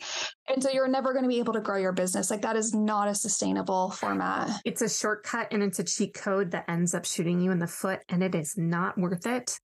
And 0.48 0.64
so 0.64 0.70
you're 0.72 0.88
never 0.88 1.14
going 1.14 1.24
to 1.24 1.30
be 1.30 1.40
able 1.40 1.54
to 1.54 1.62
grow 1.62 1.78
your 1.78 1.92
business. 1.92 2.32
Like 2.32 2.42
that 2.42 2.56
is 2.56 2.74
not 2.74 3.08
a 3.08 3.16
sustainable 3.16 3.92
format. 3.92 4.50
It's 4.66 4.82
a 4.82 4.90
shortcut 4.90 5.50
and 5.52 5.62
it's 5.62 5.80
a 5.80 5.84
cheat 5.84 6.14
code 6.14 6.52
that 6.52 6.66
ends 6.68 6.96
up 6.96 7.06
shooting 7.06 7.40
you 7.40 7.52
in 7.52 7.60
the 7.60 7.68
foot 7.68 8.00
and 8.10 8.24
it 8.24 8.34
is 8.34 8.58
not 8.58 8.98
worth 8.98 9.28
it. 9.28 9.60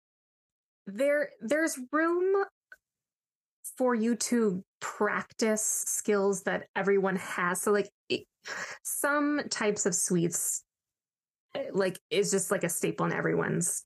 There, 0.86 1.30
there's 1.42 1.80
room 1.92 2.46
for 3.78 3.96
you 3.96 4.16
to 4.16 4.64
practice 4.80 5.64
skills 5.88 6.44
that 6.44 6.68
everyone 6.76 7.16
has. 7.16 7.64
So 7.64 7.72
like 7.72 7.90
some 8.84 9.42
types 9.50 9.88
of 9.88 9.96
suites 9.96 10.65
like 11.74 12.00
is 12.10 12.32
just 12.32 12.52
like 12.52 12.64
a 12.64 12.70
staple 12.70 13.06
in 13.06 13.12
everyone's 13.12 13.84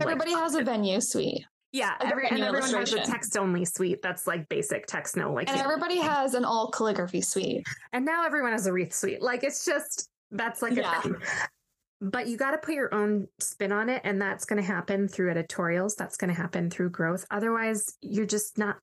everybody 0.00 0.32
like, 0.32 0.42
has 0.42 0.54
a 0.54 0.62
venue 0.62 1.00
suite. 1.00 1.44
Yeah 1.72 1.94
every, 2.00 2.28
and 2.28 2.40
everyone 2.40 2.70
has 2.70 2.92
a 2.92 3.00
text 3.00 3.36
only 3.36 3.64
suite 3.64 4.02
that's 4.02 4.26
like 4.26 4.48
basic 4.48 4.86
text 4.86 5.16
no 5.16 5.32
like 5.32 5.48
and 5.48 5.58
everybody 5.58 5.96
know. 5.96 6.08
has 6.08 6.34
an 6.34 6.44
all 6.44 6.70
calligraphy 6.70 7.22
suite. 7.22 7.66
And 7.92 8.04
now 8.04 8.26
everyone 8.26 8.52
has 8.52 8.66
a 8.66 8.72
wreath 8.72 8.92
suite. 8.92 9.22
Like 9.22 9.42
it's 9.42 9.64
just 9.64 10.08
that's 10.30 10.62
like 10.62 10.74
yeah. 10.74 10.98
a 10.98 11.02
thing. 11.02 11.16
But 12.00 12.26
you 12.26 12.36
got 12.36 12.50
to 12.50 12.58
put 12.58 12.74
your 12.74 12.92
own 12.92 13.28
spin 13.38 13.70
on 13.70 13.88
it 13.88 14.02
and 14.04 14.20
that's 14.20 14.44
going 14.44 14.60
to 14.60 14.66
happen 14.66 15.06
through 15.06 15.30
editorials 15.30 15.94
that's 15.94 16.16
going 16.16 16.34
to 16.34 16.40
happen 16.40 16.68
through 16.68 16.90
growth. 16.90 17.24
Otherwise 17.30 17.96
you're 18.00 18.26
just 18.26 18.58
not 18.58 18.76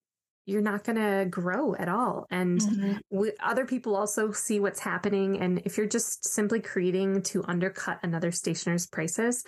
you're 0.49 0.61
not 0.61 0.83
going 0.83 0.95
to 0.95 1.27
grow 1.29 1.75
at 1.75 1.87
all. 1.87 2.25
And 2.31 2.59
mm-hmm. 2.59 2.97
we, 3.11 3.31
other 3.39 3.65
people 3.65 3.95
also 3.95 4.31
see 4.31 4.59
what's 4.59 4.79
happening. 4.79 5.39
And 5.39 5.61
if 5.63 5.77
you're 5.77 5.85
just 5.85 6.27
simply 6.27 6.59
creating 6.59 7.21
to 7.23 7.43
undercut 7.47 7.99
another 8.01 8.31
stationer's 8.31 8.87
prices, 8.87 9.43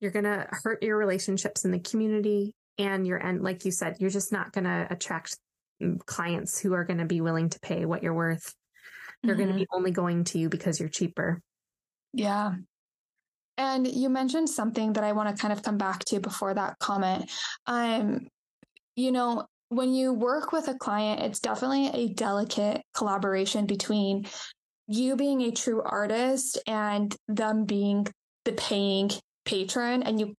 you're 0.00 0.12
going 0.12 0.24
to 0.24 0.46
hurt 0.50 0.82
your 0.82 0.96
relationships 0.96 1.64
in 1.64 1.72
the 1.72 1.80
community. 1.80 2.54
And 2.78 3.04
you're, 3.04 3.18
and 3.18 3.42
like 3.42 3.64
you 3.64 3.72
said, 3.72 3.96
you're 3.98 4.10
just 4.10 4.32
not 4.32 4.52
going 4.52 4.64
to 4.64 4.86
attract 4.88 5.36
mm, 5.82 5.98
clients 6.06 6.58
who 6.60 6.72
are 6.74 6.84
going 6.84 6.98
to 6.98 7.04
be 7.04 7.20
willing 7.20 7.48
to 7.48 7.60
pay 7.60 7.84
what 7.84 8.02
you're 8.02 8.14
worth. 8.14 8.54
They're 9.22 9.34
mm-hmm. 9.34 9.42
going 9.42 9.52
to 9.54 9.58
be 9.58 9.68
only 9.72 9.90
going 9.90 10.24
to 10.24 10.38
you 10.38 10.48
because 10.48 10.78
you're 10.78 10.88
cheaper. 10.88 11.40
Yeah. 12.12 12.54
And 13.58 13.86
you 13.86 14.08
mentioned 14.08 14.48
something 14.48 14.92
that 14.94 15.04
I 15.04 15.12
want 15.12 15.34
to 15.34 15.40
kind 15.40 15.52
of 15.52 15.62
come 15.62 15.78
back 15.78 16.04
to 16.06 16.20
before 16.20 16.54
that 16.54 16.78
comment. 16.78 17.30
Um, 17.66 18.28
you 18.96 19.12
know, 19.12 19.46
when 19.72 19.94
you 19.94 20.12
work 20.12 20.52
with 20.52 20.68
a 20.68 20.74
client, 20.74 21.22
it's 21.22 21.40
definitely 21.40 21.88
a 21.88 22.12
delicate 22.12 22.82
collaboration 22.94 23.64
between 23.64 24.26
you 24.86 25.16
being 25.16 25.40
a 25.42 25.50
true 25.50 25.82
artist 25.82 26.58
and 26.66 27.16
them 27.26 27.64
being 27.64 28.06
the 28.44 28.52
paying 28.52 29.10
patron 29.44 30.02
and 30.02 30.20
you 30.20 30.34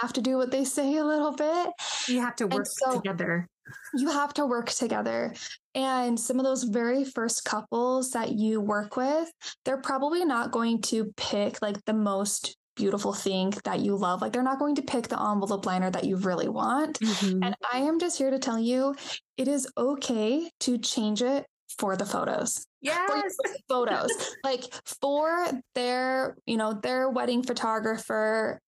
have 0.00 0.12
to 0.12 0.20
do 0.20 0.36
what 0.36 0.50
they 0.50 0.64
say 0.64 0.96
a 0.96 1.04
little 1.04 1.32
bit. 1.32 1.68
You 2.08 2.20
have 2.20 2.36
to 2.36 2.46
work 2.46 2.66
so 2.66 3.00
together. 3.00 3.48
You 3.94 4.10
have 4.10 4.34
to 4.34 4.44
work 4.44 4.70
together. 4.70 5.32
And 5.74 6.20
some 6.20 6.38
of 6.38 6.44
those 6.44 6.64
very 6.64 7.04
first 7.04 7.44
couples 7.44 8.10
that 8.10 8.32
you 8.32 8.60
work 8.60 8.96
with, 8.96 9.32
they're 9.64 9.80
probably 9.80 10.24
not 10.26 10.50
going 10.50 10.82
to 10.82 11.12
pick 11.16 11.62
like 11.62 11.82
the 11.86 11.94
most 11.94 12.56
beautiful 12.76 13.12
thing 13.12 13.52
that 13.64 13.80
you 13.80 13.96
love. 13.96 14.20
Like 14.20 14.32
they're 14.32 14.42
not 14.42 14.58
going 14.58 14.74
to 14.76 14.82
pick 14.82 15.08
the 15.08 15.20
envelope 15.20 15.66
liner 15.66 15.90
that 15.90 16.04
you 16.04 16.16
really 16.16 16.48
want. 16.48 16.98
Mm-hmm. 17.00 17.42
And 17.42 17.56
I 17.72 17.78
am 17.78 17.98
just 17.98 18.18
here 18.18 18.30
to 18.30 18.38
tell 18.38 18.58
you 18.58 18.94
it 19.36 19.48
is 19.48 19.68
okay 19.76 20.50
to 20.60 20.78
change 20.78 21.22
it 21.22 21.46
for 21.78 21.96
the 21.96 22.06
photos. 22.06 22.66
Yes. 22.80 23.36
photos. 23.68 24.10
like 24.44 24.62
for 24.84 25.46
their, 25.74 26.36
you 26.46 26.56
know, 26.56 26.74
their 26.74 27.08
wedding 27.08 27.42
photographer 27.42 28.60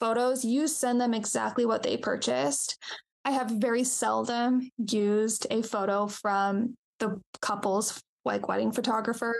photos, 0.00 0.44
you 0.44 0.68
send 0.68 1.00
them 1.00 1.14
exactly 1.14 1.64
what 1.64 1.82
they 1.82 1.96
purchased. 1.96 2.76
I 3.24 3.30
have 3.30 3.50
very 3.50 3.84
seldom 3.84 4.68
used 4.76 5.46
a 5.50 5.62
photo 5.62 6.06
from 6.08 6.74
the 6.98 7.20
couple's 7.40 8.02
like 8.24 8.48
wedding 8.48 8.72
photographer. 8.72 9.34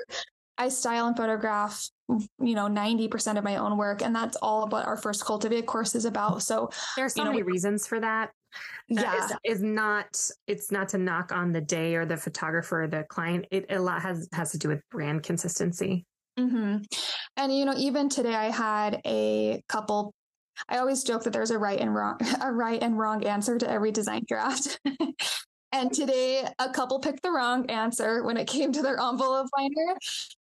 I 0.58 0.68
style 0.68 1.06
and 1.06 1.16
photograph 1.16 1.88
you 2.08 2.54
know 2.54 2.66
90% 2.66 3.38
of 3.38 3.44
my 3.44 3.56
own 3.56 3.76
work 3.76 4.02
and 4.02 4.14
that's 4.14 4.36
all 4.36 4.68
what 4.68 4.86
our 4.86 4.96
first 4.96 5.24
cultivate 5.24 5.66
course 5.66 5.94
is 5.94 6.04
about. 6.04 6.42
So 6.42 6.70
there 6.96 7.06
are 7.06 7.08
so 7.08 7.22
you 7.22 7.24
know, 7.24 7.30
many 7.30 7.42
reasons 7.42 7.86
for 7.86 8.00
that. 8.00 8.30
That 8.90 9.02
yeah. 9.02 9.24
is, 9.24 9.56
is, 9.58 9.62
not 9.62 10.30
it's 10.46 10.70
not 10.70 10.90
to 10.90 10.98
knock 10.98 11.32
on 11.32 11.52
the 11.52 11.60
day 11.62 11.94
or 11.94 12.04
the 12.04 12.18
photographer 12.18 12.82
or 12.82 12.88
the 12.88 13.04
client. 13.04 13.46
It 13.50 13.66
a 13.70 13.78
lot 13.78 14.02
has 14.02 14.28
has 14.32 14.52
to 14.52 14.58
do 14.58 14.68
with 14.68 14.80
brand 14.90 15.22
consistency. 15.22 16.06
Mm-hmm. 16.38 16.78
and 17.36 17.54
you 17.54 17.66
know 17.66 17.74
even 17.76 18.08
today 18.08 18.34
i 18.34 18.50
had 18.50 19.02
a 19.04 19.62
couple 19.68 20.14
i 20.66 20.78
always 20.78 21.04
joke 21.04 21.24
that 21.24 21.34
there's 21.34 21.50
a 21.50 21.58
right 21.58 21.78
and 21.78 21.94
wrong 21.94 22.18
a 22.40 22.50
right 22.50 22.82
and 22.82 22.98
wrong 22.98 23.22
answer 23.26 23.58
to 23.58 23.68
every 23.68 23.92
design 23.92 24.24
draft. 24.26 24.80
And 25.72 25.90
today, 25.90 26.46
a 26.58 26.68
couple 26.68 27.00
picked 27.00 27.22
the 27.22 27.30
wrong 27.30 27.70
answer 27.70 28.22
when 28.22 28.36
it 28.36 28.46
came 28.46 28.72
to 28.72 28.82
their 28.82 29.00
envelope 29.00 29.48
liner. 29.56 29.96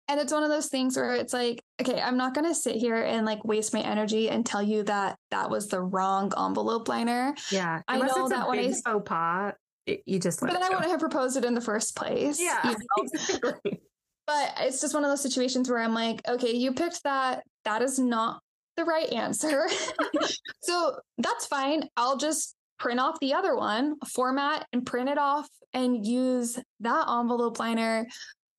And 0.08 0.20
it's 0.20 0.32
one 0.32 0.44
of 0.44 0.50
those 0.50 0.68
things 0.68 0.96
where 0.96 1.14
it's 1.14 1.34
like, 1.34 1.64
okay, 1.82 2.00
I'm 2.00 2.18
not 2.18 2.36
going 2.36 2.48
to 2.48 2.54
sit 2.54 2.76
here 2.76 3.02
and 3.02 3.26
like 3.26 3.44
waste 3.44 3.74
my 3.74 3.82
energy 3.82 4.30
and 4.30 4.46
tell 4.46 4.62
you 4.62 4.84
that 4.84 5.18
that 5.32 5.50
was 5.50 5.68
the 5.68 5.82
wrong 5.82 6.32
envelope 6.38 6.88
liner. 6.88 7.34
Yeah. 7.52 7.82
I 7.88 7.98
know 7.98 8.30
that 8.30 8.48
when 8.48 8.60
I 8.60 8.72
faux 8.72 9.04
pas, 9.04 9.54
it, 9.88 10.04
you 10.06 10.20
just 10.20 10.40
But 10.40 10.52
then 10.52 10.64
I 10.64 10.70
wouldn't 10.70 10.92
have 10.92 11.00
proposed 11.00 11.38
it 11.38 11.46
in 11.46 11.56
the 11.56 11.62
first 11.62 11.96
place. 11.96 12.40
Yeah. 12.40 12.60
You 12.64 12.72
know? 12.72 13.04
exactly. 13.04 13.82
But 14.28 14.54
it's 14.60 14.82
just 14.82 14.94
one 14.94 15.04
of 15.04 15.10
those 15.10 15.22
situations 15.22 15.70
where 15.70 15.80
I'm 15.80 15.94
like, 15.94 16.28
okay, 16.28 16.52
you 16.52 16.74
picked 16.74 17.04
that. 17.04 17.44
That 17.64 17.82
is 17.82 18.00
not 18.00 18.42
the 18.76 18.84
right 18.84 19.12
answer. 19.12 19.68
so 20.62 20.98
that's 21.18 21.46
fine. 21.46 21.88
I'll 21.96 22.18
just 22.18 22.56
print 22.80 23.00
off 23.00 23.20
the 23.20 23.34
other 23.34 23.56
one, 23.56 23.96
format 24.08 24.66
and 24.74 24.86
print 24.86 25.10
it 25.10 25.18
off 25.18 25.48
and 25.74 26.06
use 26.06 26.60
that 26.80 27.08
envelope 27.08 27.60
liner 27.60 28.08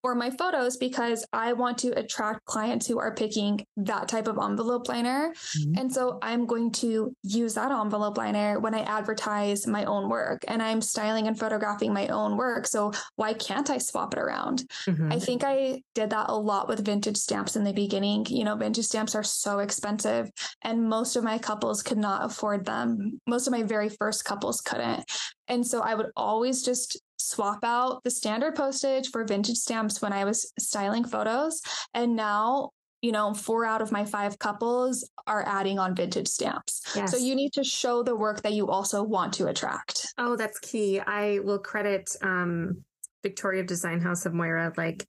for 0.07 0.15
my 0.15 0.31
photos 0.31 0.77
because 0.77 1.27
I 1.33 1.53
want 1.53 1.79
to 1.79 1.89
attract 1.99 2.45
clients 2.45 2.87
who 2.87 3.01
are 3.01 3.13
picking 3.13 3.67
that 3.77 4.07
type 4.07 4.29
of 4.29 4.39
envelope 4.39 4.89
liner. 4.89 5.35
Mm-hmm. 5.59 5.79
And 5.79 5.93
so 5.93 6.21
I'm 6.23 6.47
going 6.47 6.71
to 6.83 7.13
use 7.25 7.55
that 7.55 7.73
envelope 7.73 8.17
liner 8.17 8.61
when 8.61 8.73
I 8.73 8.83
advertise 8.83 9.67
my 9.67 9.85
own 9.85 10.09
work 10.09 10.45
and 10.47 10.63
I'm 10.63 10.81
styling 10.81 11.27
and 11.27 11.37
photographing 11.37 11.93
my 11.93 12.07
own 12.07 12.37
work. 12.37 12.69
So 12.69 12.93
why 13.17 13.35
can't 13.35 13.69
I 13.69 13.79
swap 13.79 14.15
it 14.15 14.21
around? 14.21 14.63
Mm-hmm. 14.87 15.11
I 15.11 15.19
think 15.19 15.43
I 15.43 15.83
did 15.97 16.11
that 16.11 16.27
a 16.29 16.39
lot 16.39 16.69
with 16.69 16.85
vintage 16.85 17.17
stamps 17.17 17.57
in 17.57 17.65
the 17.65 17.73
beginning. 17.73 18.27
You 18.29 18.45
know, 18.45 18.55
vintage 18.55 18.85
stamps 18.85 19.17
are 19.17 19.25
so 19.25 19.59
expensive 19.59 20.31
and 20.63 20.89
most 20.89 21.17
of 21.17 21.25
my 21.25 21.39
couples 21.39 21.83
could 21.83 21.99
not 21.99 22.25
afford 22.25 22.65
them. 22.65 23.21
Most 23.27 23.49
of 23.49 23.51
my 23.51 23.65
very 23.65 23.89
first 23.89 24.25
couples 24.25 24.61
couldn't. 24.61 25.03
And 25.49 25.67
so 25.67 25.81
I 25.81 25.95
would 25.95 26.11
always 26.17 26.63
just 26.63 26.97
swap 27.27 27.65
out 27.65 28.03
the 28.05 28.11
standard 28.11 28.55
postage 28.55 29.11
for 29.11 29.25
vintage 29.25 29.57
stamps 29.57 30.01
when 30.01 30.13
I 30.13 30.25
was 30.25 30.53
styling 30.59 31.05
photos. 31.05 31.61
And 31.95 32.17
now, 32.17 32.71
you 33.03 33.13
know, 33.13 33.35
four 33.35 33.65
out 33.65 33.83
of 33.83 33.93
my 33.93 34.05
five 34.05 34.39
couples 34.39 35.09
are 35.27 35.45
adding 35.47 35.79
on 35.79 35.95
vintage 35.95 36.29
stamps. 36.29 36.83
Yes. 36.95 37.11
So 37.11 37.19
you 37.19 37.35
need 37.35 37.53
to 37.55 37.65
show 37.65 38.03
the 38.03 38.17
work 38.17 38.43
that 38.43 38.53
you 38.53 38.69
also 38.69 39.03
want 39.03 39.35
to 39.35 39.49
attract. 39.49 40.07
Oh, 40.19 40.37
that's 40.37 40.59
key. 40.59 41.01
I 41.01 41.41
will 41.41 41.59
credit 41.59 42.15
um, 42.23 42.85
Victoria 43.23 43.65
Design 43.65 44.01
House 44.01 44.25
of 44.25 44.33
Moira, 44.33 44.73
like 44.77 45.07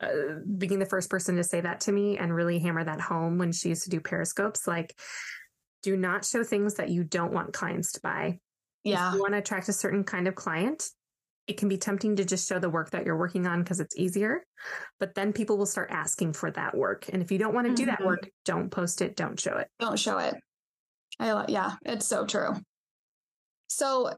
uh, 0.00 0.08
being 0.56 0.78
the 0.78 0.86
first 0.86 1.10
person 1.10 1.36
to 1.36 1.44
say 1.44 1.60
that 1.60 1.80
to 1.80 1.92
me 1.92 2.18
and 2.18 2.34
really 2.34 2.60
hammer 2.60 2.84
that 2.84 3.00
home 3.00 3.36
when 3.36 3.52
she 3.52 3.70
used 3.70 3.84
to 3.84 3.90
do 3.90 4.00
periscopes. 4.00 4.66
Like, 4.66 4.96
do 5.82 5.96
not 5.96 6.24
show 6.24 6.44
things 6.44 6.74
that 6.74 6.88
you 6.88 7.04
don't 7.04 7.32
want 7.32 7.52
clients 7.52 7.92
to 7.92 8.00
buy. 8.00 8.38
Yeah. 8.84 9.08
If 9.08 9.14
you 9.14 9.20
want 9.20 9.34
to 9.34 9.38
attract 9.38 9.68
a 9.68 9.72
certain 9.72 10.04
kind 10.04 10.28
of 10.28 10.34
client, 10.34 10.88
it 11.48 11.56
can 11.56 11.68
be 11.68 11.78
tempting 11.78 12.14
to 12.16 12.24
just 12.24 12.46
show 12.46 12.58
the 12.58 12.68
work 12.68 12.90
that 12.90 13.06
you're 13.06 13.16
working 13.16 13.46
on 13.46 13.62
because 13.62 13.80
it's 13.80 13.96
easier. 13.96 14.44
But 15.00 15.14
then 15.14 15.32
people 15.32 15.56
will 15.56 15.66
start 15.66 15.90
asking 15.90 16.34
for 16.34 16.50
that 16.50 16.76
work. 16.76 17.06
And 17.10 17.22
if 17.22 17.32
you 17.32 17.38
don't 17.38 17.54
want 17.54 17.66
to 17.66 17.74
do 17.74 17.82
mm-hmm. 17.82 17.90
that 17.90 18.06
work, 18.06 18.28
don't 18.44 18.70
post 18.70 19.00
it, 19.00 19.16
don't 19.16 19.40
show 19.40 19.56
it. 19.56 19.68
Don't 19.80 19.98
show 19.98 20.18
it. 20.18 20.34
I 21.18 21.46
yeah, 21.48 21.72
it's 21.84 22.06
so 22.06 22.26
true. 22.26 22.54
So 23.68 24.12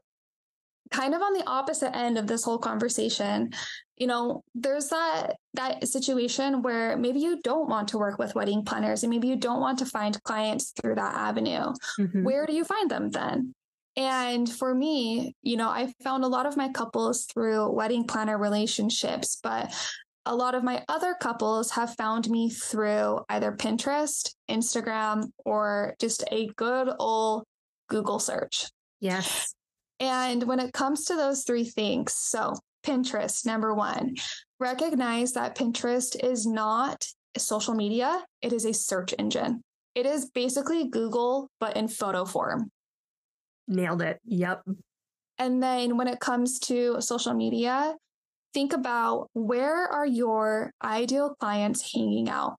kind 0.91 1.15
of 1.15 1.21
on 1.21 1.33
the 1.33 1.47
opposite 1.47 1.95
end 1.95 2.17
of 2.17 2.27
this 2.27 2.43
whole 2.43 2.57
conversation, 2.57 3.51
you 3.95 4.07
know, 4.07 4.43
there's 4.53 4.89
that 4.89 5.37
that 5.53 5.87
situation 5.87 6.61
where 6.61 6.97
maybe 6.97 7.21
you 7.21 7.41
don't 7.41 7.69
want 7.69 7.87
to 7.89 7.97
work 7.97 8.19
with 8.19 8.35
wedding 8.35 8.65
planners 8.65 9.03
and 9.03 9.09
maybe 9.09 9.27
you 9.27 9.37
don't 9.37 9.61
want 9.61 9.79
to 9.79 9.85
find 9.85 10.21
clients 10.23 10.73
through 10.79 10.95
that 10.95 11.15
avenue. 11.15 11.73
Mm-hmm. 11.97 12.23
Where 12.23 12.45
do 12.45 12.53
you 12.53 12.65
find 12.65 12.91
them 12.91 13.09
then? 13.09 13.55
And 13.97 14.49
for 14.49 14.73
me, 14.73 15.35
you 15.41 15.57
know, 15.57 15.69
I 15.69 15.93
found 16.01 16.23
a 16.23 16.29
lot 16.29 16.45
of 16.45 16.55
my 16.55 16.69
couples 16.69 17.25
through 17.25 17.71
wedding 17.71 18.05
planner 18.05 18.37
relationships, 18.37 19.37
but 19.41 19.73
a 20.25 20.35
lot 20.35 20.55
of 20.55 20.63
my 20.63 20.83
other 20.87 21.15
couples 21.19 21.71
have 21.71 21.95
found 21.95 22.29
me 22.29 22.49
through 22.49 23.19
either 23.29 23.51
Pinterest, 23.51 24.33
Instagram, 24.49 25.31
or 25.45 25.95
just 25.99 26.23
a 26.31 26.47
good 26.55 26.89
old 26.99 27.43
Google 27.89 28.19
search. 28.19 28.67
Yes. 28.99 29.53
And 29.99 30.43
when 30.43 30.59
it 30.59 30.73
comes 30.73 31.05
to 31.05 31.15
those 31.15 31.43
three 31.43 31.65
things, 31.65 32.13
so 32.13 32.55
Pinterest, 32.83 33.45
number 33.45 33.73
one, 33.73 34.15
recognize 34.59 35.33
that 35.33 35.55
Pinterest 35.55 36.23
is 36.23 36.45
not 36.45 37.05
social 37.37 37.73
media, 37.73 38.23
it 38.41 38.53
is 38.53 38.65
a 38.65 38.73
search 38.73 39.13
engine. 39.17 39.61
It 39.95 40.05
is 40.05 40.29
basically 40.29 40.87
Google, 40.87 41.49
but 41.59 41.75
in 41.75 41.87
photo 41.87 42.25
form. 42.25 42.71
Nailed 43.71 44.01
it. 44.01 44.19
Yep. 44.25 44.63
And 45.37 45.63
then 45.63 45.97
when 45.97 46.07
it 46.07 46.19
comes 46.19 46.59
to 46.59 47.01
social 47.01 47.33
media, 47.33 47.95
think 48.53 48.73
about 48.73 49.29
where 49.33 49.87
are 49.87 50.05
your 50.05 50.71
ideal 50.83 51.35
clients 51.39 51.93
hanging 51.93 52.29
out? 52.29 52.57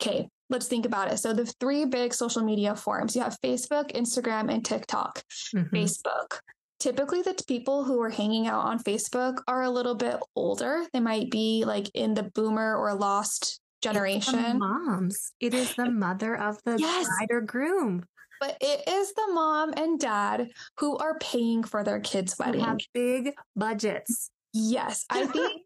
Okay, 0.00 0.28
let's 0.50 0.68
think 0.68 0.86
about 0.86 1.10
it. 1.10 1.18
So 1.18 1.32
the 1.32 1.46
three 1.58 1.84
big 1.84 2.14
social 2.14 2.44
media 2.44 2.76
forums, 2.76 3.16
you 3.16 3.22
have 3.22 3.36
Facebook, 3.42 3.92
Instagram, 3.92 4.52
and 4.52 4.64
TikTok. 4.64 5.22
Mm-hmm. 5.54 5.74
Facebook. 5.74 6.38
Typically 6.78 7.22
the 7.22 7.40
people 7.46 7.84
who 7.84 8.00
are 8.02 8.10
hanging 8.10 8.46
out 8.46 8.64
on 8.64 8.78
Facebook 8.78 9.40
are 9.46 9.62
a 9.62 9.70
little 9.70 9.94
bit 9.94 10.16
older. 10.36 10.84
They 10.92 11.00
might 11.00 11.30
be 11.30 11.64
like 11.64 11.88
in 11.94 12.14
the 12.14 12.24
boomer 12.24 12.76
or 12.76 12.94
lost 12.94 13.60
generation. 13.82 14.58
moms. 14.58 15.32
It 15.40 15.54
is 15.54 15.74
the 15.74 15.90
mother 15.90 16.36
of 16.36 16.58
the 16.64 16.76
yes. 16.78 17.06
bride 17.06 17.30
or 17.30 17.40
groom. 17.40 18.04
But 18.42 18.56
it 18.60 18.88
is 18.88 19.14
the 19.14 19.28
mom 19.32 19.72
and 19.76 20.00
dad 20.00 20.50
who 20.78 20.96
are 20.96 21.16
paying 21.20 21.62
for 21.62 21.84
their 21.84 22.00
kids' 22.00 22.36
wedding. 22.36 22.62
Have 22.62 22.78
big 22.92 23.34
budgets. 23.54 24.30
Yes. 24.52 25.06
I 25.08 25.26
think 25.28 25.62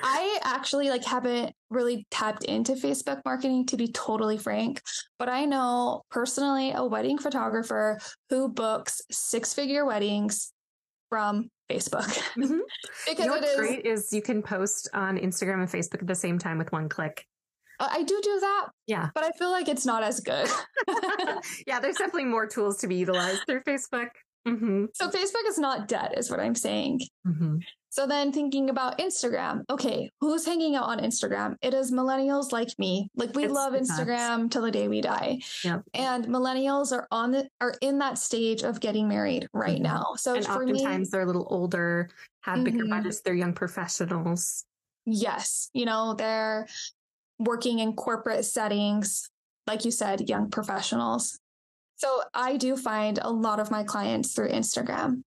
I 0.00 0.38
actually 0.44 0.90
like 0.90 1.04
haven't 1.04 1.56
really 1.70 2.06
tapped 2.12 2.44
into 2.44 2.74
Facebook 2.74 3.20
marketing 3.24 3.66
to 3.66 3.76
be 3.76 3.88
totally 3.88 4.38
frank, 4.38 4.80
but 5.18 5.28
I 5.28 5.44
know 5.44 6.02
personally 6.08 6.70
a 6.70 6.84
wedding 6.84 7.18
photographer 7.18 7.98
who 8.28 8.48
books 8.48 9.02
six-figure 9.10 9.84
weddings 9.84 10.52
from 11.08 11.48
Facebook. 11.68 12.16
Mm-hmm. 12.38 12.60
because 13.08 13.18
you 13.18 13.26
know 13.26 13.32
what's 13.32 13.56
great 13.56 13.84
is 13.84 14.12
you 14.12 14.22
can 14.22 14.40
post 14.40 14.88
on 14.94 15.18
Instagram 15.18 15.62
and 15.62 15.68
Facebook 15.68 16.02
at 16.02 16.06
the 16.06 16.14
same 16.14 16.38
time 16.38 16.58
with 16.58 16.70
one 16.70 16.88
click. 16.88 17.26
I 17.80 18.02
do 18.02 18.20
do 18.22 18.40
that. 18.40 18.68
Yeah. 18.86 19.08
But 19.14 19.24
I 19.24 19.30
feel 19.32 19.50
like 19.50 19.68
it's 19.68 19.86
not 19.86 20.02
as 20.02 20.20
good. 20.20 20.48
yeah, 21.66 21.80
there's 21.80 21.96
definitely 21.96 22.26
more 22.26 22.46
tools 22.46 22.78
to 22.78 22.86
be 22.86 22.96
utilized 22.96 23.42
through 23.46 23.62
Facebook. 23.62 24.08
Mm-hmm. 24.46 24.86
So 24.94 25.08
Facebook 25.08 25.46
is 25.46 25.58
not 25.58 25.88
dead, 25.88 26.14
is 26.16 26.30
what 26.30 26.40
I'm 26.40 26.54
saying. 26.54 27.00
Mm-hmm. 27.26 27.58
So 27.90 28.06
then 28.06 28.32
thinking 28.32 28.70
about 28.70 28.98
Instagram, 28.98 29.62
okay, 29.68 30.10
who's 30.20 30.46
hanging 30.46 30.76
out 30.76 30.84
on 30.84 31.00
Instagram? 31.00 31.56
It 31.60 31.74
is 31.74 31.90
millennials 31.90 32.52
like 32.52 32.68
me. 32.78 33.08
Like 33.16 33.34
we 33.34 33.44
it's 33.44 33.52
love 33.52 33.72
Instagram 33.72 34.48
till 34.50 34.62
the 34.62 34.70
day 34.70 34.86
we 34.86 35.00
die. 35.00 35.40
Yep. 35.64 35.82
And 35.94 36.26
millennials 36.26 36.92
are 36.92 37.08
on 37.10 37.32
the 37.32 37.48
are 37.60 37.74
in 37.80 37.98
that 37.98 38.16
stage 38.16 38.62
of 38.62 38.80
getting 38.80 39.08
married 39.08 39.48
right 39.52 39.74
mm-hmm. 39.74 39.82
now. 39.82 40.14
So 40.16 40.34
and 40.34 40.46
for 40.46 40.62
oftentimes 40.62 41.08
me, 41.08 41.10
they're 41.10 41.22
a 41.22 41.26
little 41.26 41.48
older, 41.50 42.10
have 42.42 42.62
bigger 42.62 42.78
mm-hmm. 42.78 42.90
budgets, 42.90 43.22
they're 43.22 43.34
young 43.34 43.54
professionals. 43.54 44.64
Yes. 45.04 45.68
You 45.72 45.86
know, 45.86 46.14
they're 46.14 46.68
working 47.40 47.78
in 47.78 47.94
corporate 47.94 48.44
settings, 48.44 49.28
like 49.66 49.84
you 49.84 49.90
said, 49.90 50.28
young 50.28 50.50
professionals. 50.50 51.40
So 51.96 52.22
I 52.32 52.56
do 52.56 52.76
find 52.76 53.18
a 53.20 53.30
lot 53.30 53.58
of 53.58 53.70
my 53.70 53.82
clients 53.82 54.34
through 54.34 54.50
Instagram. 54.50 55.22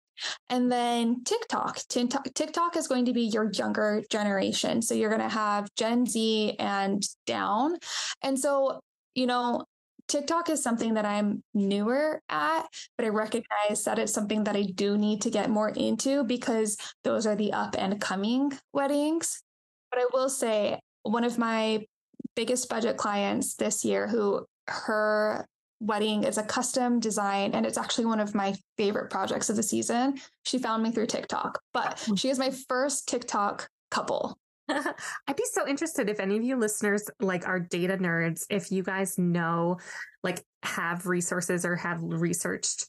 And 0.50 0.70
then 0.70 1.24
TikTok. 1.24 1.78
TikTok 1.88 2.76
is 2.76 2.86
going 2.86 3.06
to 3.06 3.12
be 3.12 3.22
your 3.22 3.50
younger 3.52 4.02
generation. 4.10 4.82
So 4.82 4.94
you're 4.94 5.08
going 5.08 5.22
to 5.22 5.28
have 5.28 5.68
Gen 5.76 6.04
Z 6.04 6.56
and 6.58 7.02
down. 7.26 7.76
And 8.22 8.38
so, 8.38 8.80
you 9.14 9.26
know, 9.26 9.64
TikTok 10.08 10.50
is 10.50 10.62
something 10.62 10.94
that 10.94 11.06
I'm 11.06 11.42
newer 11.54 12.20
at, 12.28 12.66
but 12.98 13.06
I 13.06 13.10
recognize 13.10 13.84
that 13.84 13.98
it's 13.98 14.12
something 14.12 14.44
that 14.44 14.56
I 14.56 14.62
do 14.62 14.98
need 14.98 15.22
to 15.22 15.30
get 15.30 15.48
more 15.48 15.70
into 15.70 16.24
because 16.24 16.76
those 17.04 17.26
are 17.26 17.36
the 17.36 17.52
up 17.52 17.76
and 17.78 18.00
coming 18.00 18.52
weddings. 18.72 19.40
But 19.90 20.00
I 20.00 20.06
will 20.12 20.28
say, 20.28 20.80
one 21.02 21.24
of 21.24 21.38
my 21.38 21.86
biggest 22.36 22.68
budget 22.68 22.96
clients 22.96 23.54
this 23.54 23.84
year 23.84 24.06
who 24.06 24.46
her 24.68 25.46
wedding 25.80 26.24
is 26.24 26.36
a 26.38 26.42
custom 26.42 27.00
design 27.00 27.52
and 27.54 27.64
it's 27.64 27.78
actually 27.78 28.04
one 28.04 28.20
of 28.20 28.34
my 28.34 28.54
favorite 28.76 29.10
projects 29.10 29.48
of 29.48 29.56
the 29.56 29.62
season. 29.62 30.18
She 30.44 30.58
found 30.58 30.82
me 30.82 30.92
through 30.92 31.06
TikTok, 31.06 31.60
but 31.72 31.98
hmm. 32.00 32.14
she 32.14 32.28
is 32.28 32.38
my 32.38 32.50
first 32.68 33.08
TikTok 33.08 33.68
couple. 33.90 34.38
I'd 35.28 35.36
be 35.36 35.44
so 35.50 35.66
interested 35.66 36.08
if 36.08 36.20
any 36.20 36.36
of 36.36 36.42
you 36.42 36.56
listeners 36.56 37.08
like 37.20 37.46
are 37.46 37.60
data 37.60 37.96
nerds, 37.96 38.44
if 38.50 38.70
you 38.70 38.82
guys 38.82 39.18
know, 39.18 39.78
like 40.22 40.42
have 40.62 41.06
resources 41.06 41.64
or 41.64 41.76
have 41.76 41.98
researched 42.02 42.86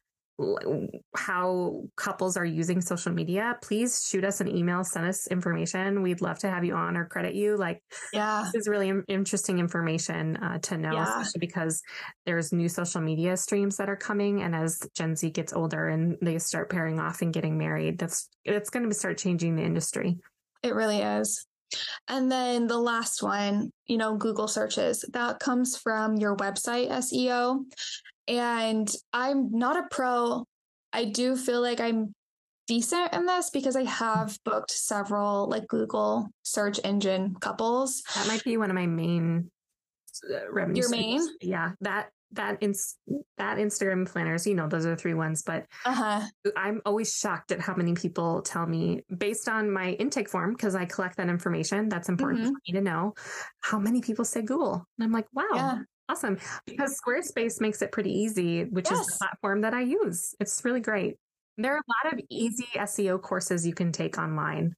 how 1.16 1.84
couples 1.96 2.38
are 2.38 2.46
using 2.46 2.82
social 2.82 3.12
media, 3.12 3.58
please 3.62 4.06
shoot 4.08 4.24
us 4.24 4.42
an 4.42 4.48
email, 4.48 4.84
send 4.84 5.06
us 5.06 5.28
information. 5.28 6.02
We'd 6.02 6.22
love 6.22 6.40
to 6.40 6.50
have 6.50 6.64
you 6.64 6.74
on 6.74 6.98
or 6.98 7.06
credit 7.06 7.36
you. 7.36 7.58
Like, 7.58 7.82
yeah, 8.14 8.44
this 8.46 8.62
is 8.62 8.68
really 8.68 8.92
interesting 9.08 9.60
information 9.60 10.38
uh, 10.38 10.60
to 10.60 10.78
know, 10.78 10.94
yeah. 10.94 11.04
especially 11.04 11.40
because 11.40 11.82
there's 12.26 12.52
new 12.52 12.70
social 12.70 13.02
media 13.02 13.38
streams 13.38 13.78
that 13.78 13.90
are 13.90 13.96
coming. 13.96 14.42
And 14.42 14.56
as 14.56 14.80
Gen 14.96 15.16
Z 15.16 15.30
gets 15.32 15.54
older 15.54 15.90
and 15.90 16.18
they 16.22 16.40
start 16.40 16.70
pairing 16.70 17.00
off 17.00 17.22
and 17.22 17.34
getting 17.34 17.58
married, 17.58 18.00
that's, 18.00 18.30
it's 18.46 18.70
going 18.70 18.88
to 18.88 18.96
start 18.96 19.18
changing 19.18 19.56
the 19.56 19.64
industry. 19.64 20.18
It 20.64 20.74
really 20.74 21.02
is. 21.02 21.46
And 22.08 22.32
then 22.32 22.68
the 22.68 22.78
last 22.78 23.24
one, 23.24 23.72
you 23.86 23.98
know, 23.98 24.16
Google 24.16 24.48
searches 24.48 25.06
that 25.14 25.40
comes 25.40 25.78
from 25.78 26.18
your 26.18 26.36
website 26.36 26.90
SEO. 26.90 27.64
And 28.28 28.94
I'm 29.14 29.52
not 29.52 29.78
a 29.78 29.88
pro. 29.90 30.46
I 30.94 31.06
do 31.06 31.36
feel 31.36 31.62
like 31.62 31.80
I'm 31.80 32.14
decent 32.68 33.14
in 33.14 33.26
this 33.26 33.50
because 33.50 33.76
I 33.76 33.84
have 33.84 34.38
booked 34.46 34.72
several 34.72 35.50
like 35.50 35.68
Google 35.68 36.30
search 36.44 36.80
engine 36.84 37.36
couples. 37.36 38.04
That 38.16 38.28
might 38.28 38.44
be 38.44 38.58
one 38.58 38.70
of 38.70 38.76
my 38.76 38.86
main 38.86 39.50
uh, 40.30 40.52
revenue. 40.52 40.82
Your 40.82 40.90
main? 40.90 41.22
Yeah. 41.42 41.72
That 41.82 42.10
that 42.34 42.62
in, 42.62 42.74
that 43.38 43.58
Instagram 43.58 44.10
planners, 44.10 44.48
you 44.48 44.56
know, 44.56 44.68
those 44.68 44.86
are 44.86 44.92
the 44.92 44.96
three 44.96 45.14
ones. 45.14 45.42
But 45.42 45.66
uh-huh. 45.86 46.22
I'm 46.56 46.82
always 46.86 47.14
shocked 47.14 47.52
at 47.52 47.60
how 47.60 47.76
many 47.76 47.94
people 47.94 48.42
tell 48.42 48.66
me, 48.66 49.02
based 49.18 49.50
on 49.50 49.70
my 49.70 49.92
intake 49.92 50.30
form, 50.30 50.54
because 50.54 50.76
I 50.76 50.86
collect 50.86 51.18
that 51.18 51.28
information. 51.28 51.90
That's 51.90 52.10
important 52.10 52.42
mm-hmm. 52.42 52.52
for 52.52 52.60
me 52.68 52.74
to 52.74 52.82
know. 52.82 53.16
How 53.60 53.80
many 53.80 54.02
people 54.02 54.24
say 54.24 54.42
Google? 54.42 54.86
And 54.98 55.04
I'm 55.06 55.12
like, 55.12 55.28
wow, 55.34 55.44
yeah. 55.54 55.78
Awesome. 56.12 56.38
Because 56.66 57.00
Squarespace 57.00 57.62
makes 57.62 57.82
it 57.82 57.92
pretty 57.92 58.12
easy, 58.12 58.66
which 58.66 58.90
yes. 58.90 59.00
is 59.00 59.08
the 59.08 59.18
platform 59.20 59.62
that 59.62 59.74
I 59.74 59.82
use. 59.82 60.36
It's 60.40 60.64
really 60.66 60.82
great. 60.82 61.16
There 61.58 61.74
are 61.74 61.78
a 61.78 62.08
lot 62.08 62.14
of 62.14 62.20
easy 62.30 62.68
SEO 62.76 63.22
courses 63.22 63.66
you 63.66 63.74
can 63.74 63.92
take 63.92 64.18
online. 64.18 64.74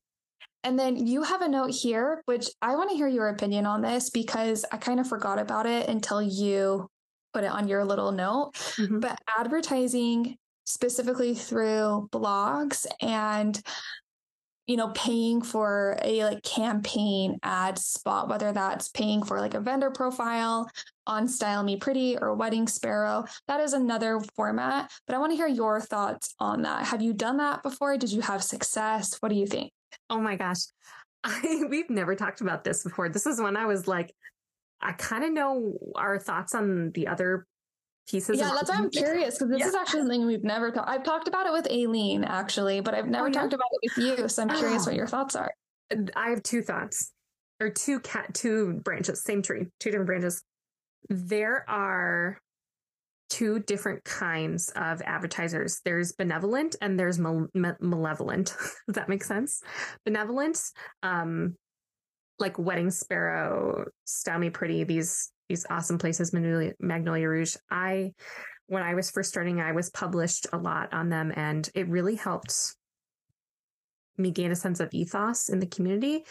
And 0.64 0.78
then 0.80 0.96
you 1.08 1.24
have 1.24 1.42
a 1.42 1.50
note 1.50 1.72
here, 1.72 2.22
which 2.26 2.48
I 2.62 2.76
want 2.76 2.90
to 2.92 2.96
hear 2.96 3.08
your 3.08 3.30
opinion 3.30 3.66
on 3.66 3.82
this 3.82 4.10
because 4.10 4.64
I 4.72 4.78
kind 4.78 5.00
of 5.00 5.08
forgot 5.08 5.40
about 5.40 5.66
it 5.66 5.90
until 5.90 6.22
you 6.22 6.88
put 7.34 7.44
it 7.44 7.52
on 7.52 7.68
your 7.68 7.84
little 7.84 8.12
note. 8.12 8.54
Mm-hmm. 8.54 9.00
But 9.00 9.20
advertising 9.38 10.38
specifically 10.66 11.34
through 11.34 12.08
blogs 12.12 12.86
and 13.02 13.60
you 14.68 14.78
know 14.78 14.90
paying 14.90 15.42
for 15.42 15.98
a 16.02 16.24
like 16.24 16.44
campaign 16.44 17.38
ad 17.44 17.78
spot 17.78 18.30
whether 18.30 18.52
that's 18.52 18.90
paying 18.90 19.24
for 19.24 19.40
like 19.40 19.54
a 19.54 19.60
vendor 19.60 19.92
profile 19.92 20.70
on 21.06 21.28
style 21.28 21.64
me 21.64 21.76
pretty 21.76 22.18
or 22.18 22.34
wedding 22.34 22.68
sparrow 22.68 23.26
that 23.48 23.60
is 23.60 23.74
another 23.74 24.22
format 24.36 24.90
but 25.06 25.16
i 25.16 25.20
want 25.20 25.32
to 25.32 25.36
hear 25.36 25.48
your 25.48 25.82
thoughts 25.82 26.34
on 26.40 26.62
that. 26.64 26.86
Have 26.86 27.02
you 27.02 27.14
done 27.14 27.38
that 27.38 27.64
before? 27.64 27.98
Did 27.98 28.12
you 28.12 28.22
have 28.22 28.44
success? 28.44 29.18
What 29.20 29.30
do 29.30 29.36
you 29.36 29.48
think? 29.48 29.72
Oh 30.10 30.20
my 30.20 30.36
gosh. 30.36 30.60
I, 31.24 31.64
we've 31.70 31.90
never 31.90 32.16
talked 32.16 32.42
about 32.42 32.64
this 32.64 32.84
before. 32.84 33.10
This 33.10 33.26
is 33.26 33.42
when 33.42 33.56
i 33.56 33.66
was 33.66 33.88
like 33.88 34.14
i 34.82 34.92
kind 34.92 35.24
of 35.24 35.32
know 35.32 35.78
our 35.96 36.20
thoughts 36.20 36.54
on 36.54 36.92
the 36.92 37.08
other 37.08 37.46
pieces. 38.08 38.40
Yeah, 38.40 38.52
that's 38.54 38.70
why 38.70 38.78
I'm 38.78 38.90
curious 38.90 39.36
because 39.36 39.50
this 39.50 39.60
yeah. 39.60 39.68
is 39.68 39.76
actually 39.76 40.02
something 40.02 40.26
we've 40.26 40.44
never 40.44 40.72
talked. 40.72 40.90
I've 40.90 41.04
talked 41.04 41.28
about 41.28 41.48
it 41.48 41.54
with 41.54 41.68
Aileen 41.72 42.24
actually, 42.24 42.82
but 42.82 42.94
I've 42.94 43.08
never 43.08 43.26
oh, 43.26 43.28
yeah. 43.28 43.34
talked 43.34 43.54
about 43.54 43.68
it 43.72 43.92
with 43.96 44.20
you. 44.20 44.28
So 44.30 44.44
I'm 44.44 44.50
curious 44.50 44.86
what 44.86 44.96
your 44.96 45.08
thoughts 45.14 45.36
are. 45.36 45.52
I 46.16 46.30
have 46.30 46.44
two 46.44 46.62
thoughts, 46.62 47.12
or 47.60 47.70
two 47.70 48.00
cat, 48.00 48.34
two 48.34 48.82
branches, 48.84 49.24
same 49.24 49.42
tree, 49.42 49.68
two 49.80 49.92
different 49.92 50.08
branches. 50.08 50.44
There 51.10 51.70
are 51.70 52.40
two 53.30 53.60
different 53.60 54.04
kinds 54.04 54.70
of 54.76 55.02
advertisers. 55.02 55.82
There's 55.84 56.12
benevolent 56.12 56.76
and 56.82 57.00
there's 57.00 57.20
malevolent. 57.20 58.54
Does 58.88 58.96
that 58.96 59.10
make 59.10 59.24
sense? 59.24 59.62
Benevolent, 60.06 60.62
um, 61.02 61.56
like 62.40 62.60
Wedding 62.60 62.92
Sparrow, 62.92 63.86
Me 64.40 64.50
Pretty, 64.50 64.84
these 64.84 65.32
these 65.50 65.66
awesome 65.70 65.98
places, 65.98 66.34
Magnolia, 66.34 67.30
Rouge. 67.30 67.56
I, 67.70 68.14
when 68.68 68.84
I 68.84 68.94
was 68.96 69.12
first 69.12 69.30
starting, 69.30 69.62
I 69.62 69.74
was 69.74 69.90
published 69.90 70.48
a 70.54 70.58
lot 70.58 70.94
on 70.94 71.10
them 71.10 71.32
and 71.36 71.70
it 71.76 71.88
really 71.90 72.16
helped 72.16 72.76
me 74.18 74.32
gain 74.32 74.52
a 74.52 74.56
sense 74.56 74.80
of 74.80 74.94
ethos 74.94 75.50
in 75.50 75.60
the 75.60 75.66
community. 75.66 76.24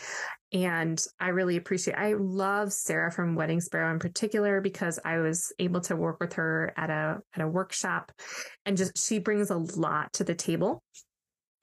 And 0.52 1.00
I 1.18 1.28
really 1.28 1.56
appreciate, 1.56 1.96
I 1.96 2.14
love 2.14 2.72
Sarah 2.72 3.10
from 3.10 3.34
Wedding 3.34 3.60
Sparrow 3.60 3.92
in 3.92 3.98
particular 3.98 4.60
because 4.60 5.00
I 5.04 5.18
was 5.18 5.52
able 5.58 5.80
to 5.82 5.96
work 5.96 6.20
with 6.20 6.34
her 6.34 6.72
at 6.76 6.90
a, 6.90 7.18
at 7.34 7.42
a 7.42 7.48
workshop 7.48 8.12
and 8.64 8.76
just, 8.76 9.04
she 9.04 9.18
brings 9.18 9.50
a 9.50 9.56
lot 9.56 10.12
to 10.14 10.24
the 10.24 10.34
table 10.34 10.82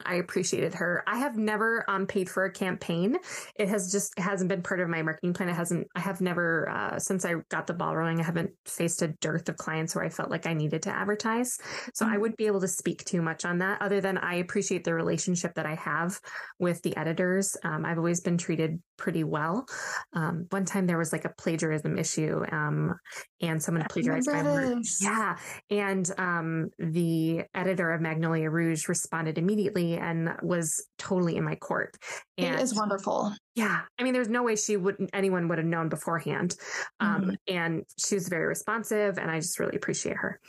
I 0.06 0.16
appreciated 0.16 0.74
her. 0.76 1.04
I 1.08 1.18
have 1.18 1.38
never 1.38 1.84
um, 1.89 2.08
paid 2.08 2.30
for 2.30 2.45
a 2.45 2.52
campaign. 2.52 3.18
It 3.56 3.68
has 3.70 3.91
just 3.91 4.14
it 4.18 4.22
hasn't 4.22 4.50
been 4.50 4.62
part 4.62 4.80
of 4.80 4.89
my 4.89 5.02
marketing 5.02 5.34
plan. 5.34 5.50
It 5.50 5.56
hasn't. 5.56 5.88
I 5.95 6.00
have 6.00 6.22
never 6.22 6.70
uh, 6.70 7.00
since 7.00 7.26
I 7.26 7.36
got 7.50 7.68
the 7.68 7.74
ball 7.74 7.95
rolling. 7.95 8.20
I 8.20 8.24
haven't 8.24 8.52
faced 8.66 9.02
a 9.02 9.10
dearth 9.20 9.50
of 9.50 9.58
clients 9.58 9.95
where 9.95 10.06
I 10.06 10.10
felt 10.10 10.30
like 10.30 10.47
I 10.47 10.54
needed 10.54 10.84
to 10.84 10.91
advertise. 10.91 11.58
So 11.93 12.06
mm-hmm. 12.06 12.14
I 12.14 12.18
wouldn't 12.18 12.38
be 12.38 12.47
able 12.47 12.62
to 12.62 12.68
speak 12.68 13.04
too 13.06 13.22
much 13.22 13.45
on 13.45 13.60
that. 13.60 13.82
Other 13.82 14.02
than 14.02 14.18
I 14.18 14.36
appreciate 14.36 14.84
the 14.84 14.93
relationship 14.93 15.56
that 15.56 15.66
I 15.66 15.76
have 15.76 16.20
with 16.60 16.82
the 16.82 16.95
editors. 16.95 17.56
Um, 17.64 17.86
I've 17.86 17.97
always 17.97 18.22
been 18.22 18.38
treated 18.38 18.82
pretty 18.97 19.24
well. 19.24 19.66
Um, 20.14 20.45
one 20.50 20.66
time 20.66 20.88
there 20.88 20.97
was 20.97 21.12
like 21.12 21.26
a 21.26 21.34
plagiarism 21.38 21.97
issue, 21.97 22.43
um, 22.52 22.95
and 23.41 23.62
someone 23.62 23.86
plagiarized 23.89 24.32
my 24.32 24.43
work. 24.43 24.84
Yeah, 25.02 25.38
and 25.70 26.10
um, 26.18 26.70
the 26.78 27.43
editor 27.54 27.91
of 27.91 28.02
Magnolia 28.02 28.50
Rouge 28.50 28.88
responded 28.88 29.38
immediately 29.38 29.89
and 29.96 30.36
was 30.42 30.86
totally 30.98 31.36
in 31.36 31.44
my 31.44 31.56
court. 31.56 31.96
And 32.38 32.56
it 32.56 32.62
is 32.62 32.76
wonderful. 32.76 33.34
Yeah. 33.56 33.82
I 33.98 34.04
mean, 34.04 34.14
there's 34.14 34.30
no 34.30 34.44
way 34.44 34.56
she 34.56 34.78
would 34.78 35.10
anyone 35.14 35.48
would 35.48 35.58
have 35.58 35.68
known 35.68 35.90
beforehand. 35.90 36.56
Um, 37.00 37.22
mm-hmm. 37.22 37.32
and 37.48 37.84
she 37.98 38.16
was 38.16 38.30
very 38.30 38.46
responsive 38.46 39.18
and 39.18 39.30
I 39.30 39.40
just 39.40 39.60
really 39.60 39.76
appreciate 39.76 40.18
her. 40.18 40.40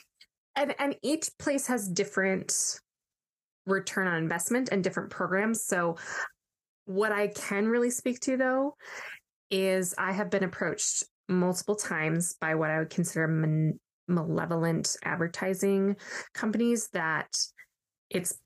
And 0.56 0.74
and 0.78 0.96
each 1.02 1.28
place 1.38 1.66
has 1.66 1.88
different 1.88 2.80
return 3.66 4.06
on 4.06 4.16
investment 4.16 4.70
and 4.72 4.82
different 4.82 5.10
programs. 5.10 5.64
So 5.64 5.96
what 6.86 7.12
I 7.12 7.28
can 7.28 7.68
really 7.68 7.90
speak 7.90 8.20
to 8.20 8.36
though 8.36 8.76
is 9.50 9.94
I 9.98 10.12
have 10.12 10.30
been 10.30 10.44
approached 10.44 11.04
multiple 11.28 11.76
times 11.76 12.36
by 12.40 12.54
what 12.54 12.70
I 12.70 12.78
would 12.78 12.90
consider 12.90 13.28
man- 13.28 13.78
malevolent 14.08 14.96
advertising 15.04 15.96
companies 16.34 16.88
that 16.92 17.28
it's 18.10 18.38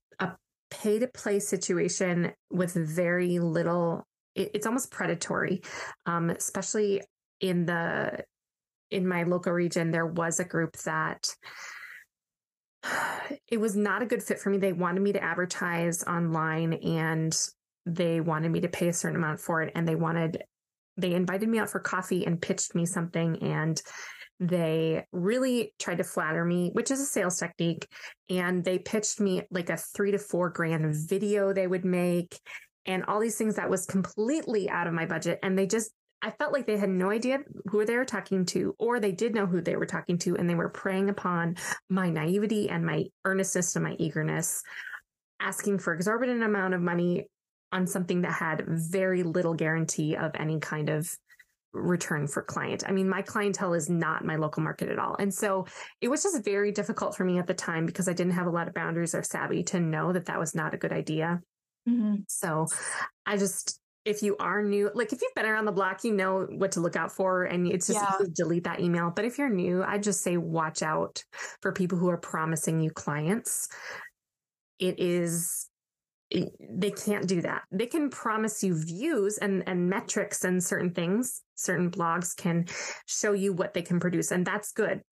pay 0.70 0.98
to 0.98 1.06
play 1.06 1.38
situation 1.38 2.32
with 2.50 2.74
very 2.74 3.38
little 3.38 4.06
it, 4.34 4.50
it's 4.54 4.66
almost 4.66 4.90
predatory. 4.90 5.62
Um, 6.06 6.30
especially 6.30 7.02
in 7.40 7.66
the 7.66 8.24
in 8.90 9.06
my 9.08 9.24
local 9.24 9.52
region 9.52 9.90
there 9.90 10.06
was 10.06 10.38
a 10.38 10.44
group 10.44 10.76
that 10.84 11.28
it 13.48 13.58
was 13.58 13.76
not 13.76 14.02
a 14.02 14.06
good 14.06 14.22
fit 14.22 14.38
for 14.38 14.50
me. 14.50 14.58
They 14.58 14.72
wanted 14.72 15.02
me 15.02 15.12
to 15.12 15.22
advertise 15.22 16.04
online 16.04 16.74
and 16.74 17.36
they 17.86 18.20
wanted 18.20 18.50
me 18.50 18.60
to 18.60 18.68
pay 18.68 18.88
a 18.88 18.92
certain 18.92 19.16
amount 19.16 19.40
for 19.40 19.62
it 19.62 19.72
and 19.74 19.86
they 19.86 19.94
wanted 19.94 20.42
they 20.96 21.12
invited 21.14 21.48
me 21.48 21.58
out 21.58 21.70
for 21.70 21.80
coffee 21.80 22.24
and 22.24 22.40
pitched 22.40 22.74
me 22.74 22.86
something 22.86 23.42
and 23.42 23.82
they 24.49 25.05
really 25.12 25.74
tried 25.78 25.99
to 25.99 26.05
flatter 26.05 26.45
me, 26.45 26.70
which 26.72 26.90
is 26.90 27.01
a 27.01 27.05
sales 27.05 27.38
technique. 27.38 27.86
And 28.28 28.64
they 28.64 28.78
pitched 28.78 29.20
me 29.20 29.42
like 29.51 29.70
a 29.70 29.76
three 29.76 30.12
to 30.12 30.18
four 30.18 30.51
grand 30.51 30.95
video 31.09 31.53
they 31.53 31.66
would 31.66 31.84
make 31.84 32.38
and 32.86 33.05
all 33.05 33.20
these 33.20 33.36
things 33.36 33.57
that 33.57 33.70
was 33.70 33.86
completely 33.86 34.68
out 34.68 34.86
of 34.86 34.92
my 34.95 35.07
budget. 35.07 35.38
And 35.42 35.59
they 35.59 35.66
just, 35.66 35.90
I 36.22 36.30
felt 36.30 36.53
like 36.53 36.66
they 36.66 36.76
had 36.76 36.88
no 36.88 37.11
idea 37.11 37.40
who 37.66 37.84
they 37.84 37.97
were 37.97 38.05
talking 38.05 38.47
to, 38.47 38.74
or 38.78 38.99
they 38.99 39.12
did 39.12 39.34
know 39.34 39.47
who 39.47 39.61
they 39.61 39.76
were 39.76 39.86
talking 39.86 40.18
to, 40.18 40.36
and 40.36 40.49
they 40.49 40.55
were 40.55 40.70
preying 40.70 41.11
upon 41.11 41.57
my 41.90 42.09
naivety 42.09 42.70
and 42.70 42.84
my 42.84 43.05
earnestness 43.24 43.76
and 43.76 43.84
my 43.84 43.95
eagerness, 43.99 44.62
asking 45.40 45.78
for 45.78 45.95
exorbitant 45.95 46.42
amount 46.42 46.74
of 46.74 46.80
money 46.80 47.26
on 47.72 47.86
something 47.86 48.22
that 48.22 48.32
had 48.32 48.64
very 48.66 49.22
little 49.22 49.55
guarantee 49.55 50.16
of 50.16 50.30
any 50.34 50.61
kind 50.61 50.88
of 50.88 51.14
return 51.74 52.26
for 52.26 52.42
client. 52.42 52.84
I 52.86 52.92
mean, 52.92 53.08
my 53.08 53.20
clientele 53.20 53.74
is 53.74 53.90
not 53.90 54.24
my 54.24 54.36
local 54.36 54.62
market 54.62 54.88
at 54.88 54.98
all. 54.98 55.16
And 55.18 55.34
so 55.34 55.66
it 56.00 56.08
was 56.08 56.22
just 56.22 56.44
very 56.44 56.72
difficult 56.72 57.16
for 57.16 57.24
me 57.24 57.38
at 57.38 57.46
the 57.46 57.54
time 57.54 57.84
because 57.84 58.08
I 58.08 58.12
didn't 58.12 58.34
have 58.34 58.46
a 58.46 58.50
lot 58.50 58.68
of 58.68 58.74
boundaries 58.74 59.14
or 59.14 59.22
savvy 59.22 59.62
to 59.64 59.80
know 59.80 60.12
that 60.12 60.26
that 60.26 60.38
was 60.38 60.54
not 60.54 60.72
a 60.72 60.78
good 60.78 60.92
idea. 60.92 61.40
Mm-hmm. 61.88 62.22
So 62.28 62.68
I 63.26 63.36
just, 63.36 63.80
if 64.04 64.22
you 64.22 64.36
are 64.38 64.62
new, 64.62 64.90
like 64.94 65.12
if 65.12 65.20
you've 65.20 65.34
been 65.34 65.46
around 65.46 65.64
the 65.64 65.72
block, 65.72 66.04
you 66.04 66.12
know 66.12 66.46
what 66.50 66.72
to 66.72 66.80
look 66.80 66.96
out 66.96 67.12
for 67.12 67.44
and 67.44 67.66
it's 67.66 67.88
just 67.88 68.00
yeah. 68.00 68.26
delete 68.34 68.64
that 68.64 68.80
email. 68.80 69.10
But 69.10 69.24
if 69.24 69.38
you're 69.38 69.50
new, 69.50 69.82
I 69.82 69.98
just 69.98 70.22
say 70.22 70.36
watch 70.36 70.82
out 70.82 71.24
for 71.60 71.72
people 71.72 71.98
who 71.98 72.08
are 72.08 72.18
promising 72.18 72.80
you 72.80 72.90
clients. 72.90 73.68
It 74.78 74.98
is 74.98 75.68
they 76.30 76.90
can't 76.90 77.28
do 77.28 77.42
that. 77.42 77.62
They 77.70 77.86
can 77.86 78.10
promise 78.10 78.62
you 78.64 78.74
views 78.74 79.38
and, 79.38 79.62
and 79.66 79.88
metrics 79.88 80.44
and 80.44 80.62
certain 80.62 80.90
things. 80.90 81.42
Certain 81.55 81.90
blogs 81.90 82.36
can 82.36 82.66
show 83.07 83.32
you 83.32 83.52
what 83.52 83.74
they 83.74 83.82
can 83.82 84.00
produce, 84.00 84.30
and 84.30 84.46
that's 84.46 84.72
good. 84.72 85.02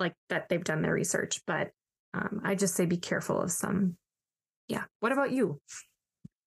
Like 0.00 0.14
that 0.28 0.48
they've 0.48 0.64
done 0.64 0.82
their 0.82 0.94
research. 0.94 1.40
But 1.46 1.70
um, 2.12 2.40
I 2.44 2.54
just 2.54 2.74
say 2.74 2.86
be 2.86 2.96
careful 2.96 3.40
of 3.40 3.52
some. 3.52 3.96
Yeah. 4.68 4.84
What 5.00 5.12
about 5.12 5.30
you? 5.30 5.60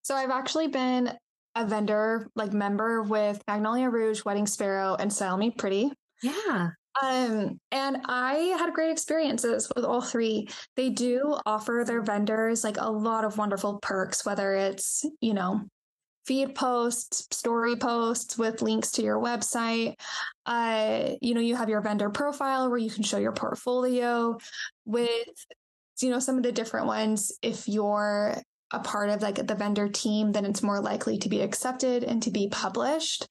So 0.03 0.15
I've 0.15 0.31
actually 0.31 0.67
been 0.67 1.13
a 1.55 1.65
vendor, 1.65 2.29
like 2.35 2.53
member 2.53 3.01
with 3.01 3.41
Magnolia 3.47 3.89
Rouge, 3.89 4.23
Wedding 4.23 4.47
Sparrow, 4.47 4.95
and 4.95 5.11
Style 5.11 5.37
Me 5.37 5.51
Pretty. 5.51 5.91
Yeah. 6.21 6.69
Um, 7.01 7.59
and 7.71 7.97
I 8.05 8.55
had 8.57 8.73
great 8.73 8.91
experiences 8.91 9.71
with 9.75 9.85
all 9.85 10.01
three. 10.01 10.47
They 10.75 10.89
do 10.89 11.37
offer 11.45 11.83
their 11.85 12.01
vendors 12.01 12.63
like 12.63 12.77
a 12.79 12.89
lot 12.89 13.23
of 13.23 13.37
wonderful 13.37 13.79
perks, 13.81 14.25
whether 14.25 14.53
it's, 14.53 15.05
you 15.21 15.33
know, 15.33 15.61
feed 16.27 16.53
posts, 16.53 17.25
story 17.31 17.77
posts 17.77 18.37
with 18.37 18.61
links 18.61 18.91
to 18.91 19.01
your 19.01 19.17
website. 19.17 19.95
Uh, 20.45 21.11
you 21.21 21.33
know, 21.33 21.41
you 21.41 21.55
have 21.55 21.69
your 21.69 21.81
vendor 21.81 22.09
profile 22.09 22.69
where 22.69 22.77
you 22.77 22.91
can 22.91 23.03
show 23.03 23.17
your 23.17 23.31
portfolio 23.31 24.37
with, 24.85 25.09
you 26.01 26.09
know, 26.09 26.19
some 26.19 26.37
of 26.37 26.43
the 26.43 26.51
different 26.51 26.85
ones. 26.85 27.31
If 27.41 27.67
you're 27.67 28.35
a 28.71 28.79
part 28.79 29.09
of 29.09 29.21
like 29.21 29.47
the 29.47 29.55
vendor 29.55 29.87
team, 29.87 30.31
then 30.31 30.45
it's 30.45 30.61
more 30.61 30.81
likely 30.81 31.17
to 31.19 31.29
be 31.29 31.41
accepted 31.41 32.03
and 32.03 32.21
to 32.23 32.31
be 32.31 32.49
published. 32.49 33.27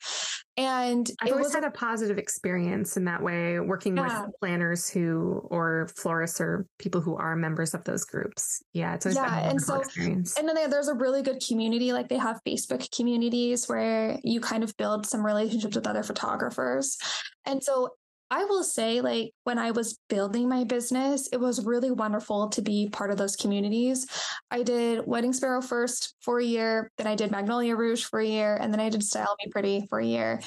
And 0.56 1.10
I 1.20 1.28
always 1.28 1.46
was, 1.46 1.54
had 1.54 1.64
a 1.64 1.70
positive 1.70 2.16
experience 2.16 2.96
in 2.96 3.04
that 3.04 3.22
way, 3.22 3.60
working 3.60 3.98
yeah. 3.98 4.22
with 4.24 4.34
planners 4.40 4.88
who 4.88 5.46
or 5.50 5.88
florists 5.96 6.40
or 6.40 6.66
people 6.78 7.02
who 7.02 7.16
are 7.16 7.36
members 7.36 7.74
of 7.74 7.84
those 7.84 8.04
groups. 8.04 8.62
Yeah, 8.72 8.94
it's 8.94 9.04
always 9.04 9.16
yeah, 9.16 9.50
and 9.50 9.60
so 9.60 9.80
experience. 9.80 10.38
and 10.38 10.48
then 10.48 10.70
there's 10.70 10.88
a 10.88 10.94
really 10.94 11.22
good 11.22 11.42
community. 11.46 11.92
Like 11.92 12.08
they 12.08 12.16
have 12.16 12.40
Facebook 12.46 12.90
communities 12.96 13.68
where 13.68 14.18
you 14.24 14.40
kind 14.40 14.64
of 14.64 14.74
build 14.78 15.04
some 15.04 15.24
relationships 15.24 15.76
with 15.76 15.86
other 15.86 16.02
photographers. 16.02 16.96
And 17.44 17.62
so 17.62 17.90
I 18.30 18.44
will 18.44 18.64
say, 18.64 19.00
like, 19.00 19.32
when 19.44 19.58
I 19.58 19.70
was 19.70 19.98
building 20.08 20.48
my 20.48 20.64
business, 20.64 21.28
it 21.32 21.38
was 21.38 21.64
really 21.64 21.92
wonderful 21.92 22.48
to 22.50 22.62
be 22.62 22.88
part 22.88 23.10
of 23.10 23.18
those 23.18 23.36
communities. 23.36 24.06
I 24.50 24.62
did 24.62 25.06
Wedding 25.06 25.32
Sparrow 25.32 25.62
first 25.62 26.14
for 26.20 26.40
a 26.40 26.44
year, 26.44 26.90
then 26.98 27.06
I 27.06 27.14
did 27.14 27.30
Magnolia 27.30 27.76
Rouge 27.76 28.04
for 28.04 28.18
a 28.18 28.26
year, 28.26 28.56
and 28.60 28.72
then 28.72 28.80
I 28.80 28.88
did 28.88 29.04
Style 29.04 29.36
Me 29.44 29.50
Pretty 29.50 29.86
for 29.88 30.00
a 30.00 30.04
year. 30.04 30.40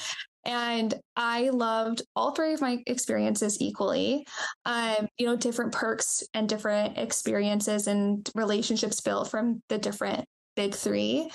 And 0.44 0.94
I 1.16 1.50
loved 1.50 2.02
all 2.16 2.32
three 2.32 2.54
of 2.54 2.60
my 2.60 2.78
experiences 2.86 3.58
equally. 3.60 4.26
Um, 4.64 5.08
you 5.18 5.26
know, 5.26 5.36
different 5.36 5.72
perks 5.72 6.22
and 6.32 6.48
different 6.48 6.98
experiences 6.98 7.86
and 7.86 8.28
relationships 8.34 9.00
built 9.00 9.30
from 9.30 9.62
the 9.68 9.78
different 9.78 10.26
big 10.56 10.74
three. 10.74 11.30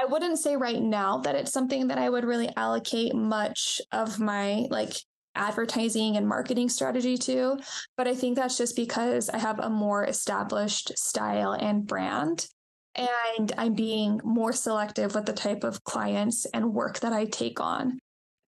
I 0.00 0.04
wouldn't 0.04 0.38
say 0.38 0.56
right 0.56 0.80
now 0.80 1.18
that 1.18 1.34
it's 1.34 1.52
something 1.52 1.88
that 1.88 1.98
I 1.98 2.08
would 2.08 2.24
really 2.24 2.50
allocate 2.56 3.14
much 3.14 3.80
of 3.92 4.20
my 4.20 4.66
like 4.70 4.92
advertising 5.34 6.16
and 6.16 6.26
marketing 6.26 6.68
strategy 6.68 7.16
too. 7.16 7.58
But 7.96 8.08
I 8.08 8.14
think 8.14 8.36
that's 8.36 8.58
just 8.58 8.76
because 8.76 9.28
I 9.28 9.38
have 9.38 9.60
a 9.60 9.70
more 9.70 10.04
established 10.04 10.96
style 10.98 11.52
and 11.52 11.86
brand. 11.86 12.46
And 12.94 13.52
I'm 13.56 13.74
being 13.74 14.20
more 14.24 14.52
selective 14.52 15.14
with 15.14 15.26
the 15.26 15.32
type 15.32 15.62
of 15.62 15.84
clients 15.84 16.46
and 16.46 16.74
work 16.74 17.00
that 17.00 17.12
I 17.12 17.26
take 17.26 17.60
on. 17.60 18.00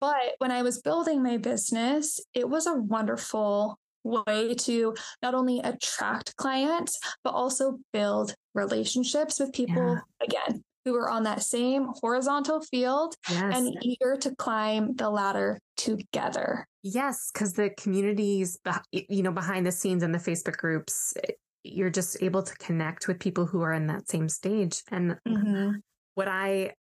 But 0.00 0.34
when 0.38 0.50
I 0.50 0.62
was 0.62 0.82
building 0.82 1.22
my 1.22 1.36
business, 1.36 2.20
it 2.34 2.48
was 2.48 2.66
a 2.66 2.74
wonderful 2.74 3.78
way 4.02 4.54
to 4.54 4.94
not 5.22 5.34
only 5.34 5.60
attract 5.60 6.36
clients, 6.36 6.98
but 7.22 7.34
also 7.34 7.78
build 7.92 8.34
relationships 8.54 9.38
with 9.38 9.52
people, 9.52 10.00
yeah. 10.20 10.26
again, 10.26 10.64
who 10.84 10.94
are 10.96 11.08
on 11.08 11.22
that 11.24 11.42
same 11.42 11.88
horizontal 12.00 12.60
field 12.60 13.14
yes. 13.30 13.56
and 13.56 13.76
eager 13.82 14.16
to 14.16 14.34
climb 14.36 14.94
the 14.96 15.08
ladder 15.08 15.58
together. 15.76 16.66
Yes, 16.82 17.30
because 17.32 17.52
the 17.52 17.70
communities, 17.70 18.58
you 18.92 19.22
know, 19.22 19.32
behind 19.32 19.66
the 19.66 19.72
scenes 19.72 20.02
in 20.02 20.12
the 20.12 20.18
Facebook 20.18 20.56
groups, 20.56 21.14
you're 21.62 21.90
just 21.90 22.22
able 22.22 22.42
to 22.42 22.54
connect 22.56 23.06
with 23.06 23.20
people 23.20 23.46
who 23.46 23.62
are 23.62 23.72
in 23.72 23.86
that 23.86 24.08
same 24.08 24.28
stage. 24.28 24.82
And 24.90 25.16
mm-hmm. 25.26 25.76
what 26.14 26.28
I 26.28 26.72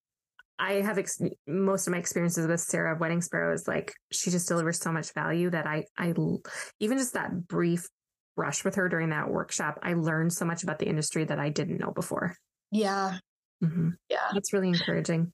I 0.58 0.74
have 0.74 0.98
ex- 0.98 1.20
most 1.46 1.86
of 1.86 1.92
my 1.92 1.98
experiences 1.98 2.46
with 2.46 2.60
Sarah 2.60 2.96
Wedding 2.98 3.22
Sparrow 3.22 3.54
is 3.54 3.66
like 3.66 3.94
she 4.12 4.30
just 4.30 4.48
delivers 4.48 4.78
so 4.78 4.92
much 4.92 5.12
value 5.14 5.50
that 5.50 5.66
I 5.66 5.84
I 5.96 6.12
even 6.80 6.98
just 6.98 7.14
that 7.14 7.46
brief 7.48 7.88
brush 8.36 8.64
with 8.64 8.76
her 8.76 8.88
during 8.88 9.10
that 9.10 9.30
workshop, 9.30 9.78
I 9.82 9.94
learned 9.94 10.32
so 10.32 10.44
much 10.44 10.62
about 10.62 10.78
the 10.78 10.86
industry 10.86 11.24
that 11.24 11.38
I 11.38 11.50
didn't 11.50 11.78
know 11.78 11.90
before. 11.90 12.34
Yeah, 12.70 13.18
Mm-hmm. 13.62 13.90
Yeah. 14.08 14.28
That's 14.32 14.52
really 14.52 14.68
encouraging. 14.68 15.32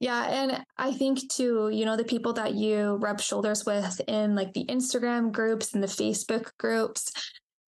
Yeah. 0.00 0.24
And 0.24 0.64
I 0.76 0.92
think 0.92 1.30
too, 1.30 1.70
you 1.72 1.84
know, 1.84 1.96
the 1.96 2.04
people 2.04 2.32
that 2.34 2.54
you 2.54 2.96
rub 2.96 3.20
shoulders 3.20 3.64
with 3.64 4.00
in 4.08 4.34
like 4.34 4.52
the 4.52 4.66
Instagram 4.66 5.32
groups 5.32 5.72
and 5.72 5.82
the 5.82 5.86
Facebook 5.86 6.50
groups, 6.58 7.12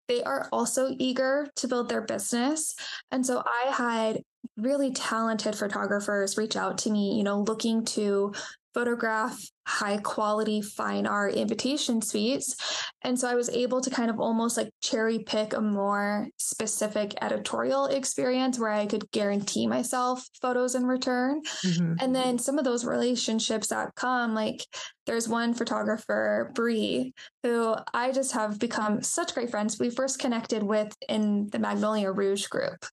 they 0.08 0.22
are 0.22 0.48
also 0.52 0.94
eager 0.98 1.48
to 1.56 1.68
build 1.68 1.88
their 1.88 2.02
business. 2.02 2.74
And 3.10 3.24
so 3.24 3.42
I 3.46 3.70
had 3.70 4.22
really 4.56 4.92
talented 4.92 5.56
photographers 5.56 6.36
reach 6.36 6.56
out 6.56 6.78
to 6.78 6.90
me, 6.90 7.16
you 7.16 7.24
know, 7.24 7.40
looking 7.40 7.84
to 7.84 8.32
photograph 8.76 9.40
high 9.66 9.96
quality 9.96 10.60
fine 10.60 11.06
art 11.06 11.32
invitation 11.32 12.02
suites. 12.02 12.56
And 13.00 13.18
so 13.18 13.26
I 13.26 13.34
was 13.34 13.48
able 13.48 13.80
to 13.80 13.88
kind 13.88 14.10
of 14.10 14.20
almost 14.20 14.58
like 14.58 14.68
cherry 14.82 15.20
pick 15.20 15.54
a 15.54 15.62
more 15.62 16.28
specific 16.36 17.14
editorial 17.22 17.86
experience 17.86 18.58
where 18.58 18.70
I 18.70 18.84
could 18.84 19.10
guarantee 19.12 19.66
myself 19.66 20.22
photos 20.42 20.74
in 20.74 20.84
return. 20.84 21.40
Mm-hmm. 21.64 21.94
And 22.00 22.14
then 22.14 22.38
some 22.38 22.58
of 22.58 22.66
those 22.66 22.84
relationships 22.84 23.68
that 23.68 23.94
come, 23.94 24.34
like 24.34 24.60
there's 25.06 25.26
one 25.26 25.54
photographer, 25.54 26.52
Bree, 26.54 27.14
who 27.42 27.74
I 27.94 28.12
just 28.12 28.32
have 28.32 28.58
become 28.58 29.02
such 29.02 29.32
great 29.32 29.50
friends. 29.50 29.80
We 29.80 29.88
first 29.88 30.18
connected 30.18 30.62
with 30.62 30.94
in 31.08 31.48
the 31.50 31.58
Magnolia 31.58 32.12
Rouge 32.12 32.48
group. 32.48 32.84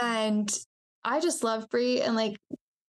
And 0.00 0.50
I 1.04 1.20
just 1.20 1.44
love 1.44 1.68
Bree 1.68 2.00
and 2.00 2.16
like 2.16 2.38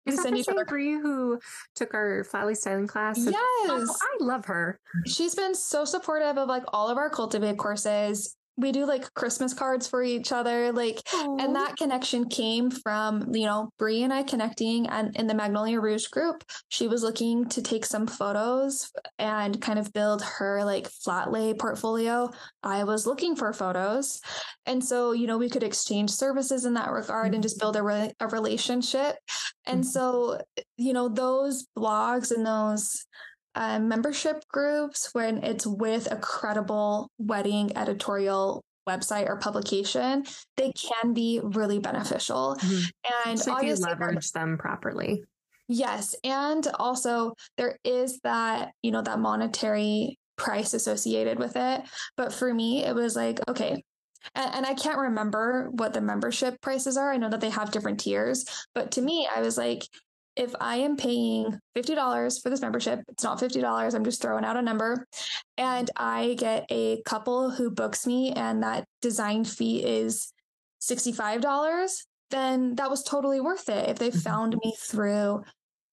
is 0.05 0.17
that 0.17 0.31
the 0.31 0.43
same 0.43 0.65
Bree 0.67 0.93
who 0.93 1.39
took 1.75 1.93
our 1.93 2.23
Flat 2.23 2.47
Lay 2.47 2.53
styling 2.53 2.87
class? 2.87 3.17
Oh, 3.19 3.29
yes, 3.29 3.37
oh, 3.69 3.95
I 4.01 4.23
love 4.23 4.45
her. 4.45 4.79
She's 5.05 5.35
been 5.35 5.55
so 5.55 5.85
supportive 5.85 6.37
of 6.37 6.47
like 6.47 6.63
all 6.73 6.89
of 6.89 6.97
our 6.97 7.09
cultivate 7.09 7.57
courses 7.57 8.35
we 8.55 8.71
do 8.71 8.85
like 8.85 9.11
Christmas 9.13 9.53
cards 9.53 9.87
for 9.87 10.03
each 10.03 10.31
other, 10.31 10.71
like, 10.71 10.97
Aww. 11.11 11.41
and 11.41 11.55
that 11.55 11.75
connection 11.75 12.29
came 12.29 12.69
from 12.69 13.33
you 13.33 13.45
know 13.45 13.69
Bree 13.79 14.03
and 14.03 14.13
I 14.13 14.23
connecting, 14.23 14.87
and 14.87 15.15
in 15.15 15.27
the 15.27 15.33
Magnolia 15.33 15.79
Rouge 15.79 16.07
group, 16.07 16.43
she 16.69 16.87
was 16.87 17.03
looking 17.03 17.49
to 17.49 17.61
take 17.61 17.85
some 17.85 18.05
photos 18.05 18.91
and 19.17 19.61
kind 19.61 19.79
of 19.79 19.91
build 19.93 20.21
her 20.21 20.63
like 20.63 20.87
flat 20.87 21.31
lay 21.31 21.53
portfolio. 21.53 22.29
I 22.61 22.83
was 22.83 23.07
looking 23.07 23.35
for 23.35 23.51
photos, 23.53 24.21
and 24.65 24.83
so 24.83 25.13
you 25.13 25.27
know 25.27 25.37
we 25.37 25.49
could 25.49 25.63
exchange 25.63 26.11
services 26.11 26.65
in 26.65 26.75
that 26.75 26.91
regard 26.91 27.27
mm-hmm. 27.27 27.35
and 27.35 27.43
just 27.43 27.59
build 27.59 27.75
a, 27.75 27.83
re- 27.83 28.13
a 28.19 28.27
relationship. 28.27 29.15
And 29.65 29.81
mm-hmm. 29.81 29.89
so 29.89 30.41
you 30.77 30.93
know 30.93 31.09
those 31.09 31.67
blogs 31.75 32.31
and 32.31 32.45
those 32.45 33.05
uh, 33.55 33.79
membership 33.79 34.43
groups 34.49 35.09
when 35.13 35.43
it's 35.43 35.65
with 35.65 36.11
a 36.11 36.17
credible 36.17 37.09
wedding 37.17 37.75
editorial 37.77 38.63
website 38.87 39.27
or 39.27 39.37
publication, 39.37 40.25
they 40.57 40.71
can 40.73 41.13
be 41.13 41.39
really 41.41 41.79
beneficial. 41.79 42.57
Mm-hmm. 42.59 43.29
And 43.29 43.39
so 43.39 43.53
obviously, 43.53 43.89
leverage 43.89 44.31
them 44.31 44.57
properly. 44.57 45.23
Yes. 45.67 46.15
And 46.23 46.67
also, 46.75 47.33
there 47.57 47.77
is 47.83 48.19
that, 48.23 48.71
you 48.81 48.91
know, 48.91 49.01
that 49.01 49.19
monetary 49.19 50.17
price 50.35 50.73
associated 50.73 51.39
with 51.39 51.55
it. 51.55 51.81
But 52.17 52.33
for 52.33 52.53
me, 52.53 52.83
it 52.83 52.93
was 52.93 53.15
like, 53.15 53.39
okay, 53.47 53.83
and, 54.35 54.55
and, 54.55 54.65
I 54.65 54.73
can't 54.73 54.97
remember 54.97 55.69
what 55.71 55.93
the 55.93 56.01
membership 56.01 56.59
prices 56.61 56.95
are. 56.95 57.11
I 57.11 57.17
know 57.17 57.29
that 57.29 57.41
they 57.41 57.49
have 57.49 57.71
different 57.71 57.99
tiers, 57.99 58.45
but 58.73 58.91
to 58.91 59.01
me, 59.01 59.27
I 59.33 59.41
was 59.41 59.57
like, 59.57 59.83
if 60.35 60.53
I 60.59 60.77
am 60.77 60.97
paying 60.97 61.59
$50 61.75 62.41
for 62.41 62.49
this 62.49 62.61
membership, 62.61 63.01
it's 63.07 63.23
not 63.23 63.39
$50, 63.39 63.93
I'm 63.93 64.03
just 64.03 64.21
throwing 64.21 64.45
out 64.45 64.57
a 64.57 64.61
number, 64.61 65.07
and 65.57 65.89
I 65.95 66.35
get 66.37 66.65
a 66.69 67.01
couple 67.03 67.51
who 67.51 67.69
books 67.69 68.07
me 68.07 68.31
and 68.31 68.63
that 68.63 68.85
design 69.01 69.43
fee 69.45 69.83
is 69.83 70.33
$65, 70.81 71.93
then 72.31 72.75
that 72.75 72.89
was 72.89 73.03
totally 73.03 73.39
worth 73.39 73.69
it 73.69 73.89
if 73.89 73.99
they 73.99 74.09
mm-hmm. 74.09 74.19
found 74.19 74.57
me 74.63 74.73
through 74.79 75.43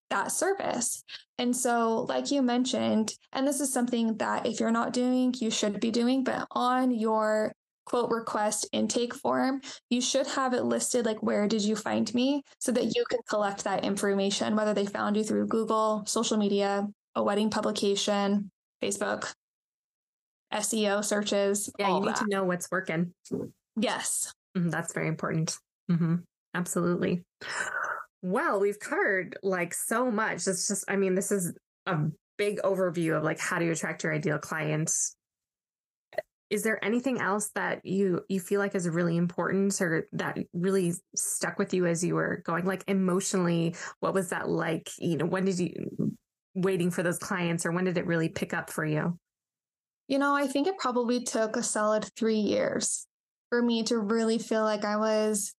that 0.09 0.31
service. 0.31 1.03
And 1.37 1.55
so, 1.55 2.05
like 2.09 2.31
you 2.31 2.41
mentioned, 2.41 3.13
and 3.31 3.47
this 3.47 3.61
is 3.61 3.73
something 3.73 4.17
that 4.17 4.45
if 4.45 4.59
you're 4.59 4.71
not 4.71 4.93
doing, 4.93 5.33
you 5.39 5.49
should 5.49 5.79
be 5.79 5.91
doing, 5.91 6.23
but 6.23 6.47
on 6.51 6.91
your 6.91 7.53
quote 7.85 8.09
request 8.11 8.67
intake 8.71 9.13
form, 9.13 9.61
you 9.89 10.01
should 10.01 10.27
have 10.27 10.53
it 10.53 10.63
listed 10.63 11.05
like 11.05 11.21
where 11.21 11.47
did 11.47 11.63
you 11.63 11.75
find 11.75 12.13
me 12.13 12.43
so 12.59 12.71
that 12.71 12.95
you 12.95 13.03
can 13.09 13.19
collect 13.29 13.63
that 13.63 13.83
information, 13.83 14.55
whether 14.55 14.73
they 14.73 14.85
found 14.85 15.17
you 15.17 15.23
through 15.23 15.47
Google, 15.47 16.03
social 16.05 16.37
media, 16.37 16.87
a 17.15 17.23
wedding 17.23 17.49
publication, 17.49 18.51
Facebook, 18.81 19.33
SEO 20.53 21.03
searches. 21.03 21.69
Yeah, 21.79 21.89
you 21.89 22.01
need 22.01 22.09
that. 22.09 22.17
to 22.17 22.27
know 22.27 22.43
what's 22.43 22.69
working. 22.71 23.13
Yes. 23.75 24.33
Mm-hmm, 24.57 24.69
that's 24.69 24.93
very 24.93 25.07
important. 25.07 25.57
Mm-hmm. 25.89 26.15
Absolutely. 26.53 27.23
Well, 28.21 28.59
we've 28.59 28.79
covered 28.79 29.37
like 29.41 29.73
so 29.73 30.11
much. 30.11 30.47
It's 30.47 30.67
just, 30.67 30.85
I 30.87 30.95
mean, 30.95 31.15
this 31.15 31.31
is 31.31 31.53
a 31.85 31.97
big 32.37 32.59
overview 32.61 33.17
of 33.17 33.23
like 33.23 33.39
how 33.39 33.59
do 33.59 33.65
you 33.65 33.71
attract 33.71 34.03
your 34.03 34.13
ideal 34.13 34.37
clients 34.37 35.15
is 36.51 36.63
there 36.63 36.83
anything 36.83 37.21
else 37.21 37.49
that 37.55 37.83
you 37.85 38.21
you 38.27 38.39
feel 38.41 38.59
like 38.59 38.75
is 38.75 38.87
really 38.87 39.15
important 39.15 39.81
or 39.81 40.07
that 40.11 40.37
really 40.53 40.93
stuck 41.15 41.57
with 41.57 41.73
you 41.73 41.85
as 41.85 42.03
you 42.03 42.13
were 42.13 42.43
going 42.45 42.65
like 42.65 42.83
emotionally 42.87 43.73
what 44.01 44.13
was 44.13 44.29
that 44.29 44.49
like? 44.49 44.89
You 44.99 45.17
know 45.17 45.25
when 45.25 45.45
did 45.45 45.57
you 45.57 45.71
waiting 46.53 46.91
for 46.91 47.03
those 47.03 47.17
clients 47.17 47.65
or 47.65 47.71
when 47.71 47.85
did 47.85 47.97
it 47.97 48.05
really 48.05 48.27
pick 48.27 48.53
up 48.53 48.69
for 48.69 48.85
you? 48.85 49.17
You 50.09 50.19
know 50.19 50.35
i 50.35 50.45
think 50.45 50.67
it 50.67 50.77
probably 50.77 51.23
took 51.23 51.55
a 51.55 51.63
solid 51.63 52.03
3 52.17 52.35
years 52.35 53.07
for 53.49 53.61
me 53.61 53.83
to 53.83 53.97
really 53.97 54.37
feel 54.37 54.63
like 54.63 54.83
i 54.83 54.97
was 54.97 55.55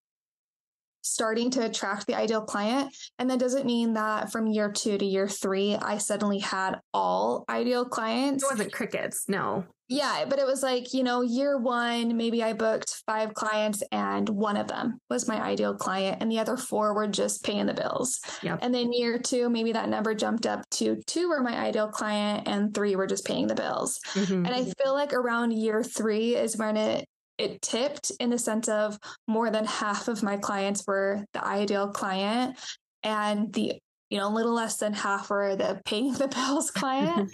starting 1.02 1.50
to 1.50 1.64
attract 1.64 2.06
the 2.06 2.14
ideal 2.14 2.40
client. 2.40 2.94
And 3.18 3.28
that 3.30 3.38
doesn't 3.38 3.66
mean 3.66 3.94
that 3.94 4.32
from 4.32 4.46
year 4.46 4.70
two 4.70 4.96
to 4.96 5.04
year 5.04 5.28
three, 5.28 5.76
I 5.76 5.98
suddenly 5.98 6.38
had 6.38 6.80
all 6.94 7.44
ideal 7.48 7.84
clients. 7.84 8.44
It 8.44 8.50
wasn't 8.50 8.72
crickets, 8.72 9.28
no. 9.28 9.64
Yeah, 9.92 10.24
but 10.26 10.38
it 10.38 10.46
was 10.46 10.62
like, 10.62 10.94
you 10.94 11.02
know, 11.02 11.20
year 11.20 11.58
one, 11.58 12.16
maybe 12.16 12.42
I 12.42 12.54
booked 12.54 13.02
five 13.04 13.34
clients 13.34 13.82
and 13.92 14.26
one 14.26 14.56
of 14.56 14.66
them 14.66 14.98
was 15.10 15.28
my 15.28 15.38
ideal 15.38 15.74
client 15.74 16.18
and 16.20 16.30
the 16.30 16.38
other 16.38 16.56
four 16.56 16.94
were 16.94 17.08
just 17.08 17.44
paying 17.44 17.66
the 17.66 17.74
bills. 17.74 18.18
Yep. 18.42 18.60
And 18.62 18.74
then 18.74 18.94
year 18.94 19.18
two, 19.18 19.50
maybe 19.50 19.72
that 19.72 19.90
number 19.90 20.14
jumped 20.14 20.46
up 20.46 20.62
to 20.70 21.02
two 21.06 21.28
were 21.28 21.42
my 21.42 21.58
ideal 21.58 21.88
client 21.88 22.48
and 22.48 22.72
three 22.72 22.96
were 22.96 23.06
just 23.06 23.26
paying 23.26 23.48
the 23.48 23.54
bills. 23.54 24.00
Mm-hmm. 24.14 24.46
And 24.46 24.48
I 24.48 24.64
feel 24.82 24.94
like 24.94 25.12
around 25.12 25.52
year 25.52 25.82
three 25.82 26.36
is 26.36 26.56
when 26.56 26.78
it 26.78 27.06
it 27.38 27.62
tipped 27.62 28.12
in 28.20 28.30
the 28.30 28.38
sense 28.38 28.68
of 28.68 28.98
more 29.26 29.50
than 29.50 29.64
half 29.64 30.08
of 30.08 30.22
my 30.22 30.36
clients 30.36 30.86
were 30.86 31.24
the 31.32 31.44
ideal 31.44 31.88
client 31.88 32.58
and 33.02 33.52
the 33.52 33.80
you 34.12 34.18
know, 34.18 34.28
a 34.28 34.34
little 34.34 34.52
less 34.52 34.76
than 34.76 34.92
half 34.92 35.30
were 35.30 35.56
the 35.56 35.80
paying 35.86 36.12
the 36.12 36.28
bills 36.34 36.70
client. 36.70 37.32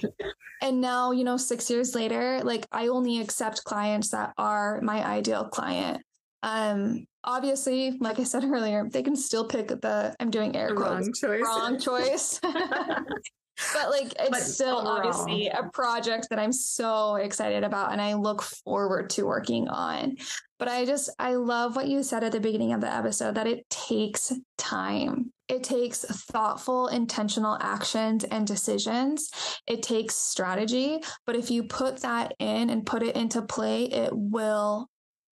and 0.63 0.81
now, 0.81 1.11
you 1.11 1.25
know, 1.25 1.37
six 1.37 1.69
years 1.69 1.93
later, 1.93 2.41
like 2.45 2.65
I 2.71 2.87
only 2.87 3.21
accept 3.21 3.65
clients 3.65 4.11
that 4.11 4.33
are 4.39 4.81
my 4.81 5.05
ideal 5.05 5.49
client. 5.49 6.01
Um, 6.45 7.05
obviously, 7.25 7.99
like 7.99 8.21
I 8.21 8.23
said 8.23 8.45
earlier, 8.53 8.89
they 8.89 9.03
can 9.03 9.17
still 9.17 9.45
pick 9.45 9.67
the 9.67 10.15
I'm 10.21 10.31
doing 10.31 10.55
air 10.55 10.73
quotes 10.73 11.09
wrong 11.09 11.13
choice. 11.13 11.43
Wrong 11.43 11.81
choice. 11.81 12.41
but 13.73 13.91
like 13.91 14.15
it's 14.19 14.31
but 14.31 14.41
still 14.41 14.83
oh, 14.85 14.89
obviously 14.89 15.49
a 15.49 15.69
project 15.73 16.29
that 16.31 16.39
I'm 16.39 16.53
so 16.53 17.17
excited 17.17 17.65
about 17.65 17.93
and 17.93 18.01
I 18.01 18.15
look 18.15 18.43
forward 18.43 19.11
to 19.11 19.27
working 19.27 19.69
on. 19.69 20.17
But 20.59 20.69
I 20.69 20.85
just 20.85 21.11
I 21.19 21.35
love 21.35 21.77
what 21.77 21.89
you 21.89 22.03
said 22.03 22.25
at 22.25 22.33
the 22.33 22.41
beginning 22.41 22.73
of 22.73 22.81
the 22.81 22.93
episode 22.93 23.35
that 23.35 23.47
it 23.47 23.69
takes 23.71 24.33
time. 24.57 25.33
It 25.49 25.63
takes 25.63 26.05
thoughtful, 26.05 26.89
intentional 26.89 27.57
actions 27.61 28.25
and 28.25 28.47
decisions. 28.47 29.31
It 29.67 29.83
takes 29.83 30.15
strategy. 30.15 31.01
But 31.27 31.37
if 31.37 31.51
you 31.51 31.65
put 31.65 32.03
that 32.03 32.35
in 32.39 32.71
and 32.71 32.85
put 32.85 33.03
it 33.03 33.17
into 33.17 33.41
play, 33.43 33.85
it 33.85 34.11
will, 34.13 34.89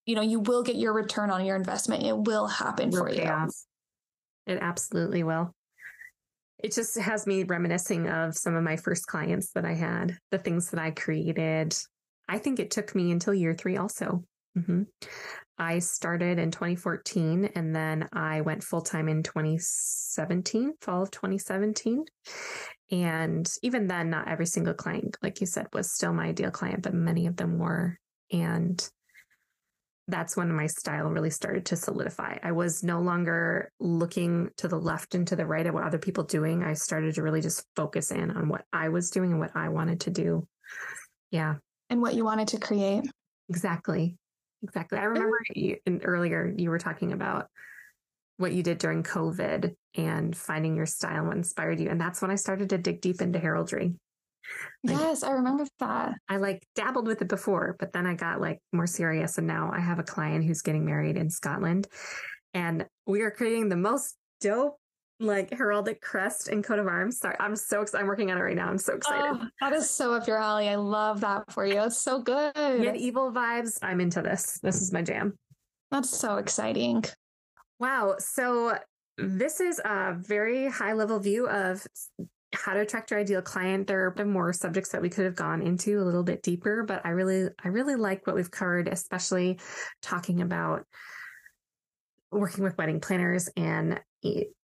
you 0.07 0.15
know, 0.15 0.23
you 0.23 0.41
will 0.41 0.63
get 0.63 0.77
your 0.77 0.95
return 0.95 1.31
on 1.31 1.45
your 1.45 1.57
investment. 1.57 2.05
It 2.05 2.17
will 2.17 2.47
happen 2.47 2.91
for 2.93 3.11
you. 3.11 3.29
It 4.47 4.59
absolutely 4.61 5.23
will. 5.23 5.53
It 6.63 6.73
just 6.73 6.99
has 6.99 7.27
me 7.27 7.43
reminiscing 7.45 8.09
of 8.09 8.37
some 8.37 8.55
of 8.55 8.65
my 8.65 8.77
first 8.77 9.07
clients 9.07 9.53
that 9.53 9.65
I 9.65 9.75
had, 9.75 10.19
the 10.31 10.39
things 10.39 10.71
that 10.71 10.81
I 10.81 10.91
created. 10.91 11.77
I 12.29 12.39
think 12.39 12.59
it 12.59 12.71
took 12.71 12.95
me 12.95 13.13
until 13.13 13.35
year 13.35 13.55
three 13.55 13.77
also. 13.77 14.25
Mm-hmm. 14.57 14.85
I 15.59 15.79
started 15.79 16.39
in 16.39 16.51
2014 16.51 17.51
and 17.55 17.75
then 17.75 18.09
I 18.13 18.43
went 18.43 18.63
full 18.63 18.83
time 18.83 19.09
in 19.09 19.23
2017, 19.23 20.75
fall 20.81 21.03
of 21.03 21.11
2017. 21.11 22.05
And 22.91 23.51
even 23.63 23.87
then, 23.87 24.11
not 24.11 24.29
every 24.29 24.47
single 24.47 24.75
client, 24.75 25.17
like 25.23 25.41
you 25.41 25.47
said, 25.47 25.67
was 25.73 25.93
still 25.93 26.13
my 26.13 26.27
ideal 26.27 26.51
client, 26.51 26.83
but 26.83 26.95
many 26.95 27.27
of 27.27 27.37
them 27.37 27.59
were. 27.59 27.99
And 28.33 28.87
that's 30.09 30.37
when 30.37 30.53
my 30.53 30.67
style 30.67 31.09
really 31.09 31.31
started 31.31 31.67
to 31.67 31.77
solidify. 31.77 32.39
I 32.43 32.53
was 32.53 32.85
no 32.85 33.01
longer 33.01 33.73
looking 33.81 34.51
to 34.59 34.69
the 34.69 34.79
left 34.79 35.15
and 35.15 35.27
to 35.29 35.37
the 35.37 35.47
right 35.47 35.67
at 35.67 35.75
what 35.75 35.83
other 35.83 35.99
people 35.99 36.25
doing. 36.25 36.63
I 36.63 36.75
started 36.75 37.17
to 37.17 37.23
really 37.23 37.41
just 37.41 37.65
focus 37.75 38.13
in 38.13 38.31
on 38.31 38.49
what 38.49 38.65
I 38.73 38.89
was 38.89 39.11
doing 39.11 39.33
and 39.33 39.41
what 39.41 39.57
I 39.57 39.69
wanted 39.69 40.01
to 40.03 40.11
do. 40.11 40.47
Yeah. 41.31 41.57
And 41.91 42.01
what 42.01 42.15
you 42.15 42.25
wanted 42.25 42.49
to 42.49 42.61
create. 42.61 43.05
Exactly. 43.49 44.17
Exactly. 44.63 44.99
I 44.99 45.05
remember 45.05 45.39
you, 45.55 45.77
earlier 46.03 46.53
you 46.57 46.71
were 46.71 46.79
talking 46.79 47.13
about 47.13 47.49
what 48.39 48.53
you 48.53 48.63
did 48.63 48.79
during 48.79 49.03
COVID 49.03 49.75
and 49.97 50.37
finding 50.37 50.77
your 50.77 50.87
style 50.87 51.19
and 51.19 51.29
what 51.29 51.37
inspired 51.37 51.81
you. 51.81 51.89
And 51.89 52.01
that's 52.01 52.23
when 52.23 52.31
I 52.31 52.37
started 52.37 52.69
to 52.71 52.79
dig 52.79 53.01
deep 53.01 53.21
into 53.21 53.39
heraldry. 53.39 53.95
Yes, 54.83 55.23
I 55.23 55.33
remember 55.33 55.65
that. 55.81 56.15
I 56.29 56.37
like 56.37 56.67
dabbled 56.75 57.07
with 57.07 57.23
it 57.23 57.29
before, 57.29 57.77
but 57.79 57.93
then 57.93 58.07
I 58.07 58.15
got 58.15 58.41
like 58.41 58.61
more 58.73 58.87
serious. 58.87 59.39
And 59.39 59.47
now 59.47 59.71
I 59.73 59.81
have 59.81 59.99
a 59.99 60.05
client 60.05 60.45
who's 60.45 60.63
getting 60.63 60.85
married 60.85 61.17
in 61.17 61.31
Scotland. 61.31 61.89
And 62.55 62.87
we 63.07 63.23
are 63.23 63.31
creating 63.31 63.69
the 63.69 63.77
most 63.77 64.17
dope 64.41 64.79
like 65.19 65.51
heraldic 65.51 66.01
crest 66.01 66.49
and 66.49 66.63
coat 66.63 66.79
of 66.79 66.87
arms. 66.87 67.19
Sorry, 67.19 67.37
I'm 67.41 67.57
so 67.57 67.83
excited. 67.83 68.03
I'm 68.03 68.09
working 68.09 68.31
on 68.31 68.39
it 68.39 68.43
right 68.43 68.57
now. 68.57 68.69
I'm 68.69 68.79
so 68.79 68.93
oh, 68.93 68.97
excited. 68.97 69.41
Oh, 69.43 69.49
that 69.61 69.73
is 69.73 69.91
so 69.91 70.15
up 70.15 70.27
your 70.27 70.39
alley. 70.39 70.69
I 70.69 70.77
love 70.77 71.21
that 71.23 71.51
for 71.53 71.65
you. 71.65 71.83
It's 71.83 71.99
so 71.99 72.21
good. 72.21 72.55
Medieval 72.55 73.33
vibes. 73.33 73.79
I'm 73.83 74.01
into 74.01 74.23
this. 74.23 74.59
This 74.63 74.83
is 74.83 74.93
my 74.93 75.03
jam. 75.03 75.39
That's 75.91 76.11
so 76.11 76.37
exciting. 76.37 77.05
Wow. 77.79 78.17
So 78.19 78.79
this 79.17 79.61
is 79.61 79.81
a 79.85 80.15
very 80.19 80.69
high 80.69 80.93
level 80.93 81.19
view 81.19 81.49
of 81.49 81.87
how 82.57 82.75
to 82.75 82.81
attract 82.81 83.11
your 83.11 83.21
ideal 83.21 83.43
client. 83.43 83.87
There 83.87 84.15
are 84.17 84.25
more 84.25 84.53
subjects 84.53 84.91
that 84.91 85.03
we 85.03 85.09
could 85.09 85.25
have 85.25 85.37
gone 85.37 85.63
into 85.63 86.01
a 86.01 86.05
little 86.05 86.23
bit 86.23 86.43
deeper, 86.43 86.85
but 86.85 87.05
I 87.05 87.11
really, 87.11 87.49
I 87.63 87.69
really 87.69 87.97
like 87.97 88.27
what 88.27 88.37
we've 88.37 88.51
covered, 88.51 88.89
especially 88.89 89.59
talking 90.03 90.41
about 90.41 90.85
working 92.31 92.65
with 92.65 92.77
wedding 92.77 93.01
planners 93.01 93.49
and 93.57 94.01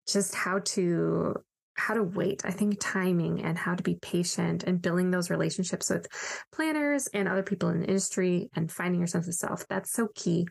just 0.08 0.34
how 0.34 0.60
to 0.60 1.34
how 1.76 1.94
to 1.94 2.02
wait. 2.02 2.42
I 2.44 2.50
think 2.50 2.76
timing 2.78 3.42
and 3.42 3.56
how 3.56 3.74
to 3.74 3.82
be 3.82 3.94
patient 3.94 4.64
and 4.64 4.82
building 4.82 5.10
those 5.10 5.30
relationships 5.30 5.88
with 5.88 6.06
planners 6.52 7.06
and 7.08 7.26
other 7.26 7.42
people 7.42 7.70
in 7.70 7.80
the 7.80 7.86
industry 7.86 8.50
and 8.54 8.70
finding 8.70 9.00
your 9.00 9.06
sense 9.06 9.28
of 9.28 9.34
self. 9.34 9.66
That's 9.68 9.90
so 9.90 10.08
key. 10.14 10.46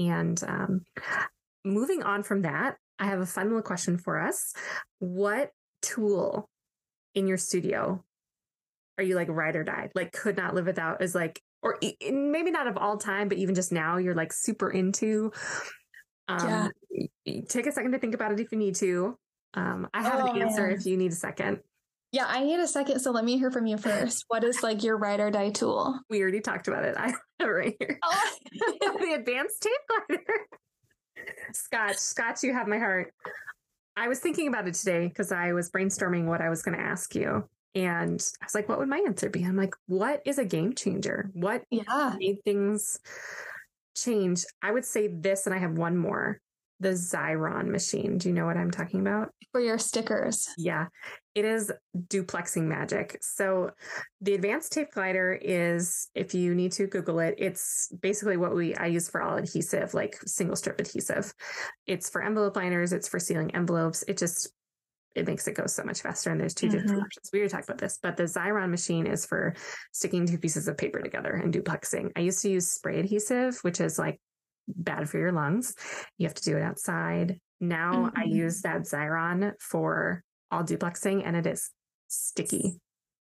And 0.00 0.42
um, 0.42 0.80
moving 1.64 2.02
on 2.02 2.24
from 2.24 2.42
that, 2.42 2.76
I 2.98 3.06
have 3.06 3.20
a 3.20 3.26
fun 3.26 3.46
little 3.46 3.62
question 3.62 3.96
for 3.96 4.20
us. 4.20 4.54
What 4.98 5.50
tool 5.82 6.48
in 7.14 7.26
your 7.26 7.38
studio 7.38 8.04
are 8.98 9.04
you 9.04 9.16
like 9.16 9.28
ride 9.28 9.56
or 9.56 9.64
die? 9.64 9.90
Like 9.94 10.12
could 10.12 10.36
not 10.36 10.54
live 10.54 10.66
without 10.66 11.02
is 11.02 11.14
like, 11.14 11.40
or 11.62 11.78
maybe 11.80 12.50
not 12.50 12.66
of 12.66 12.76
all 12.76 12.98
time, 12.98 13.28
but 13.28 13.38
even 13.38 13.54
just 13.54 13.72
now 13.72 13.98
you're 13.98 14.14
like 14.14 14.32
super 14.32 14.70
into. 14.70 15.32
Um, 16.28 16.70
yeah. 17.24 17.40
Take 17.48 17.66
a 17.66 17.72
second 17.72 17.92
to 17.92 17.98
think 17.98 18.14
about 18.14 18.32
it 18.32 18.40
if 18.40 18.52
you 18.52 18.58
need 18.58 18.74
to. 18.76 19.16
Um, 19.54 19.88
I 19.92 20.02
have 20.02 20.20
oh, 20.24 20.32
an 20.32 20.42
answer 20.42 20.66
man. 20.68 20.76
if 20.76 20.86
you 20.86 20.96
need 20.96 21.12
a 21.12 21.16
second. 21.16 21.60
Yeah, 22.10 22.26
I 22.28 22.44
need 22.44 22.60
a 22.60 22.66
second. 22.66 23.00
So 23.00 23.10
let 23.10 23.24
me 23.24 23.38
hear 23.38 23.50
from 23.50 23.66
you 23.66 23.76
first. 23.76 24.24
What 24.28 24.44
is 24.44 24.62
like 24.62 24.82
your 24.82 24.98
ride 24.98 25.20
or 25.20 25.30
die 25.30 25.50
tool? 25.50 25.98
We 26.10 26.20
already 26.20 26.40
talked 26.40 26.68
about 26.68 26.84
it. 26.84 26.96
I 26.98 27.08
have 27.08 27.16
it 27.40 27.44
right 27.44 27.76
here. 27.78 27.98
Oh. 28.04 28.30
the 29.00 29.14
advanced 29.18 29.62
tape 29.62 29.72
glider. 30.08 30.24
Scotch, 31.52 31.96
Scotch, 31.96 32.42
you 32.42 32.52
have 32.52 32.66
my 32.66 32.78
heart. 32.78 33.12
I 33.96 34.08
was 34.08 34.20
thinking 34.20 34.48
about 34.48 34.68
it 34.68 34.74
today 34.74 35.08
because 35.08 35.32
I 35.32 35.52
was 35.52 35.70
brainstorming 35.70 36.24
what 36.24 36.40
I 36.40 36.48
was 36.48 36.62
going 36.62 36.76
to 36.76 36.82
ask 36.82 37.14
you. 37.14 37.48
And 37.74 38.22
I 38.40 38.44
was 38.44 38.54
like, 38.54 38.68
what 38.68 38.78
would 38.78 38.88
my 38.88 39.02
answer 39.06 39.30
be? 39.30 39.44
I'm 39.44 39.56
like, 39.56 39.74
what 39.86 40.20
is 40.26 40.38
a 40.38 40.44
game 40.44 40.74
changer? 40.74 41.30
What 41.32 41.62
yeah. 41.70 42.14
made 42.18 42.38
things 42.44 42.98
change? 43.96 44.44
I 44.60 44.72
would 44.72 44.84
say 44.84 45.08
this, 45.08 45.46
and 45.46 45.54
I 45.54 45.58
have 45.58 45.72
one 45.72 45.96
more 45.96 46.40
the 46.80 46.90
Xyron 46.90 47.68
machine. 47.68 48.18
Do 48.18 48.28
you 48.28 48.34
know 48.34 48.44
what 48.44 48.56
I'm 48.56 48.70
talking 48.70 49.00
about? 49.00 49.30
For 49.52 49.60
your 49.60 49.78
stickers. 49.78 50.48
Yeah. 50.58 50.86
It 51.34 51.44
is 51.44 51.72
duplexing 51.96 52.64
magic. 52.64 53.18
So 53.22 53.70
the 54.20 54.34
advanced 54.34 54.72
tape 54.72 54.92
glider 54.92 55.38
is, 55.40 56.08
if 56.14 56.34
you 56.34 56.54
need 56.54 56.72
to 56.72 56.86
Google 56.86 57.20
it, 57.20 57.34
it's 57.38 57.90
basically 58.00 58.36
what 58.36 58.54
we 58.54 58.74
I 58.74 58.86
use 58.86 59.08
for 59.08 59.22
all 59.22 59.36
adhesive, 59.36 59.94
like 59.94 60.18
single 60.26 60.56
strip 60.56 60.78
adhesive. 60.78 61.32
It's 61.86 62.10
for 62.10 62.22
envelope 62.22 62.56
liners, 62.56 62.92
it's 62.92 63.08
for 63.08 63.18
sealing 63.18 63.54
envelopes. 63.54 64.04
It 64.06 64.18
just 64.18 64.52
it 65.14 65.26
makes 65.26 65.46
it 65.46 65.54
go 65.54 65.66
so 65.66 65.84
much 65.84 66.00
faster. 66.00 66.30
And 66.30 66.40
there's 66.40 66.54
2 66.54 66.66
mm-hmm. 66.66 66.76
different 66.78 67.02
options. 67.02 67.30
We 67.32 67.40
were 67.40 67.48
talking 67.48 67.66
about 67.68 67.78
this, 67.78 67.98
but 68.02 68.16
the 68.16 68.24
Xyron 68.24 68.70
machine 68.70 69.06
is 69.06 69.26
for 69.26 69.54
sticking 69.92 70.26
two 70.26 70.38
pieces 70.38 70.68
of 70.68 70.76
paper 70.76 71.00
together 71.00 71.30
and 71.30 71.52
duplexing. 71.52 72.12
I 72.16 72.20
used 72.20 72.42
to 72.42 72.50
use 72.50 72.70
spray 72.70 73.00
adhesive, 73.00 73.58
which 73.62 73.80
is 73.80 73.98
like 73.98 74.20
bad 74.68 75.08
for 75.08 75.18
your 75.18 75.32
lungs. 75.32 75.74
You 76.18 76.26
have 76.26 76.34
to 76.34 76.44
do 76.44 76.56
it 76.56 76.62
outside. 76.62 77.40
Now 77.60 78.06
mm-hmm. 78.06 78.20
I 78.20 78.24
use 78.24 78.62
that 78.62 78.82
Xyron 78.82 79.52
for 79.60 80.22
all 80.52 80.62
duplexing 80.62 81.22
and 81.24 81.36
it 81.36 81.46
is 81.46 81.70
sticky. 82.08 82.78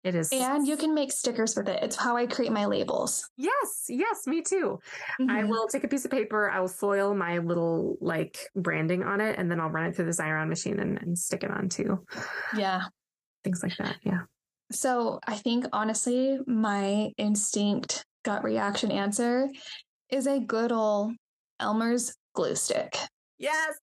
It 0.04 0.16
is. 0.16 0.32
And 0.32 0.66
you 0.66 0.76
can 0.76 0.94
make 0.94 1.12
stickers 1.12 1.54
with 1.54 1.68
it. 1.68 1.80
It's 1.82 1.94
how 1.94 2.16
I 2.16 2.26
create 2.26 2.50
my 2.50 2.66
labels. 2.66 3.28
Yes. 3.36 3.84
Yes. 3.88 4.26
Me 4.26 4.42
too. 4.42 4.80
Mm-hmm. 5.20 5.30
I 5.30 5.44
will 5.44 5.68
take 5.68 5.84
a 5.84 5.88
piece 5.88 6.04
of 6.04 6.10
paper. 6.10 6.50
I 6.50 6.58
will 6.58 6.66
foil 6.66 7.14
my 7.14 7.38
little 7.38 7.96
like 8.00 8.36
branding 8.56 9.04
on 9.04 9.20
it 9.20 9.38
and 9.38 9.48
then 9.48 9.60
I'll 9.60 9.70
run 9.70 9.86
it 9.86 9.94
through 9.94 10.06
the 10.06 10.10
Xyron 10.10 10.48
machine 10.48 10.80
and, 10.80 11.00
and 11.00 11.16
stick 11.16 11.44
it 11.44 11.52
on 11.52 11.68
too. 11.68 12.04
Yeah. 12.56 12.82
Things 13.44 13.62
like 13.62 13.76
that. 13.78 13.96
Yeah. 14.02 14.22
So 14.72 15.20
I 15.26 15.36
think 15.36 15.66
honestly, 15.72 16.38
my 16.46 17.10
instinct 17.16 18.04
gut 18.24 18.42
reaction 18.42 18.90
answer 18.90 19.48
is 20.10 20.26
a 20.26 20.40
good 20.40 20.72
old 20.72 21.12
Elmer's 21.60 22.16
glue 22.34 22.56
stick. 22.56 22.96
Yes. 23.38 23.74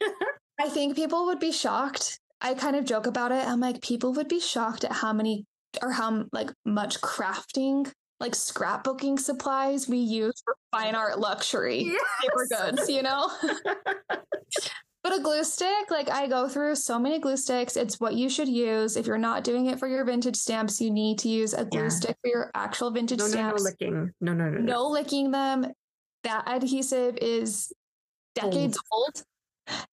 I 0.60 0.68
think 0.68 0.96
people 0.96 1.26
would 1.26 1.40
be 1.40 1.52
shocked. 1.52 2.20
I 2.40 2.54
kind 2.54 2.76
of 2.76 2.84
joke 2.84 3.06
about 3.06 3.32
it. 3.32 3.46
I'm 3.46 3.60
like, 3.60 3.82
people 3.82 4.12
would 4.14 4.28
be 4.28 4.40
shocked 4.40 4.84
at 4.84 4.92
how 4.92 5.12
many 5.12 5.44
or 5.82 5.92
how 5.92 6.24
like 6.32 6.50
much 6.64 7.00
crafting, 7.00 7.90
like 8.20 8.32
scrapbooking 8.32 9.18
supplies 9.18 9.88
we 9.88 9.98
use 9.98 10.40
for 10.44 10.56
fine 10.72 10.94
art 10.94 11.18
luxury 11.18 11.82
yes. 11.82 12.02
paper 12.22 12.46
goods, 12.50 12.88
you 12.88 13.02
know? 13.02 13.30
but 15.02 15.18
a 15.18 15.20
glue 15.20 15.44
stick, 15.44 15.90
like 15.90 16.08
I 16.10 16.26
go 16.28 16.48
through 16.48 16.76
so 16.76 16.98
many 16.98 17.18
glue 17.18 17.36
sticks. 17.36 17.76
It's 17.76 17.98
what 17.98 18.14
you 18.14 18.28
should 18.28 18.48
use. 18.48 18.96
If 18.96 19.06
you're 19.06 19.18
not 19.18 19.44
doing 19.44 19.66
it 19.66 19.78
for 19.78 19.88
your 19.88 20.04
vintage 20.04 20.36
stamps, 20.36 20.80
you 20.80 20.90
need 20.90 21.18
to 21.20 21.28
use 21.28 21.54
a 21.54 21.64
glue 21.64 21.82
yeah. 21.82 21.88
stick 21.88 22.16
for 22.22 22.28
your 22.28 22.50
actual 22.54 22.90
vintage 22.90 23.18
no, 23.18 23.26
stamps. 23.26 23.62
No, 23.62 23.64
no 23.64 23.70
licking. 23.70 24.12
No, 24.20 24.32
no, 24.32 24.50
no, 24.50 24.58
no. 24.58 24.72
No 24.72 24.88
licking 24.88 25.30
them 25.32 25.66
that 26.24 26.44
adhesive 26.46 27.16
is 27.20 27.72
decades 28.34 28.78
old, 28.92 29.14
old 29.16 29.24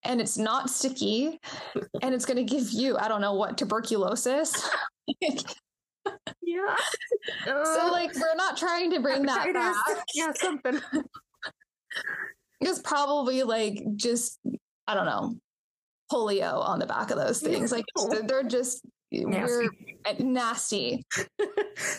and 0.04 0.22
it's 0.22 0.38
not 0.38 0.70
sticky 0.70 1.40
and 2.02 2.14
it's 2.14 2.26
going 2.26 2.38
to 2.38 2.44
give 2.44 2.72
you 2.72 2.98
i 2.98 3.08
don't 3.08 3.22
know 3.22 3.34
what 3.34 3.58
tuberculosis 3.58 4.70
yeah 6.42 6.76
so 7.46 7.90
like 7.92 8.14
we're 8.16 8.36
not 8.36 8.58
trying 8.58 8.92
to 8.92 9.00
bring 9.00 9.24
that 9.24 9.54
back 9.54 9.76
yeah 10.14 10.32
something 10.36 10.80
it's 12.62 12.80
probably 12.80 13.44
like 13.44 13.82
just 13.96 14.40
i 14.88 14.94
don't 14.94 15.06
know 15.06 15.36
polio 16.12 16.60
on 16.60 16.80
the 16.80 16.86
back 16.86 17.10
of 17.10 17.18
those 17.18 17.42
things 17.42 17.72
like 17.72 17.86
oh. 17.98 18.22
they're 18.28 18.44
just 18.44 18.86
nasty. 19.24 19.70
we're 20.06 20.14
nasty. 20.20 21.06
do 21.38 21.46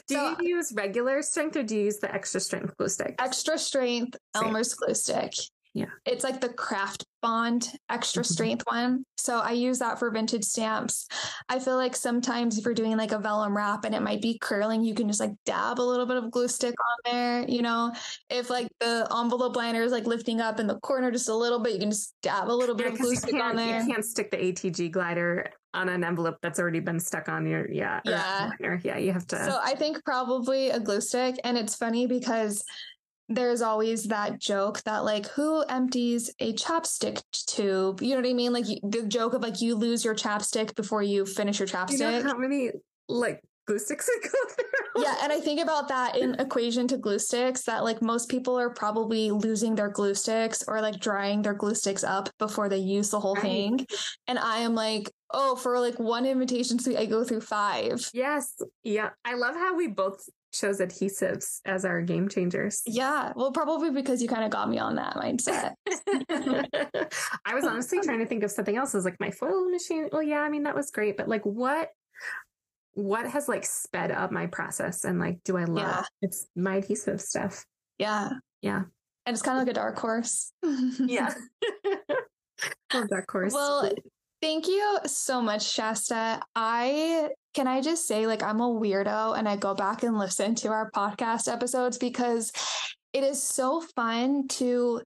so, 0.08 0.36
you 0.40 0.56
use 0.56 0.72
regular 0.76 1.22
strength 1.22 1.56
or 1.56 1.62
do 1.62 1.76
you 1.76 1.84
use 1.84 1.98
the 1.98 2.12
extra 2.12 2.40
strength 2.40 2.76
glue 2.76 2.88
stick? 2.88 3.14
Extra 3.18 3.58
strength 3.58 4.16
Same. 4.34 4.44
Elmer's 4.44 4.74
glue 4.74 4.94
stick. 4.94 5.32
Yeah. 5.76 5.90
It's 6.06 6.24
like 6.24 6.40
the 6.40 6.48
craft 6.48 7.04
bond 7.20 7.70
extra 7.90 8.22
mm-hmm. 8.22 8.32
strength 8.32 8.64
one. 8.66 9.04
So 9.18 9.40
I 9.40 9.52
use 9.52 9.78
that 9.80 9.98
for 9.98 10.10
vintage 10.10 10.44
stamps. 10.44 11.06
I 11.50 11.58
feel 11.58 11.76
like 11.76 11.94
sometimes 11.94 12.56
if 12.56 12.64
you're 12.64 12.72
doing 12.72 12.96
like 12.96 13.12
a 13.12 13.18
vellum 13.18 13.54
wrap 13.54 13.84
and 13.84 13.94
it 13.94 14.00
might 14.00 14.22
be 14.22 14.38
curling, 14.38 14.84
you 14.84 14.94
can 14.94 15.06
just 15.06 15.20
like 15.20 15.32
dab 15.44 15.78
a 15.78 15.82
little 15.82 16.06
bit 16.06 16.16
of 16.16 16.30
glue 16.30 16.48
stick 16.48 16.74
on 16.74 17.12
there. 17.12 17.44
You 17.46 17.60
know, 17.60 17.92
if 18.30 18.48
like 18.48 18.68
the 18.80 19.06
envelope 19.14 19.54
liner 19.54 19.82
is 19.82 19.92
like 19.92 20.06
lifting 20.06 20.40
up 20.40 20.60
in 20.60 20.66
the 20.66 20.78
corner 20.80 21.10
just 21.10 21.28
a 21.28 21.34
little 21.34 21.58
bit, 21.58 21.74
you 21.74 21.78
can 21.78 21.90
just 21.90 22.14
dab 22.22 22.48
a 22.48 22.52
little 22.52 22.74
bit 22.74 22.86
yeah, 22.86 22.92
of 22.94 22.98
glue 22.98 23.14
stick 23.14 23.34
on 23.34 23.56
there. 23.56 23.82
You 23.82 23.86
can't 23.86 24.04
stick 24.04 24.30
the 24.30 24.38
ATG 24.38 24.90
glider 24.90 25.50
on 25.74 25.90
an 25.90 26.04
envelope 26.04 26.38
that's 26.40 26.58
already 26.58 26.80
been 26.80 26.98
stuck 26.98 27.28
on 27.28 27.44
your 27.44 27.70
yeah 27.70 28.00
yeah 28.06 28.50
yeah 28.82 28.96
you 28.96 29.12
have 29.12 29.26
to 29.26 29.36
so 29.44 29.60
i 29.62 29.74
think 29.74 30.02
probably 30.06 30.70
a 30.70 30.80
glue 30.80 31.02
stick 31.02 31.34
and 31.44 31.58
it's 31.58 31.76
funny 31.76 32.06
because 32.06 32.64
there's 33.28 33.62
always 33.62 34.04
that 34.04 34.38
joke 34.38 34.82
that 34.84 35.04
like 35.04 35.26
who 35.28 35.62
empties 35.62 36.32
a 36.40 36.52
chapstick 36.54 37.22
tube? 37.32 38.02
You 38.02 38.10
know 38.10 38.22
what 38.22 38.28
i 38.28 38.32
mean? 38.32 38.52
Like 38.52 38.66
the 38.82 39.04
joke 39.06 39.34
of 39.34 39.42
like 39.42 39.60
you 39.60 39.74
lose 39.74 40.04
your 40.04 40.14
chapstick 40.14 40.74
before 40.74 41.02
you 41.02 41.26
finish 41.26 41.58
your 41.58 41.68
chapstick 41.68 41.92
you 41.92 41.98
know 41.98 42.22
how 42.22 42.36
many 42.36 42.70
like 43.08 43.40
glue 43.66 43.78
sticks 43.78 44.06
that 44.06 44.20
go 44.22 44.54
through 44.54 45.02
yeah 45.02 45.16
and 45.22 45.32
i 45.32 45.40
think 45.40 45.60
about 45.60 45.88
that 45.88 46.16
in 46.16 46.34
equation 46.38 46.86
to 46.86 46.96
glue 46.96 47.18
sticks 47.18 47.62
that 47.62 47.84
like 47.84 48.00
most 48.00 48.28
people 48.28 48.58
are 48.58 48.70
probably 48.70 49.30
losing 49.30 49.74
their 49.74 49.88
glue 49.88 50.14
sticks 50.14 50.64
or 50.68 50.80
like 50.80 50.98
drying 51.00 51.42
their 51.42 51.54
glue 51.54 51.74
sticks 51.74 52.04
up 52.04 52.28
before 52.38 52.68
they 52.68 52.78
use 52.78 53.10
the 53.10 53.20
whole 53.20 53.34
right. 53.34 53.42
thing 53.42 53.86
and 54.28 54.38
i 54.38 54.58
am 54.58 54.74
like 54.74 55.10
oh 55.32 55.56
for 55.56 55.78
like 55.80 55.98
one 55.98 56.24
invitation 56.24 56.78
suite 56.78 56.96
i 56.96 57.04
go 57.04 57.24
through 57.24 57.40
five. 57.40 58.08
Yes. 58.14 58.54
Yeah 58.84 59.10
i 59.24 59.34
love 59.34 59.54
how 59.54 59.76
we 59.76 59.88
both 59.88 60.28
chose 60.58 60.80
adhesives 60.80 61.60
as 61.64 61.84
our 61.84 62.02
game 62.02 62.28
changers. 62.28 62.82
Yeah, 62.86 63.32
well, 63.36 63.52
probably 63.52 63.90
because 63.90 64.22
you 64.22 64.28
kind 64.28 64.44
of 64.44 64.50
got 64.50 64.68
me 64.68 64.78
on 64.78 64.96
that 64.96 65.14
mindset. 65.14 65.74
I 67.44 67.54
was 67.54 67.64
honestly 67.64 68.00
trying 68.00 68.20
to 68.20 68.26
think 68.26 68.42
of 68.42 68.50
something 68.50 68.76
else. 68.76 68.94
I 68.94 68.98
was 68.98 69.04
like, 69.04 69.20
my 69.20 69.30
foil 69.30 69.68
machine. 69.70 70.08
Well, 70.12 70.22
yeah, 70.22 70.40
I 70.40 70.48
mean, 70.48 70.64
that 70.64 70.74
was 70.74 70.90
great, 70.90 71.16
but 71.16 71.28
like, 71.28 71.44
what, 71.44 71.90
what 72.94 73.26
has 73.28 73.48
like 73.48 73.64
sped 73.64 74.10
up 74.10 74.32
my 74.32 74.46
process 74.46 75.04
and 75.04 75.18
like, 75.18 75.42
do 75.44 75.56
I 75.56 75.64
love? 75.64 75.86
Yeah. 75.86 76.04
It's 76.22 76.46
my 76.56 76.76
adhesive 76.76 77.20
stuff. 77.20 77.64
Yeah, 77.98 78.30
yeah, 78.62 78.82
and 79.26 79.34
it's 79.34 79.42
kind 79.42 79.58
of 79.58 79.62
like 79.66 79.70
a 79.70 79.74
dark 79.74 79.98
horse. 79.98 80.52
yeah, 80.98 81.34
dark 82.90 83.30
horse. 83.30 83.52
Well, 83.52 83.90
Thank 84.46 84.68
you 84.68 84.98
so 85.06 85.42
much, 85.42 85.68
Shasta. 85.68 86.40
I 86.54 87.30
can 87.52 87.66
I 87.66 87.80
just 87.80 88.06
say, 88.06 88.28
like, 88.28 88.44
I'm 88.44 88.60
a 88.60 88.68
weirdo 88.68 89.36
and 89.36 89.48
I 89.48 89.56
go 89.56 89.74
back 89.74 90.04
and 90.04 90.16
listen 90.16 90.54
to 90.56 90.68
our 90.68 90.88
podcast 90.92 91.52
episodes 91.52 91.98
because 91.98 92.52
it 93.12 93.24
is 93.24 93.42
so 93.42 93.80
fun 93.96 94.46
to 94.50 95.02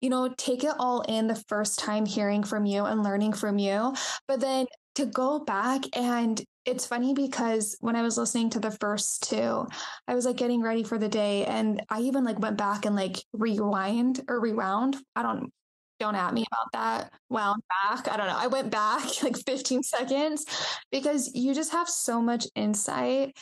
you 0.00 0.10
know, 0.10 0.32
take 0.36 0.62
it 0.62 0.74
all 0.78 1.00
in 1.00 1.26
the 1.26 1.42
first 1.48 1.80
time 1.80 2.06
hearing 2.06 2.44
from 2.44 2.66
you 2.66 2.84
and 2.84 3.02
learning 3.02 3.32
from 3.32 3.58
you. 3.58 3.92
But 4.28 4.38
then 4.38 4.66
to 4.94 5.06
go 5.06 5.40
back 5.40 5.82
and 5.96 6.40
it's 6.64 6.86
funny 6.86 7.14
because 7.14 7.76
when 7.80 7.96
I 7.96 8.02
was 8.02 8.16
listening 8.16 8.50
to 8.50 8.60
the 8.60 8.70
first 8.70 9.28
two, 9.28 9.66
I 10.06 10.14
was 10.14 10.24
like 10.24 10.36
getting 10.36 10.62
ready 10.62 10.84
for 10.84 10.98
the 10.98 11.08
day 11.08 11.46
and 11.46 11.82
I 11.90 12.02
even 12.02 12.22
like 12.22 12.38
went 12.38 12.58
back 12.58 12.86
and 12.86 12.94
like 12.94 13.16
rewind 13.32 14.20
or 14.28 14.38
rewound. 14.38 14.96
I 15.16 15.24
don't 15.24 15.50
don't 15.98 16.14
at 16.14 16.34
me 16.34 16.44
about 16.50 16.72
that. 16.72 17.12
Wound 17.28 17.62
back. 17.68 18.08
I 18.08 18.16
don't 18.16 18.26
know. 18.26 18.36
I 18.36 18.46
went 18.46 18.70
back 18.70 19.04
like 19.22 19.36
15 19.36 19.82
seconds 19.82 20.44
because 20.90 21.30
you 21.34 21.54
just 21.54 21.72
have 21.72 21.88
so 21.88 22.20
much 22.20 22.46
insight. 22.54 23.36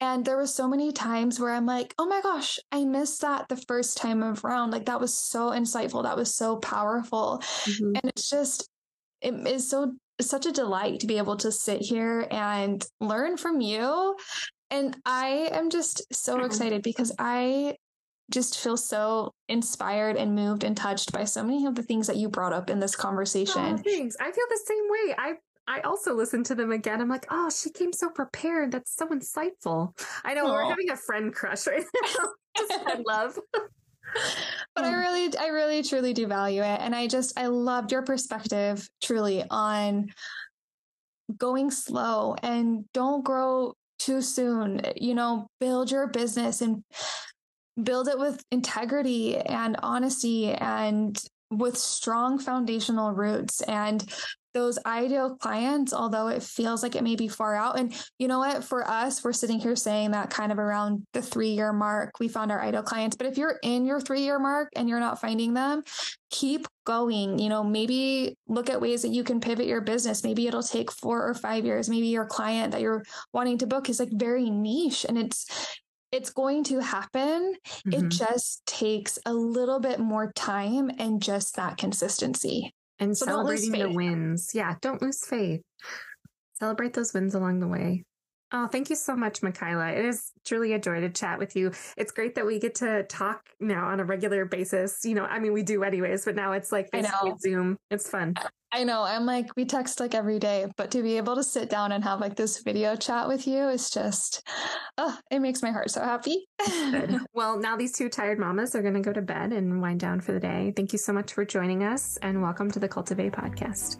And 0.00 0.24
there 0.24 0.36
were 0.36 0.46
so 0.46 0.68
many 0.68 0.92
times 0.92 1.40
where 1.40 1.52
I'm 1.52 1.66
like, 1.66 1.92
oh 1.98 2.06
my 2.06 2.20
gosh, 2.20 2.58
I 2.70 2.84
missed 2.84 3.20
that 3.22 3.48
the 3.48 3.56
first 3.56 3.96
time 3.96 4.22
around. 4.22 4.70
Like 4.70 4.86
that 4.86 5.00
was 5.00 5.12
so 5.12 5.50
insightful. 5.50 6.04
That 6.04 6.16
was 6.16 6.34
so 6.34 6.56
powerful. 6.56 7.40
Mm-hmm. 7.42 7.96
And 7.96 8.04
it's 8.04 8.30
just, 8.30 8.68
it 9.20 9.34
is 9.46 9.68
so, 9.68 9.94
such 10.20 10.46
a 10.46 10.52
delight 10.52 11.00
to 11.00 11.08
be 11.08 11.18
able 11.18 11.36
to 11.38 11.50
sit 11.50 11.80
here 11.80 12.28
and 12.30 12.84
learn 13.00 13.36
from 13.36 13.60
you. 13.60 14.16
And 14.70 14.96
I 15.04 15.48
am 15.50 15.68
just 15.68 16.02
so 16.14 16.36
mm-hmm. 16.36 16.46
excited 16.46 16.82
because 16.82 17.12
I 17.18 17.74
just 18.30 18.58
feel 18.60 18.76
so 18.76 19.32
inspired 19.48 20.16
and 20.16 20.34
moved 20.34 20.64
and 20.64 20.76
touched 20.76 21.12
by 21.12 21.24
so 21.24 21.42
many 21.42 21.66
of 21.66 21.74
the 21.74 21.82
things 21.82 22.06
that 22.06 22.16
you 22.16 22.28
brought 22.28 22.52
up 22.52 22.68
in 22.70 22.78
this 22.78 22.94
conversation. 22.94 23.62
Oh, 23.62 23.76
thanks. 23.76 24.16
I 24.20 24.30
feel 24.30 24.44
the 24.48 24.60
same 24.66 24.84
way. 24.88 25.14
I 25.18 25.32
I 25.68 25.80
also 25.80 26.14
listened 26.14 26.46
to 26.46 26.54
them 26.54 26.72
again. 26.72 27.00
I'm 27.02 27.10
like, 27.10 27.26
oh, 27.30 27.50
she 27.50 27.70
came 27.70 27.92
so 27.92 28.08
prepared. 28.08 28.72
That's 28.72 28.96
so 28.96 29.06
insightful. 29.08 29.98
I 30.24 30.32
know 30.32 30.46
oh. 30.46 30.52
we're 30.52 30.68
having 30.68 30.90
a 30.90 30.96
friend 30.96 31.32
crush 31.32 31.66
right 31.66 31.84
now. 32.16 32.24
just 32.56 32.82
friend 32.82 33.04
love. 33.06 33.38
but 34.74 34.84
I 34.84 34.90
hmm. 34.90 34.96
really, 34.96 35.36
I 35.36 35.48
really, 35.48 35.82
truly 35.82 36.14
do 36.14 36.26
value 36.26 36.62
it. 36.62 36.80
And 36.80 36.94
I 36.94 37.06
just, 37.06 37.38
I 37.38 37.48
loved 37.48 37.92
your 37.92 38.02
perspective 38.02 38.88
truly 39.02 39.44
on 39.50 40.08
going 41.36 41.70
slow 41.70 42.34
and 42.42 42.86
don't 42.94 43.22
grow 43.22 43.74
too 43.98 44.22
soon. 44.22 44.80
You 44.96 45.14
know, 45.14 45.48
build 45.60 45.90
your 45.90 46.06
business 46.06 46.62
and 46.62 46.82
build 47.82 48.08
it 48.08 48.18
with 48.18 48.42
integrity 48.50 49.36
and 49.36 49.76
honesty 49.82 50.52
and 50.52 51.22
with 51.50 51.78
strong 51.78 52.38
foundational 52.38 53.12
roots 53.12 53.62
and 53.62 54.04
those 54.54 54.78
ideal 54.86 55.36
clients, 55.36 55.92
although 55.92 56.28
it 56.28 56.42
feels 56.42 56.82
like 56.82 56.96
it 56.96 57.04
may 57.04 57.14
be 57.14 57.28
far 57.28 57.54
out. 57.54 57.78
And 57.78 57.94
you 58.18 58.28
know 58.28 58.40
what? 58.40 58.64
For 58.64 58.86
us, 58.88 59.22
we're 59.22 59.32
sitting 59.32 59.60
here 59.60 59.76
saying 59.76 60.10
that 60.12 60.30
kind 60.30 60.50
of 60.50 60.58
around 60.58 61.06
the 61.12 61.22
three 61.22 61.50
year 61.50 61.72
mark, 61.72 62.12
we 62.18 62.28
found 62.28 62.50
our 62.50 62.60
ideal 62.60 62.82
clients. 62.82 63.16
But 63.16 63.28
if 63.28 63.38
you're 63.38 63.58
in 63.62 63.86
your 63.86 64.00
three 64.00 64.22
year 64.22 64.38
mark 64.38 64.70
and 64.74 64.88
you're 64.88 65.00
not 65.00 65.20
finding 65.20 65.54
them, 65.54 65.82
keep 66.30 66.66
going. 66.84 67.38
You 67.38 67.50
know, 67.50 67.62
maybe 67.62 68.36
look 68.48 68.68
at 68.68 68.80
ways 68.80 69.02
that 69.02 69.12
you 69.12 69.22
can 69.22 69.40
pivot 69.40 69.66
your 69.66 69.82
business. 69.82 70.24
Maybe 70.24 70.46
it'll 70.46 70.62
take 70.62 70.90
four 70.90 71.26
or 71.28 71.34
five 71.34 71.64
years. 71.64 71.88
Maybe 71.88 72.08
your 72.08 72.26
client 72.26 72.72
that 72.72 72.80
you're 72.80 73.04
wanting 73.32 73.58
to 73.58 73.66
book 73.66 73.88
is 73.88 74.00
like 74.00 74.10
very 74.12 74.50
niche 74.50 75.06
and 75.08 75.18
it's, 75.18 75.46
it's 76.10 76.30
going 76.30 76.64
to 76.64 76.80
happen. 76.80 77.54
Mm-hmm. 77.86 77.92
It 77.92 78.08
just 78.10 78.64
takes 78.66 79.18
a 79.26 79.32
little 79.32 79.80
bit 79.80 80.00
more 80.00 80.32
time 80.32 80.90
and 80.98 81.22
just 81.22 81.56
that 81.56 81.76
consistency. 81.76 82.72
And 82.98 83.16
so 83.16 83.26
celebrating 83.26 83.72
the 83.72 83.90
wins. 83.90 84.50
Yeah, 84.54 84.74
don't 84.80 85.00
lose 85.00 85.24
faith. 85.24 85.60
Celebrate 86.54 86.94
those 86.94 87.14
wins 87.14 87.34
along 87.34 87.60
the 87.60 87.68
way. 87.68 88.04
Oh, 88.50 88.66
thank 88.66 88.88
you 88.88 88.96
so 88.96 89.14
much, 89.14 89.42
Michaela. 89.42 89.90
It 89.90 90.04
is 90.04 90.32
truly 90.44 90.72
a 90.72 90.78
joy 90.78 91.00
to 91.00 91.10
chat 91.10 91.38
with 91.38 91.54
you. 91.54 91.72
It's 91.98 92.12
great 92.12 92.34
that 92.36 92.46
we 92.46 92.58
get 92.58 92.76
to 92.76 93.02
talk 93.04 93.42
now 93.60 93.88
on 93.88 94.00
a 94.00 94.04
regular 94.04 94.46
basis. 94.46 95.04
You 95.04 95.14
know, 95.14 95.24
I 95.24 95.38
mean, 95.38 95.52
we 95.52 95.62
do 95.62 95.84
anyways, 95.84 96.24
but 96.24 96.34
now 96.34 96.52
it's 96.52 96.72
like 96.72 96.90
this 96.90 97.06
Zoom. 97.40 97.76
It's 97.90 98.08
fun. 98.08 98.34
I 98.72 98.84
know. 98.84 99.02
I'm 99.02 99.26
like, 99.26 99.48
we 99.56 99.64
text 99.64 100.00
like 100.00 100.14
every 100.14 100.38
day, 100.38 100.66
but 100.76 100.90
to 100.92 101.02
be 101.02 101.16
able 101.16 101.34
to 101.36 101.42
sit 101.42 101.70
down 101.70 101.92
and 101.92 102.04
have 102.04 102.20
like 102.20 102.36
this 102.36 102.62
video 102.62 102.96
chat 102.96 103.28
with 103.28 103.46
you 103.46 103.68
is 103.68 103.90
just, 103.90 104.46
oh, 104.96 105.16
it 105.30 105.40
makes 105.40 105.62
my 105.62 105.70
heart 105.70 105.90
so 105.90 106.02
happy. 106.02 106.46
well, 107.34 107.58
now 107.58 107.76
these 107.76 107.92
two 107.92 108.08
tired 108.08 108.38
mamas 108.38 108.74
are 108.74 108.82
going 108.82 108.94
to 108.94 109.00
go 109.00 109.12
to 109.12 109.22
bed 109.22 109.52
and 109.52 109.80
wind 109.80 110.00
down 110.00 110.20
for 110.20 110.32
the 110.32 110.40
day. 110.40 110.72
Thank 110.74 110.92
you 110.92 110.98
so 110.98 111.12
much 111.12 111.32
for 111.32 111.44
joining 111.44 111.82
us 111.82 112.18
and 112.22 112.42
welcome 112.42 112.70
to 112.70 112.78
the 112.78 112.88
Cultivate 112.88 113.32
podcast. 113.32 113.96